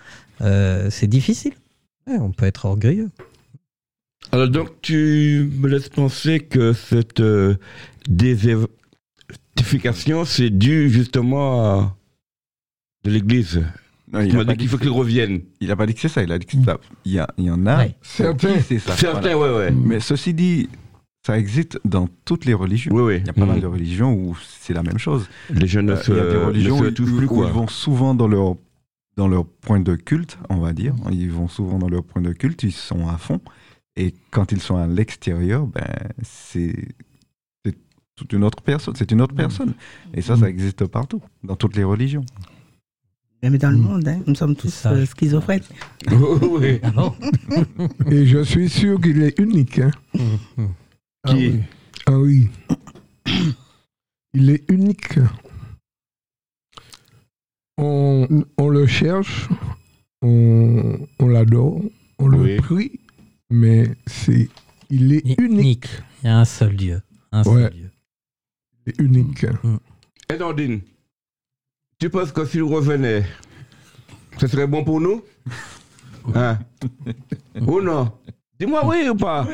euh, 0.42 0.90
c'est 0.92 1.08
difficile. 1.08 1.54
Ouais, 2.06 2.18
on 2.20 2.32
peut 2.32 2.46
être 2.46 2.66
orgueilleux. 2.66 3.10
Alors 4.32 4.50
donc 4.50 4.82
tu 4.82 5.50
me 5.58 5.68
laisses 5.70 5.90
penser 5.90 6.40
que 6.42 6.74
cette 6.74 7.22
euh, 7.22 7.56
désertification, 9.56 10.26
c'est 10.26 10.50
dû 10.50 10.90
justement 10.90 11.66
à 11.66 11.96
de 13.04 13.12
l'Église. 13.12 13.64
Non, 14.12 14.22
il 14.22 14.30
Tu 14.30 14.36
a 14.36 14.40
m'as 14.40 14.46
pas 14.46 14.52
dit 14.54 14.60
qu'il 14.60 14.70
faut 14.70 14.78
qu'ils 14.78 14.90
reviennent. 14.90 15.42
Il 15.60 15.72
a 15.72 15.76
pas 15.76 15.86
dit 15.86 15.94
que 15.94 16.00
c'est 16.02 16.08
ça, 16.10 16.24
il 16.24 16.32
a 16.32 16.38
dit 16.40 16.46
que 16.46 16.54
c'est 16.58 16.64
ça. 16.64 16.78
Il 17.06 17.12
y, 17.14 17.20
a- 17.20 17.28
il 17.38 17.46
y 17.46 17.50
en 17.52 17.66
a. 17.66 17.78
Ouais. 17.78 17.96
Certains. 18.02 18.60
C'est 18.62 18.80
ça. 18.80 18.96
Certains, 18.96 19.36
voilà. 19.36 19.54
ouais, 19.54 19.60
ouais. 19.66 19.72
Mais 19.72 20.00
ceci 20.00 20.34
dit, 20.34 20.70
ça 21.28 21.38
existe 21.38 21.80
dans 21.84 22.08
toutes 22.26 22.46
les 22.46 22.54
religions. 22.54 22.94
Oui, 22.96 23.02
oui. 23.04 23.18
Il 23.22 23.28
y 23.28 23.30
a 23.30 23.34
pas 23.34 23.46
mal 23.46 23.60
de 23.60 23.68
religions 23.68 24.14
où 24.14 24.36
c'est 24.62 24.74
la 24.74 24.82
même 24.84 24.98
chose. 24.98 25.28
Les 25.50 25.68
jeunes 25.68 25.88
ne 25.88 25.92
Euh, 25.94 26.02
se, 26.02 26.12
il 26.12 26.18
y 26.18 26.20
a 26.22 26.26
des 26.26 26.34
ne 26.40 26.46
religions 26.46 26.80
se 26.80 26.86
touchent 26.90 27.10
où- 27.12 27.18
plus, 27.18 27.28
où 27.28 27.44
ils 27.44 27.52
vont 27.52 27.68
souvent 27.68 28.16
dans 28.16 28.28
leur, 28.30 28.56
dans 29.18 29.28
leur 29.28 29.46
point 29.46 29.80
de 29.82 29.96
culte, 29.96 30.38
on 30.50 30.58
va 30.58 30.72
dire. 30.74 30.94
Ils 31.12 31.30
vont 31.32 31.48
souvent 31.50 31.80
dans 31.80 31.90
leur 31.90 32.04
point 32.04 32.22
de 32.22 32.32
culte, 32.32 32.64
ils 32.64 32.72
sont 32.72 33.08
à 33.10 33.18
fond. 33.18 33.42
Et 33.98 34.14
quand 34.32 34.52
ils 34.54 34.62
sont 34.62 34.78
à 34.78 34.88
l'extérieur, 34.88 35.68
ben, 35.68 35.84
c'est 36.24 36.76
c'est 37.66 37.76
toute 38.16 38.32
une 38.32 38.44
autre 38.46 38.62
personne. 38.64 38.96
C'est 38.96 39.12
une 39.12 39.22
autre 39.22 39.36
personne. 39.36 39.74
Et 40.14 40.22
ça, 40.22 40.38
ça 40.38 40.48
existe 40.50 40.86
partout, 40.86 41.22
dans 41.44 41.56
toutes 41.58 41.76
les 41.76 41.84
religions. 41.84 42.24
Mais 43.44 43.58
dans 43.58 43.70
le 43.72 43.78
Mm. 43.78 43.82
monde, 43.82 44.08
hein, 44.08 44.20
nous 44.28 44.36
sommes 44.36 44.56
tous 44.56 44.70
ça. 44.74 44.92
euh, 44.92 45.06
schizophrènes. 45.06 45.62
oui. 46.60 46.80
Ah 46.84 47.12
Et 48.12 48.26
je 48.26 48.40
suis 48.44 48.70
sûr 48.70 49.00
qu'il 49.02 49.22
est 49.24 49.38
unique. 49.40 49.80
Hein. 49.80 49.92
Ah 51.30 51.34
Qui 51.34 51.48
oui. 51.50 51.62
Ah 52.06 52.18
oui. 52.20 52.50
Il 54.34 54.50
est 54.50 54.64
unique. 54.72 55.20
On, 57.78 58.28
on 58.58 58.70
le 58.70 58.88
cherche, 58.88 59.48
on, 60.22 61.06
on 61.20 61.28
l'adore, 61.28 61.82
on 62.18 62.30
Oui. 62.32 62.56
le 62.56 62.58
prie, 62.62 63.00
mais 63.50 63.92
c'est, 64.08 64.50
il 64.90 65.14
est 65.14 65.20
unique. 65.26 65.40
Unique. 65.40 65.90
Il 66.24 66.28
y 66.28 66.30
a 66.30 66.40
un 66.40 66.46
seul 66.46 66.76
Dieu. 66.76 67.02
Un 67.32 67.44
Ouais. 67.44 67.64
seul 67.64 67.74
Dieu. 67.74 67.92
Il 68.86 68.90
est 68.94 69.00
unique. 69.02 69.46
Et 70.34 70.38
Nordine, 70.38 70.82
tu 72.00 72.10
penses 72.10 72.32
que 72.32 72.46
s'il 72.46 72.64
revenait, 72.64 73.26
ce 74.40 74.48
serait 74.48 74.68
bon 74.68 74.84
pour 74.84 75.00
nous? 75.00 75.24
Hein? 76.34 76.60
Ou 77.62 77.80
non? 77.82 78.12
Dis-moi 78.60 78.82
oui 78.86 79.08
ou 79.10 79.16
pas 79.16 79.46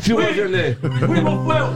S'il 0.00 0.14
revenait 0.14 0.76
Oui, 1.08 1.20
mon 1.22 1.44
frère 1.46 1.70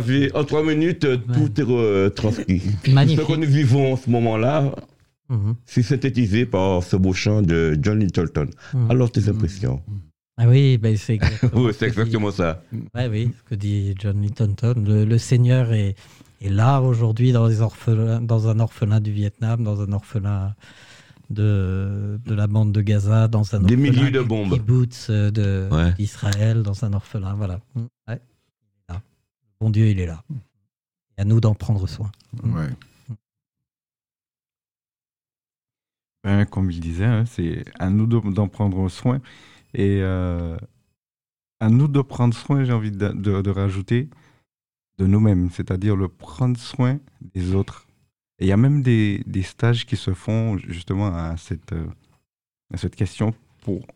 Euh, 0.00 0.28
en 0.34 0.44
trois 0.44 0.62
minutes, 0.64 1.04
euh, 1.04 1.16
tout 1.18 1.60
est 1.60 1.64
euh, 1.68 2.08
transcrit. 2.10 2.62
Magnifique. 2.88 3.20
Ce 3.26 3.32
que 3.32 3.36
nous 3.38 3.46
vivons 3.46 3.92
en 3.92 3.96
ce 3.96 4.08
moment-là, 4.10 4.74
Mhm. 5.28 5.54
c'est 5.64 5.82
synthétisé 5.82 6.44
par 6.46 6.82
ce 6.82 6.96
beau 6.96 7.12
chant 7.12 7.42
de 7.42 7.76
John 7.80 7.98
Littleton. 8.00 8.48
Mhm. 8.74 8.90
Alors, 8.90 9.10
tes 9.10 9.28
impressions 9.28 9.80
Ah 10.36 10.46
oui, 10.48 10.76
ben 10.78 10.96
c'est 10.96 11.14
exactement, 11.50 11.62
Oui, 11.64 11.72
ce 11.72 11.84
dit- 11.86 12.36
ça. 12.36 12.62
Ouais, 12.94 13.08
oui, 13.08 13.30
ce 13.38 13.42
que 13.48 13.54
dit 13.54 13.94
John 13.98 14.20
Littonton. 14.20 14.74
Le, 14.86 15.04
le 15.04 15.18
Seigneur 15.18 15.72
est, 15.72 15.94
est 16.42 16.48
là 16.50 16.80
aujourd'hui 16.80 17.32
dans, 17.32 17.46
les 17.46 17.60
orphelins, 17.60 18.20
dans 18.20 18.48
un 18.48 18.58
orphelin 18.60 19.00
du 19.00 19.12
Vietnam, 19.12 19.62
dans 19.64 19.80
un 19.80 19.92
orphelin 19.92 20.54
de, 21.30 22.18
de 22.26 22.34
la 22.34 22.46
bande 22.46 22.72
de 22.72 22.82
Gaza, 22.82 23.28
dans 23.28 23.54
un 23.54 23.60
Des 23.60 23.74
orphelin 23.74 23.76
milliers 23.90 24.10
de 24.10 24.20
du 24.22 24.28
bombes. 24.28 24.52
kibbutz 24.52 25.06
euh, 25.08 25.30
de- 25.30 25.68
Ouais. 25.70 25.92
d'Israël, 25.98 26.62
dans 26.62 26.84
un 26.84 26.92
orphelin. 26.92 27.34
Voilà. 27.34 27.60
Mm, 27.74 27.80
ouais. 28.08 28.20
Bon 29.62 29.70
Dieu, 29.70 29.86
il 29.86 30.00
est 30.00 30.06
là. 30.06 30.24
Et 31.16 31.20
à 31.20 31.24
nous 31.24 31.38
d'en 31.40 31.54
prendre 31.54 31.86
soin. 31.86 32.10
Ouais. 32.42 32.68
Ben, 36.24 36.44
comme 36.46 36.68
il 36.72 36.80
disait, 36.80 37.04
hein, 37.04 37.24
c'est 37.26 37.64
à 37.78 37.88
nous 37.88 38.08
de- 38.08 38.32
d'en 38.32 38.48
prendre 38.48 38.88
soin. 38.88 39.20
Et 39.72 40.00
euh, 40.02 40.56
à 41.60 41.68
nous 41.68 41.86
de 41.86 42.00
prendre 42.02 42.34
soin, 42.34 42.64
j'ai 42.64 42.72
envie 42.72 42.90
de, 42.90 43.10
de- 43.10 43.40
de 43.40 43.50
rajouter, 43.50 44.08
de 44.98 45.06
nous-mêmes, 45.06 45.48
c'est-à-dire 45.52 45.94
le 45.94 46.08
prendre 46.08 46.58
soin 46.58 46.98
des 47.20 47.54
autres. 47.54 47.86
Et 48.40 48.46
il 48.46 48.48
y 48.48 48.52
a 48.52 48.56
même 48.56 48.82
des, 48.82 49.22
des 49.28 49.44
stages 49.44 49.86
qui 49.86 49.96
se 49.96 50.12
font 50.12 50.58
justement 50.58 51.14
à 51.14 51.36
cette, 51.36 51.72
euh, 51.72 51.86
à 52.74 52.78
cette 52.78 52.96
question 52.96 53.32
pour, 53.60 53.86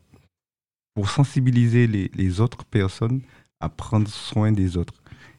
pour 0.95 1.11
sensibiliser 1.11 1.89
les, 1.89 2.09
les 2.15 2.41
autres 2.41 2.65
personnes 2.67 3.21
à 3.59 3.69
prendre 3.69 4.07
soin 4.09 4.53
des 4.53 4.77
autres. 4.77 4.95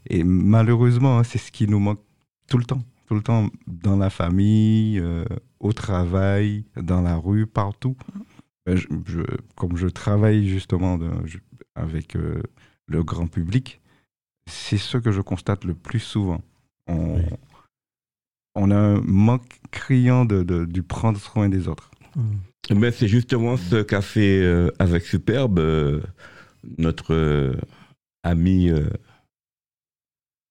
Et 0.09 0.23
malheureusement, 0.23 1.19
hein, 1.19 1.23
c'est 1.23 1.37
ce 1.37 1.51
qui 1.51 1.67
nous 1.67 1.79
manque 1.79 1.99
tout 2.47 2.57
le 2.57 2.63
temps. 2.65 2.81
Tout 3.07 3.15
le 3.15 3.21
temps 3.21 3.49
dans 3.67 3.95
la 3.97 4.09
famille, 4.09 4.99
euh, 4.99 5.25
au 5.59 5.71
travail, 5.73 6.65
dans 6.75 7.01
la 7.01 7.15
rue, 7.15 7.45
partout. 7.47 7.95
Ben, 8.65 8.75
je- 8.75 8.87
je- 9.05 9.21
comme 9.55 9.77
je 9.77 9.87
travaille 9.87 10.47
justement 10.47 10.97
de- 10.97 11.09
je- 11.25 11.37
avec 11.75 12.15
euh, 12.15 12.41
le 12.87 13.03
grand 13.03 13.27
public, 13.27 13.79
c'est 14.49 14.77
ce 14.77 14.97
que 14.97 15.11
je 15.11 15.21
constate 15.21 15.63
le 15.63 15.73
plus 15.73 15.99
souvent. 15.99 16.41
On, 16.87 17.21
on 18.55 18.71
a 18.71 18.75
un 18.77 19.01
manque 19.01 19.59
criant 19.71 20.25
de, 20.25 20.43
de- 20.43 20.65
du 20.65 20.83
prendre 20.83 21.19
soin 21.19 21.47
des 21.49 21.67
autres. 21.67 21.91
Mm. 22.15 22.79
Ben, 22.79 22.91
c'est 22.91 23.07
justement 23.07 23.55
ce 23.55 23.81
qu'a 23.83 24.01
fait 24.01 24.41
euh, 24.41 24.69
avec 24.79 25.03
Superbe 25.05 25.59
euh, 25.59 26.01
notre 26.77 27.13
euh, 27.13 27.53
ami 28.23 28.69
euh, 28.69 28.89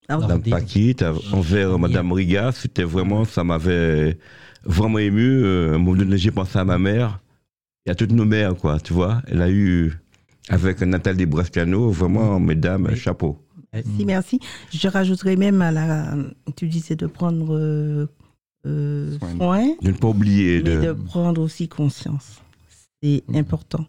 Ah, 0.09 0.19
Madame 0.19 0.43
av- 0.53 1.21
envers 1.33 1.75
Oui. 1.75 1.81
Madame 1.81 2.13
Riga. 2.13 2.53
C'était 2.53 2.85
vraiment, 2.85 3.25
ça 3.25 3.43
m'avait 3.45 4.19
vraiment 4.65 4.99
ému. 4.99 5.43
Euh, 5.45 5.73
À 5.73 5.75
un 5.75 5.79
moment 5.79 5.97
donné, 5.97 6.17
j'ai 6.19 6.31
pensé 6.31 6.59
à 6.59 6.65
ma 6.65 6.79
mère 6.79 7.21
et 7.87 7.91
à 7.91 7.95
toutes 7.95 8.13
nos 8.13 8.25
mères, 8.25 8.55
quoi, 8.57 8.79
tu 8.81 8.93
vois. 8.93 9.23
Elle 9.27 9.43
a 9.43 9.51
eu, 9.51 9.93
avec 10.49 10.81
Nathalie 10.81 11.27
Brascano, 11.27 11.91
vraiment, 11.91 12.39
mesdames, 12.41 12.87
Oui. 12.91 12.97
chapeau. 12.97 13.39
Merci, 13.73 14.05
merci. 14.07 14.41
Je 14.73 14.89
rajouterais 14.89 15.37
même 15.37 15.61
à 15.61 15.71
la. 15.73 16.15
Tu 16.57 16.67
disais 16.69 16.97
de 16.97 17.07
prendre 17.07 17.55
euh, 17.55 18.07
euh, 18.65 19.19
Soin. 19.19 19.37
soin, 19.37 19.67
De 19.83 19.89
ne 19.91 19.97
pas 19.97 20.09
oublier 20.09 20.63
mais 20.63 20.77
de. 20.77 20.81
de 20.81 20.93
prendre 20.93 21.43
aussi 21.43 21.69
conscience. 21.69 22.41
C'est 23.03 23.23
Mhm. 23.29 23.37
important 23.37 23.87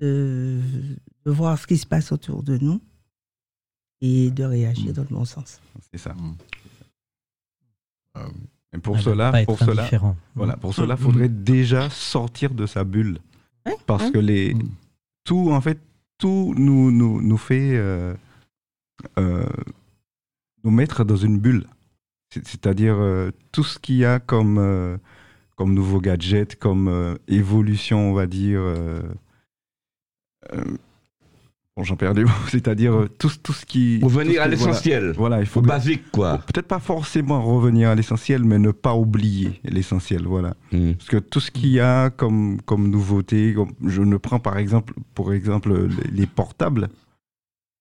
de, 0.00 0.58
de 1.26 1.30
voir 1.30 1.58
ce 1.58 1.66
qui 1.66 1.76
se 1.76 1.86
passe 1.86 2.12
autour 2.12 2.42
de 2.42 2.56
nous 2.58 2.80
et 4.00 4.30
de 4.30 4.44
réagir 4.44 4.92
dans 4.92 5.02
le 5.02 5.08
bon 5.08 5.24
sens. 5.24 5.60
C'est 5.92 5.98
ça. 5.98 6.12
Mm. 6.14 6.34
Ah 8.14 8.26
Et 8.74 8.78
pour 8.78 8.94
Ouais, 8.94 8.98
de 9.00 9.04
cela, 9.04 9.44
pour 9.44 9.58
cela. 9.58 9.88
Voilà, 10.34 10.56
pour 10.56 10.74
cela, 10.74 10.94
il 10.98 11.02
faudrait 11.02 11.28
déjà 11.28 11.90
sortir 11.90 12.52
de 12.54 12.66
sa 12.66 12.84
bulle. 12.84 13.18
Parce 13.86 14.10
que 14.10 14.18
les, 14.18 14.54
Mm. 14.54 14.68
tout, 15.24 15.50
en 15.52 15.60
fait, 15.60 15.78
tout 16.18 16.54
nous, 16.56 16.90
nous, 16.90 17.20
nous 17.22 17.36
fait 17.38 17.76
euh, 17.76 18.14
euh, 19.18 19.46
nous 20.64 20.70
mettre 20.70 21.04
dans 21.04 21.16
une 21.16 21.38
bulle. 21.38 21.66
C'est- 22.32 22.46
C'est-à-dire 22.46 22.94
euh, 22.98 23.30
tout 23.52 23.64
ce 23.64 23.78
qu'il 23.78 23.96
y 23.96 24.04
a 24.04 24.18
comme, 24.20 24.58
euh, 24.58 24.96
comme 25.56 25.74
nouveaux 25.74 26.00
gadgets, 26.00 26.56
comme 26.56 26.88
euh, 26.88 27.16
évolution, 27.28 28.10
on 28.10 28.14
va 28.14 28.26
dire. 28.26 28.60
Bon, 31.76 31.84
j'en 31.84 31.96
perds 31.96 32.14
les 32.14 32.24
mots. 32.24 32.30
C'est-à-dire 32.48 32.94
euh, 32.94 33.08
tout, 33.18 33.30
tout 33.42 33.52
ce 33.52 33.64
qui. 33.66 34.00
Revenir 34.02 34.42
à 34.42 34.46
voilà. 34.46 34.48
l'essentiel, 34.48 35.12
Voilà, 35.16 35.40
il 35.40 35.46
faut 35.46 35.60
au 35.60 35.62
basique, 35.62 36.10
quoi. 36.12 36.38
Peut-être 36.38 36.66
pas 36.68 36.78
forcément 36.78 37.42
revenir 37.42 37.88
à 37.90 37.94
l'essentiel, 37.94 38.44
mais 38.44 38.58
ne 38.58 38.70
pas 38.70 38.94
oublier 38.94 39.60
l'essentiel. 39.64 40.24
Voilà. 40.26 40.54
Mm. 40.72 40.92
Parce 40.92 41.08
que 41.08 41.16
tout 41.18 41.40
ce 41.40 41.50
qu'il 41.50 41.68
y 41.70 41.80
a 41.80 42.10
comme, 42.10 42.60
comme 42.62 42.88
nouveauté, 42.90 43.54
comme- 43.54 43.72
je 43.86 44.02
ne 44.02 44.16
prends 44.16 44.40
par 44.40 44.58
exemple, 44.58 44.94
pour 45.14 45.32
exemple 45.32 45.86
les, 45.86 46.10
les 46.10 46.26
portables. 46.26 46.88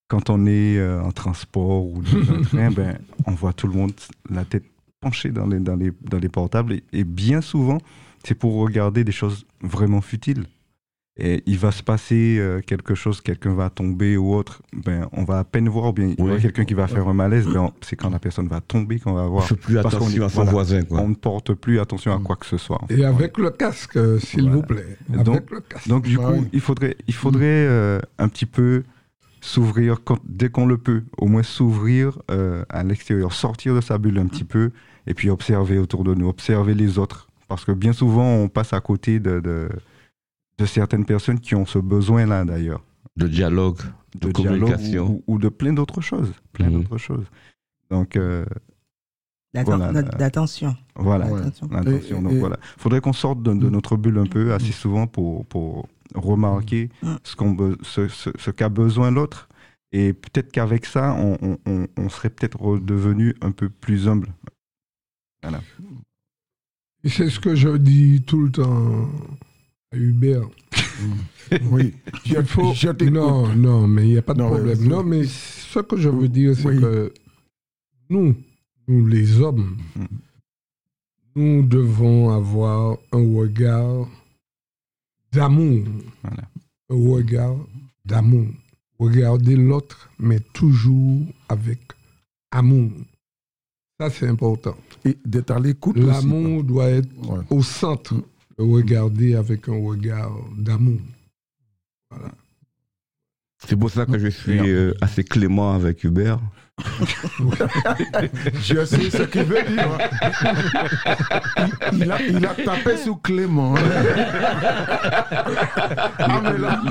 Quand 0.07 0.31
on 0.31 0.47
est 0.47 0.77
euh, 0.79 1.03
en 1.03 1.11
transport 1.11 1.85
ou 1.85 2.01
dans 2.01 2.33
un 2.33 2.41
train, 2.43 2.71
ben, 2.71 2.97
on 3.27 3.31
voit 3.31 3.53
tout 3.53 3.67
le 3.67 3.73
monde 3.73 3.91
la 4.29 4.43
tête 4.43 4.63
penchée 5.01 5.29
dans 5.29 5.45
les, 5.45 5.59
dans 5.59 5.75
les, 5.75 5.91
dans 6.01 6.17
les 6.17 6.29
portables. 6.29 6.73
Et, 6.73 6.83
et 6.93 7.03
bien 7.03 7.41
souvent, 7.41 7.77
c'est 8.23 8.33
pour 8.33 8.55
regarder 8.55 9.03
des 9.03 9.11
choses 9.11 9.45
vraiment 9.61 10.01
futiles. 10.01 10.45
Et 11.17 11.43
il 11.47 11.57
va 11.57 11.71
se 11.71 11.83
passer 11.83 12.37
euh, 12.39 12.61
quelque 12.61 12.95
chose, 12.95 13.19
quelqu'un 13.19 13.53
va 13.53 13.69
tomber 13.69 14.15
ou 14.15 14.33
autre, 14.33 14.61
ben, 14.73 15.05
on 15.11 15.25
va 15.25 15.39
à 15.39 15.43
peine 15.43 15.67
voir, 15.67 15.89
ou 15.89 15.91
bien 15.93 16.05
il 16.07 16.17
y 16.17 16.21
aura 16.21 16.35
Ouais. 16.35 16.39
quelqu'un 16.41 16.63
qui 16.63 16.73
va 16.73 16.87
faire 16.87 17.09
un 17.09 17.13
malaise, 17.13 17.45
ben, 17.45 17.59
on- 17.59 17.73
c'est 17.81 17.97
quand 17.97 18.09
la 18.09 18.19
personne 18.19 18.47
va 18.47 18.61
tomber 18.61 18.99
qu'on 18.99 19.11
va 19.13 19.23
On 19.23 19.29
voir. 19.31 19.45
fait 19.45 19.55
plus 19.55 19.75
Parce 19.75 19.95
qu'on 19.95 20.05
attention 20.05 20.21
est- 20.21 20.25
à 20.25 20.29
son 20.29 20.35
voilà. 20.35 20.51
voisin, 20.51 20.81
quoi. 20.83 21.01
On 21.01 21.09
ne 21.09 21.15
porte 21.15 21.53
plus 21.55 21.79
attention 21.81 22.13
à 22.13 22.19
Mm. 22.19 22.23
quoi 22.23 22.35
que 22.37 22.45
ce 22.45 22.55
soit. 22.57 22.81
en 22.81 22.87
fait. 22.87 22.97
Et 22.99 23.03
avec 23.03 23.37
le 23.37 23.49
casque, 23.49 23.97
euh, 23.97 24.17
s'il 24.17 24.43
Voilà. 24.43 24.55
vous 24.55 24.61
plaît. 24.63 24.97
Avec 25.11 25.23
donc- 25.25 25.51
le 25.51 25.59
casque. 25.59 25.89
Donc 25.89 26.03
du 26.05 26.17
Ah 26.21 26.27
coup, 26.27 26.37
oui. 26.39 26.47
il 26.53 26.61
faudrait, 26.61 26.95
il 27.07 27.13
faudrait 27.13 27.43
euh, 27.67 27.99
un 28.17 28.29
petit 28.29 28.45
peu 28.45 28.83
s'ouvrir 29.41 29.97
dès 30.23 30.47
qu'on 30.49 30.65
le 30.67 30.77
peut, 30.77 31.03
au 31.17 31.27
moins 31.27 31.43
s'ouvrir 31.43 32.17
euh, 32.31 32.63
à 32.69 32.83
l'extérieur, 32.83 33.33
sortir 33.33 33.75
de 33.75 33.81
sa 33.81 33.97
bulle 33.97 34.19
un 34.19 34.27
petit 34.27 34.43
peu, 34.45 34.71
et 35.05 35.13
puis 35.13 35.29
observer 35.29 35.79
autour 35.79 36.05
de 36.05 36.13
nous, 36.13 36.29
observer 36.29 36.73
les 36.75 36.97
autres, 36.97 37.27
parce 37.49 37.65
que 37.65 37.71
bien 37.73 37.91
souvent 37.93 38.25
on 38.35 38.47
passe 38.47 38.71
à 38.73 38.79
côté 38.79 39.19
de, 39.19 39.39
de, 39.41 39.69
de 40.59 40.65
certaines 40.65 41.05
personnes 41.05 41.39
qui 41.39 41.55
ont 41.55 41.65
ce 41.65 41.79
besoin-là 41.79 42.45
d'ailleurs, 42.45 42.83
De 43.15 43.27
dialogue, 43.27 43.77
de, 44.15 44.27
de 44.27 44.31
dialogue 44.33 44.59
communication. 44.71 45.09
ou, 45.27 45.35
ou 45.35 45.39
de 45.39 45.49
plein 45.49 45.73
d'autres 45.73 46.01
choses, 46.01 46.31
plein 46.51 46.69
Mhm. 46.69 46.81
d'autres 46.83 46.97
choses. 46.97 47.25
Donc 47.89 48.15
euh, 48.15 48.45
Voilà. 49.53 49.91
D'attention. 50.03 50.75
voilà. 50.95 51.25
Ouais. 51.27 51.39
Attention. 51.41 51.67
Attention, 51.71 52.19
Et- 52.19 52.23
donc 52.23 52.31
et- 52.33 52.39
voilà. 52.39 52.57
Faudrait 52.77 53.01
qu'on 53.01 53.13
sorte 53.13 53.41
de, 53.41 53.53
de 53.53 53.67
Mm. 53.67 53.71
notre 53.71 53.97
bulle 53.97 54.17
un 54.19 54.25
peu 54.27 54.53
assez 54.53 54.71
souvent 54.71 55.07
pour, 55.07 55.45
pour 55.47 55.87
remarquer 56.13 56.89
Mm. 57.01 57.15
ce, 57.23 57.35
qu'on 57.35 57.51
be- 57.53 57.77
ce, 57.81 58.07
ce- 58.07 58.29
ce 58.37 58.51
qu'a 58.51 58.69
besoin 58.69 59.09
l'autre. 59.11 59.47
Et 59.91 60.13
peut-être 60.13 60.51
qu'avec 60.51 60.85
ça, 60.85 61.15
on, 61.15 61.57
on- 61.65 62.09
serait 62.09 62.29
peut-être 62.29 62.61
redevenu 62.61 63.33
un 63.41 63.51
peu 63.51 63.69
plus 63.69 64.07
humble. 64.07 64.27
Et 67.03 67.09
c'est 67.09 67.29
ce 67.29 67.39
que 67.39 67.55
je 67.55 67.69
dis 67.77 68.21
tout 68.21 68.41
le 68.43 68.51
temps 68.51 69.07
Hubert. 69.93 70.47
Oui. 71.71 71.95
Je, 72.25 72.35
Il 72.35 72.45
faut... 72.45 72.73
je 72.75 73.09
non, 73.09 73.47
non, 73.55 73.87
mais 73.87 74.03
il 74.03 74.11
n'y 74.11 74.17
a 74.17 74.21
pas 74.21 74.35
de 74.35 74.39
Non, 74.39 74.49
problème. 74.49 74.83
Non, 74.87 75.03
mais 75.03 75.23
ce 75.25 75.79
que 75.79 75.97
je 75.97 76.07
veux 76.09 76.27
dire, 76.27 76.55
c'est 76.55 76.67
Oui. 76.67 76.79
que 76.79 77.11
nous, 78.11 78.35
nous 78.87 79.07
les 79.07 79.39
hommes, 79.41 79.77
Mm. 79.95 80.05
nous 81.35 81.63
devons 81.63 82.29
avoir 82.29 82.97
un 83.11 83.35
regard 83.35 84.07
d'amour. 85.31 85.85
Voilà. 86.21 86.43
Un 86.91 87.11
regard 87.13 87.55
d'amour. 88.05 88.45
Regarder 88.99 89.55
l'autre, 89.55 90.09
mais 90.19 90.39
toujours 90.53 91.21
avec 91.47 91.79
amour. 92.51 92.91
Ça, 93.99 94.09
c'est 94.11 94.27
important. 94.27 94.75
Et 95.05 95.17
d'être 95.25 95.49
à 95.51 95.59
l'écoute 95.59 95.97
aussi. 95.97 96.05
L'amour 96.07 96.63
doit 96.63 96.89
être 96.89 97.09
Ouais. 97.27 97.39
au 97.49 97.63
centre. 97.63 98.13
Regarder 98.59 99.35
avec 99.35 99.67
un 99.69 99.81
regard 99.83 100.31
d'amour. 100.57 100.99
C'est 103.65 103.75
pour 103.77 103.89
ça 103.89 104.05
que 104.05 104.19
je 104.19 104.27
suis 104.27 104.59
euh, 104.69 104.93
assez 105.01 105.23
clément 105.23 105.73
avec 105.73 106.03
Hubert. 106.03 106.39
Je 108.61 108.85
sais 108.85 109.09
ce 109.09 109.23
qu'il 109.23 109.43
veut 109.43 109.63
dire. 109.63 109.97
Il, 111.91 112.03
il 112.03 112.11
a, 112.11 112.21
il 112.21 112.45
a 112.45 112.53
tapé 112.55 112.95
sur 112.97 113.21
Clément. 113.21 113.75
hein. 113.75 113.81
Ah, 116.19 116.41
mais 116.41 116.57
là, 116.57 116.81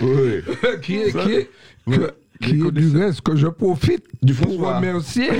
Oui. 0.00 0.42
qui 0.82 0.96
est, 0.96 1.12
qui 1.12 1.32
est, 1.32 1.50
que- 1.86 2.14
qui 2.42 2.60
est 2.66 2.70
du 2.70 2.96
reste 2.96 3.20
que 3.20 3.36
je 3.36 3.48
profite 3.48 4.04
Du 4.22 4.32
pour 4.34 4.46
François. 4.54 4.76
remercier, 4.78 5.30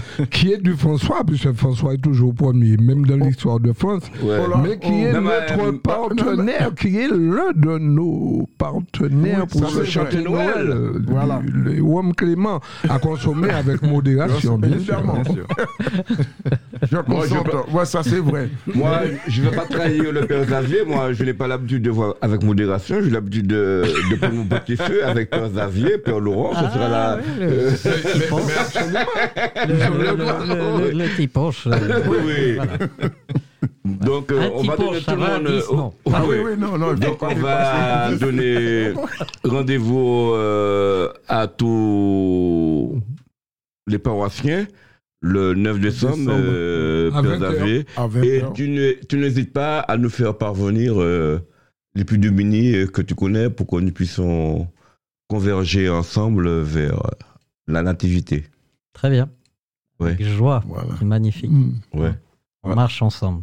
qui 0.30 0.52
est 0.52 0.58
du 0.62 0.74
François, 0.74 1.22
puisque 1.26 1.52
François 1.52 1.94
est 1.94 1.98
toujours 2.02 2.34
premier, 2.34 2.76
même 2.76 3.06
dans 3.06 3.16
l'histoire 3.16 3.60
de 3.60 3.72
France, 3.72 4.02
Ouais. 4.22 4.38
mais 4.62 4.78
qui 4.78 5.04
est 5.04 5.12
Même, 5.12 5.24
notre 5.24 5.66
euh, 5.68 5.72
partenaire, 5.82 6.70
qui 6.78 6.98
est 6.98 7.08
l'un 7.08 7.52
de 7.54 7.78
nos 7.78 8.48
partenaires 8.58 9.42
Oui, 9.42 9.46
pour 9.50 9.60
ça, 9.70 9.78
ce 9.78 9.84
c'est 9.84 9.90
chanter. 9.90 10.22
Noël. 10.22 10.64
Noël. 10.64 10.70
euh, 10.70 10.92
Voilà. 11.06 11.40
Le 11.46 11.80
Wom 11.80 12.14
Clément 12.14 12.60
à 12.88 12.98
consommer 12.98 13.50
avec 13.50 13.82
modération, 13.82 14.58
bien 14.58 14.78
sûr. 14.78 15.02
Bien 15.02 15.24
sûr. 15.24 15.46
je 16.90 16.96
Moi, 17.06 17.24
je. 17.26 17.76
Ouais, 17.76 17.84
ça 17.84 18.02
c'est 18.02 18.18
vrai. 18.18 18.48
Moi, 18.74 19.00
je 19.28 19.42
ne 19.42 19.48
vais 19.48 19.56
pas 19.56 19.64
trahir 19.64 20.12
le 20.12 20.26
père 20.26 20.44
Xavier. 20.44 20.84
Moi, 20.86 21.12
je 21.12 21.24
n'ai 21.24 21.34
pas 21.34 21.46
l'habitude 21.48 21.82
de 21.82 21.90
voir 21.90 22.14
avec 22.20 22.42
modération. 22.42 22.96
J'ai 23.02 23.10
l'habitude 23.10 23.46
de, 23.46 23.84
de 24.10 24.16
prendre 24.16 24.34
mon 24.34 24.44
petit 24.44 24.76
feu 24.76 25.04
avec 25.04 25.30
père 25.30 25.48
Xavier, 25.48 25.98
père 25.98 26.20
Laurent. 26.20 26.52
Ce 26.54 26.74
sera 26.74 26.88
la. 26.88 27.18
euh, 27.40 27.40
Le, 27.40 27.46
le, 27.46 27.70
le, 29.74 29.81
le, 29.98 30.90
le 30.90 31.08
petit 31.16 31.28
punch, 31.28 31.66
euh, 31.66 32.02
oui, 32.08 32.16
oui. 32.26 32.58
Donc, 33.84 34.30
euh, 34.32 34.48
on 34.54 34.62
va 34.62 34.76
donner 34.76 35.00
tout 35.00 35.10
le 35.10 35.16
monde. 35.16 35.46
euh, 35.46 35.62
oh, 35.70 35.94
Ah 36.12 36.22
oui. 36.26 36.36
non, 36.58 36.76
Donc 36.94 37.22
on 37.22 37.34
va 37.34 38.10
donner 38.16 38.92
rendez-vous 39.44 40.32
euh, 40.34 41.08
à 41.28 41.46
tous 41.48 43.00
les 43.86 43.98
paroissiens 43.98 44.66
le 45.20 45.54
9 45.54 45.78
décembre, 45.80 46.16
Décembre. 46.16 47.16
À 47.16 47.22
Père 47.22 47.38
20 47.38 47.42
heures. 47.42 47.52
Xavier. 47.54 47.86
À 47.96 48.06
20 48.08 48.22
Et 48.22 48.42
tu 48.54 48.68
ne- 48.68 48.92
tu 49.06 49.16
n'hésites 49.18 49.52
pas 49.52 49.78
à 49.80 49.96
nous 49.96 50.10
faire 50.10 50.36
parvenir 50.36 50.94
les 51.94 52.04
plus 52.04 52.18
démunis 52.18 52.86
que 52.92 53.02
tu 53.02 53.14
connais 53.14 53.50
pour 53.50 53.66
que 53.66 53.76
nous 53.76 53.92
puissions 53.92 54.68
converger 55.28 55.88
ensemble 55.88 56.48
vers 56.62 57.00
la 57.68 57.82
nativité. 57.82 58.44
Très 58.94 59.10
bien. 59.10 59.28
Ouais. 60.02 60.10
Avec 60.12 60.22
joie. 60.26 60.62
Voilà. 60.66 60.94
C'est 60.98 61.04
magnifique. 61.04 61.50
Mm. 61.50 61.80
Ouais. 61.94 62.14
On 62.62 62.74
marche 62.74 63.02
ensemble. 63.02 63.42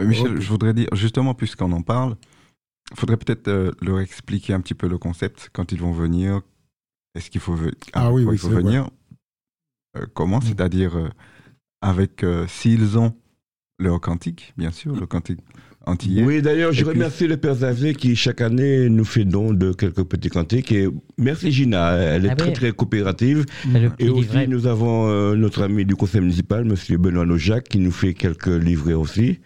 Euh, 0.00 0.06
Michel, 0.06 0.40
je 0.40 0.48
voudrais 0.48 0.74
dire, 0.74 0.88
justement, 0.92 1.34
puisqu'on 1.34 1.72
en 1.72 1.82
parle, 1.82 2.16
il 2.92 2.96
faudrait 2.96 3.16
peut-être 3.16 3.48
euh, 3.48 3.72
leur 3.80 4.00
expliquer 4.00 4.52
un 4.52 4.60
petit 4.60 4.74
peu 4.74 4.88
le 4.88 4.98
concept 4.98 5.50
quand 5.52 5.72
ils 5.72 5.80
vont 5.80 5.92
venir. 5.92 6.40
Est-ce 7.14 7.30
qu'il 7.30 7.40
faut, 7.40 7.56
Ah 7.92 8.06
avec 8.06 8.14
oui, 8.14 8.22
quoi 8.24 8.30
oui, 8.32 8.36
il 8.36 8.38
faut 8.38 8.48
c'est 8.48 8.54
vrai. 8.54 8.62
venir 8.62 8.90
Euh, 9.96 10.06
Comment? 10.14 10.40
C'est-à-dire 10.40 10.96
euh, 10.96 11.08
avec 11.80 12.22
euh, 12.22 12.46
s'ils 12.46 12.98
ont 12.98 13.14
leur 13.78 14.00
cantique, 14.00 14.52
bien 14.56 14.70
sûr, 14.70 14.94
le 14.94 15.06
cantique 15.06 15.40
antillais. 15.86 16.22
Oui, 16.24 16.42
d'ailleurs, 16.42 16.72
je 16.72 16.82
puis- 16.84 16.92
remercie 16.94 17.26
le 17.26 17.36
Père 17.36 17.54
Xavier 17.54 17.94
qui, 17.94 18.14
chaque 18.16 18.40
année, 18.40 18.88
nous 18.88 19.04
fait 19.04 19.24
don 19.24 19.52
de 19.52 19.72
quelques 19.72 20.04
petits 20.04 20.28
cantiques. 20.28 20.72
Et 20.72 20.88
merci 21.16 21.52
Gina, 21.52 21.92
elle 21.94 22.26
est 22.26 22.30
Ah 22.30 22.36
très, 22.36 22.48
oui. 22.48 22.52
très 22.54 22.72
coopérative. 22.72 23.46
Et 23.98 24.08
aussi, 24.08 24.48
nous 24.48 24.66
avons 24.66 25.08
euh, 25.08 25.34
notre 25.36 25.62
ami 25.62 25.84
du 25.84 25.94
conseil 25.96 26.20
municipal, 26.20 26.64
Monsieur 26.64 26.98
Benoît 26.98 27.24
Nojac, 27.26 27.64
qui 27.68 27.78
nous 27.78 27.92
fait 27.92 28.14
quelques 28.14 28.46
livrets 28.48 28.94
aussi. 28.94 29.38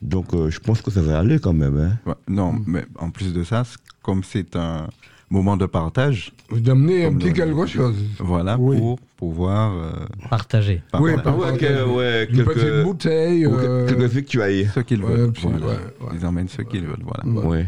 Donc, 0.00 0.34
euh, 0.34 0.50
je 0.50 0.58
pense 0.58 0.82
que 0.82 0.90
ça 0.90 1.00
va 1.02 1.18
aller 1.20 1.38
quand 1.38 1.52
même. 1.52 1.78
Hein. 1.78 1.98
Ouais, 2.06 2.14
Non, 2.28 2.54
mais 2.66 2.84
en 2.98 3.10
plus 3.10 3.32
de 3.32 3.44
ça, 3.44 3.62
comme 4.02 4.24
c'est 4.24 4.56
un 4.56 4.88
moment 5.32 5.56
de 5.56 5.66
partage, 5.66 6.32
Vous 6.50 6.68
amenez 6.70 7.06
un 7.06 7.14
petit 7.14 7.28
le- 7.28 7.32
quelque 7.32 7.66
chose. 7.66 7.96
voilà, 8.18 8.56
Oui. 8.58 8.76
pour 8.78 9.00
pouvoir 9.16 9.72
euh, 9.74 9.92
Partagé. 10.30 10.82
par- 10.92 11.00
Oui, 11.00 11.12
par- 11.24 11.38
Ouais, 11.38 11.56
que- 11.56 11.88
ouais, 11.88 12.24
Une 12.30 12.44
petite 12.44 12.62
quelques, 12.62 12.84
bouteille. 12.84 13.46
ou 13.46 13.54
euh, 13.54 13.88
quelques 13.88 14.10
victuailles. 14.12 14.68
ce 14.74 14.80
qu'ils 14.80 15.02
veulent. 15.02 15.32
puis, 15.32 15.42
voilà. 15.48 15.66
ouais, 15.66 15.72
ouais. 16.02 16.08
Ils 16.14 16.26
emmènent 16.26 16.48
ce 16.48 16.62
qu'ils 16.62 16.84
veulent. 16.86 17.02
Voilà. 17.04 17.46
Ouais. 17.48 17.66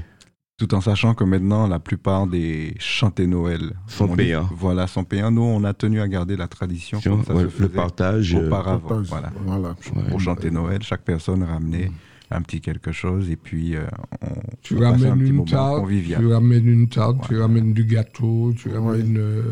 Tout 0.57 0.73
en 0.73 0.81
sachant 0.81 1.15
que 1.15 1.25
maintenant, 1.25 1.67
la 1.67 1.81
plupart 1.81 2.29
des 2.29 2.75
chantés 2.79 3.27
Noël 3.27 3.73
Sont 3.89 4.07
payants. 4.07 4.49
Voilà, 4.57 4.87
sont 4.87 5.03
payants. 5.03 5.33
Nous, 5.33 5.43
on 5.43 5.65
a 5.65 5.75
tenu 5.75 6.01
à 6.01 6.07
garder 6.07 6.37
la 6.37 6.47
tradition 6.47 7.01
comme 7.01 7.25
ça 7.25 7.35
Ouais, 7.35 7.47
se 7.51 7.61
le 7.63 7.69
partage. 7.69 8.35
euh, 8.37 8.47
auparavant. 8.47 8.79
Partage. 8.79 9.07
Voilà. 9.09 9.33
Voilà. 9.45 9.69
ouais. 9.71 10.03
Pour 10.11 10.21
chanter 10.21 10.53
Noël, 10.53 10.81
chaque 10.83 11.03
personne 11.03 11.43
ramenait 11.43 11.91
un 12.31 12.43
petit 12.43 12.61
quelque 12.61 12.91
chose 12.91 13.31
et 13.31 13.37
puis 13.37 13.77
euh, 13.77 13.83
on, 14.23 14.27
Tu 14.63 14.75
on 14.77 14.81
passait 14.81 15.07
un 15.07 15.11
ramènes 15.11 15.19
petit 15.21 15.31
une 15.31 15.37
moment 15.37 15.45
tarte, 15.51 15.81
convivial. 15.81 16.21
tu 16.21 16.33
ramènes 16.33 16.67
une 16.69 16.89
tarte, 16.89 17.29
tu 17.29 17.39
ramènes 17.39 17.73
du 17.75 17.85
gâteau, 17.85 18.53
tu 18.57 18.69
Ouais. 18.71 18.75
ramènes 18.79 19.17
euh, 19.19 19.43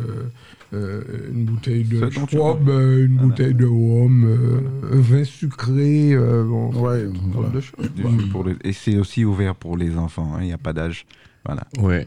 euh, 0.73 1.03
une 1.33 1.45
bouteille 1.45 1.85
de 1.85 2.09
Schwab, 2.11 2.69
euh, 2.69 3.05
une 3.07 3.13
Voilà. 3.19 3.29
bouteille 3.29 3.55
de 3.55 3.67
rhum, 3.67 4.25
euh, 4.25 4.61
vin 5.01 5.23
sucré, 5.25 6.13
euh, 6.15 6.45
bon, 6.45 6.73
Ouais, 6.73 7.05
voilà. 7.33 7.51
de 7.51 7.61
choses. 7.61 7.91
Pour 8.31 8.45
les- 8.45 8.57
et 8.65 8.73
c'est 8.73 8.97
aussi 8.97 9.25
ouvert 9.25 9.55
pour 9.55 9.77
les 9.77 9.97
enfants, 9.99 10.33
hein, 10.35 10.39
il 10.41 10.47
n'y 10.47 10.53
a 10.55 10.59
pas 10.59 10.73
d'âge. 10.73 11.05
Voilà. 11.45 11.63
Ouais. 11.79 12.07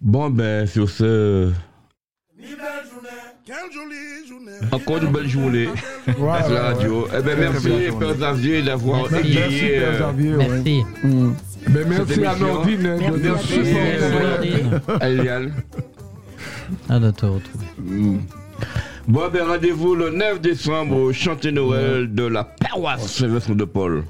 Bon, 0.00 0.30
ben, 0.30 0.66
sur 0.66 0.88
ce, 0.88 1.52
encore 4.72 5.02
une 5.02 5.12
belle 5.12 5.28
journée 5.28 5.68
la 6.06 6.14
ouais. 6.14 6.58
radio. 6.58 7.06
Eh 7.16 7.22
ben, 7.22 7.38
merci, 7.38 7.70
Père 7.98 8.14
Xavier, 8.14 8.62
d'avoir 8.62 9.10
Merci. 9.10 9.14
Merci, 9.34 9.56
égayé, 9.56 9.78
Père 9.78 10.08
euh. 10.08 10.36
Merci. 10.38 10.84
Mm. 11.04 11.32
Mais 11.68 11.84
merci 11.84 12.14
Cette 12.14 12.24
à. 12.24 12.36
Nordine 12.36 12.86
hein, 12.86 12.96
de 13.10 13.16
Merci 13.28 13.58
nous 13.58 14.92
à 14.92 15.04
à 15.04 15.08
Eliane. 15.08 15.52
À 16.88 16.98
de 16.98 17.10
te 17.10 17.26
retrouver. 17.26 17.66
Mm. 17.78 18.18
Bon, 19.08 19.22
ben, 19.32 19.46
rendez-vous 19.46 19.94
le 19.94 20.10
9 20.10 20.40
décembre 20.40 20.96
au 20.96 21.12
Chanté 21.12 21.52
Noël 21.52 22.12
de 22.12 22.24
la 22.24 22.42
paroisse 22.42 23.06
Sylvestre 23.06 23.54
de 23.54 23.64
Paul, 23.64 24.02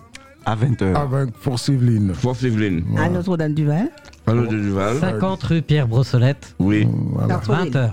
À 0.47 0.57
20h. 0.57 0.95
Avec 0.95 1.35
Force 1.39 1.69
Yveline. 1.69 2.15
Force 2.15 2.43
Yveline, 2.43 2.85
À 2.97 3.11
Notre-Dame-du-Val. 3.11 3.91
De 4.35 4.47
Duval. 4.57 4.99
50 4.99 5.43
rue 5.45 5.63
Pierre 5.63 5.87
Brossolette, 5.89 6.55
Oui. 6.59 6.87
Voilà. 7.13 7.39
20h. 7.39 7.91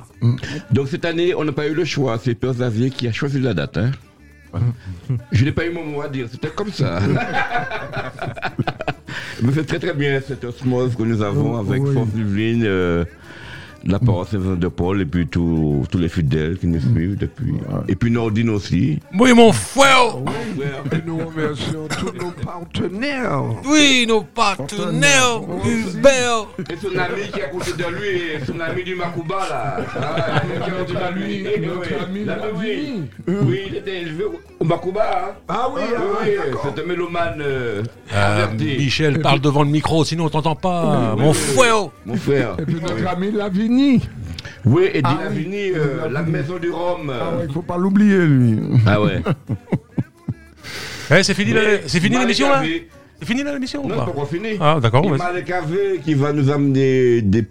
Donc, 0.72 0.88
cette 0.88 1.06
année, 1.06 1.36
on 1.36 1.44
n'a 1.44 1.52
pas 1.52 1.68
eu 1.68 1.74
le 1.74 1.86
choix. 1.86 2.18
C'est 2.24 2.34
Père 2.36 2.54
Xavier 2.54 2.90
qui 2.90 3.08
a 3.08 3.12
choisi 3.12 3.40
la 3.40 3.54
date. 3.54 3.78
Hein. 3.78 3.92
Je 5.32 5.46
n'ai 5.46 5.52
pas 5.52 5.66
eu 5.66 5.72
mon 5.72 5.84
mot 5.86 6.02
à 6.02 6.10
dire. 6.10 6.28
C'était 6.32 6.50
comme 6.50 6.72
ça. 6.72 7.00
Mais 9.42 9.52
c'est 9.54 9.66
très 9.66 9.80
très 9.80 9.94
bien 9.94 10.22
cette 10.26 10.44
osmose 10.44 10.96
que 10.96 11.04
nous 11.04 11.22
avons 11.22 11.58
avec 11.58 11.82
Oui. 11.84 11.94
Force 11.94 12.10
Yveline. 12.16 12.64
euh, 12.66 13.04
la 13.86 14.00
paroisse 14.00 14.30
Saint-Vincent 14.32 14.60
de 14.60 14.68
Paul 14.68 15.02
et 15.02 15.06
puis 15.06 15.28
tous 15.28 15.86
tous 15.92 15.98
les 15.98 16.08
fidèles 16.10 16.58
qui 16.58 16.68
nous 16.68 16.80
suivent 16.80 17.18
depuis. 17.18 17.54
Et 17.88 17.96
puis 17.96 18.12
Nordine 18.12 18.50
aussi. 18.50 19.00
Oui, 19.20 19.34
mon 19.34 19.52
frère. 19.52 20.16
Et 20.92 20.98
nous 21.06 21.18
remercions 21.18 21.88
tous 22.00 22.14
nos 22.18 22.32
partenaires. 22.32 23.42
Oui, 23.66 24.06
nos 24.08 24.22
partenaires. 24.24 25.42
Hubert. 25.66 26.48
Et 26.70 26.76
son 26.78 26.98
ami 26.98 27.30
qui 27.32 27.40
est 27.40 27.44
à 27.44 27.48
côté 27.50 27.72
de 27.74 27.84
lui, 27.96 28.46
son 28.46 28.60
ami 28.60 28.84
du 28.84 28.96
Makuba 28.96 29.36
là. 29.50 29.78
Ah, 29.96 30.42
qui 30.42 30.70
est 30.70 30.74
à 30.74 30.78
côté 30.78 30.94
de 30.94 31.20
lui. 31.20 31.48
Eh, 31.56 31.60
Notre 31.68 31.80
oui. 31.82 31.96
ami 32.06 32.26
Là, 32.26 32.38
oui. 32.56 32.68
Lavini. 32.68 33.10
Oui, 33.50 33.60
il 33.68 33.76
était 33.78 34.02
élevé 34.02 34.24
au 34.60 34.64
Makuba. 34.66 35.02
hein. 35.04 35.32
Ah 35.48 35.68
oui, 35.74 35.82
Oui, 35.90 35.96
ah, 35.98 36.02
oui, 36.24 36.58
c'est 36.64 36.82
un 36.82 36.86
mélomane 36.86 37.42
euh, 37.42 37.84
Euh, 38.14 38.44
averti. 38.46 38.78
Michel, 38.78 39.20
parle 39.22 39.42
devant 39.42 39.64
le 39.64 39.70
micro, 39.70 40.04
sinon 40.06 40.26
on 40.26 40.30
t'entend 40.30 40.56
pas. 40.56 41.16
Mon 41.18 41.34
frère. 41.34 41.90
Mon 42.06 42.16
frère. 42.16 42.56
Et 42.60 42.64
puis 42.66 42.76
notre 42.76 43.08
ami 43.08 43.32
Oui, 44.66 44.84
et 44.94 45.02
Ah 45.04 45.16
Dinavini, 45.16 45.72
euh, 45.72 46.10
la 46.10 46.24
maison 46.24 46.58
du 46.58 46.70
Rhum. 46.70 47.10
Ah 47.12 47.38
ouais, 47.38 47.46
il 47.48 47.54
faut 47.54 47.62
pas 47.62 47.78
l'oublier, 47.78 48.26
lui. 48.26 48.60
Ah 48.86 49.02
ouais. 49.02 49.22
Eh, 51.12 51.22
c'est 51.22 51.34
fini, 51.34 51.54
c'est 51.86 52.00
l'émission 52.00 52.50
là 52.50 52.64
C'est 53.20 53.26
fini 53.26 53.44
là, 53.44 53.54
l'émission. 53.54 53.86
Non, 53.86 53.98
pas 53.98 54.06
pas 54.06 54.12
encore 54.12 54.30
fini. 54.30 54.58
Ah, 54.60 54.80
d'accord. 54.82 55.08
Malé 55.08 55.44
qui 56.04 56.14
va 56.14 56.32
nous 56.32 56.50
amener 56.50 57.22
des 57.22 57.46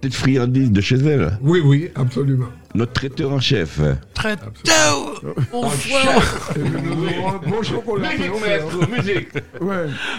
petites 0.00 0.14
friandises 0.14 0.70
de 0.70 0.80
chez 0.80 0.96
elle. 0.96 1.38
Oui, 1.40 1.60
oui, 1.64 1.90
absolument. 1.94 2.48
Notre 2.74 2.92
traiteur 2.92 3.30
en 3.30 3.38
chef. 3.38 3.78
Un 3.78 4.34
bon 5.52 5.70
chocolat. 7.62 8.08
Musique, 8.90 9.28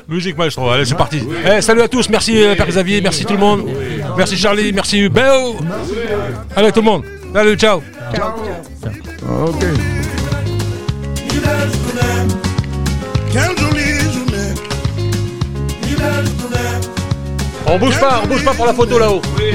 musique. 0.07 0.37
Maestro, 0.37 0.69
allez 0.69 0.85
c'est 0.85 0.95
parti. 0.95 1.21
Eh, 1.45 1.61
salut 1.61 1.81
à 1.81 1.89
tous, 1.89 2.07
merci 2.09 2.41
euh, 2.41 2.55
Père 2.55 2.67
Xavier, 2.67 3.01
merci 3.01 3.25
tout 3.25 3.33
le 3.33 3.39
monde. 3.39 3.67
Merci 4.17 4.37
Charlie, 4.37 4.71
merci 4.71 4.99
Hubert. 4.99 5.41
Allez 6.55 6.71
tout 6.71 6.79
le 6.79 6.85
monde, 6.85 7.03
salut, 7.33 7.57
ciao. 7.57 7.81
Ok. 9.29 9.65
Quelle 13.33 13.57
jolie 13.57 13.99
journée. 14.13 14.53
On 17.67 17.79
bouge 17.79 17.99
pas, 17.99 18.21
on 18.23 18.27
bouge 18.27 18.45
pas 18.45 18.53
pour 18.53 18.65
la 18.65 18.73
photo 18.73 18.97
là-haut. 18.97 19.21
Oui. 19.37 19.51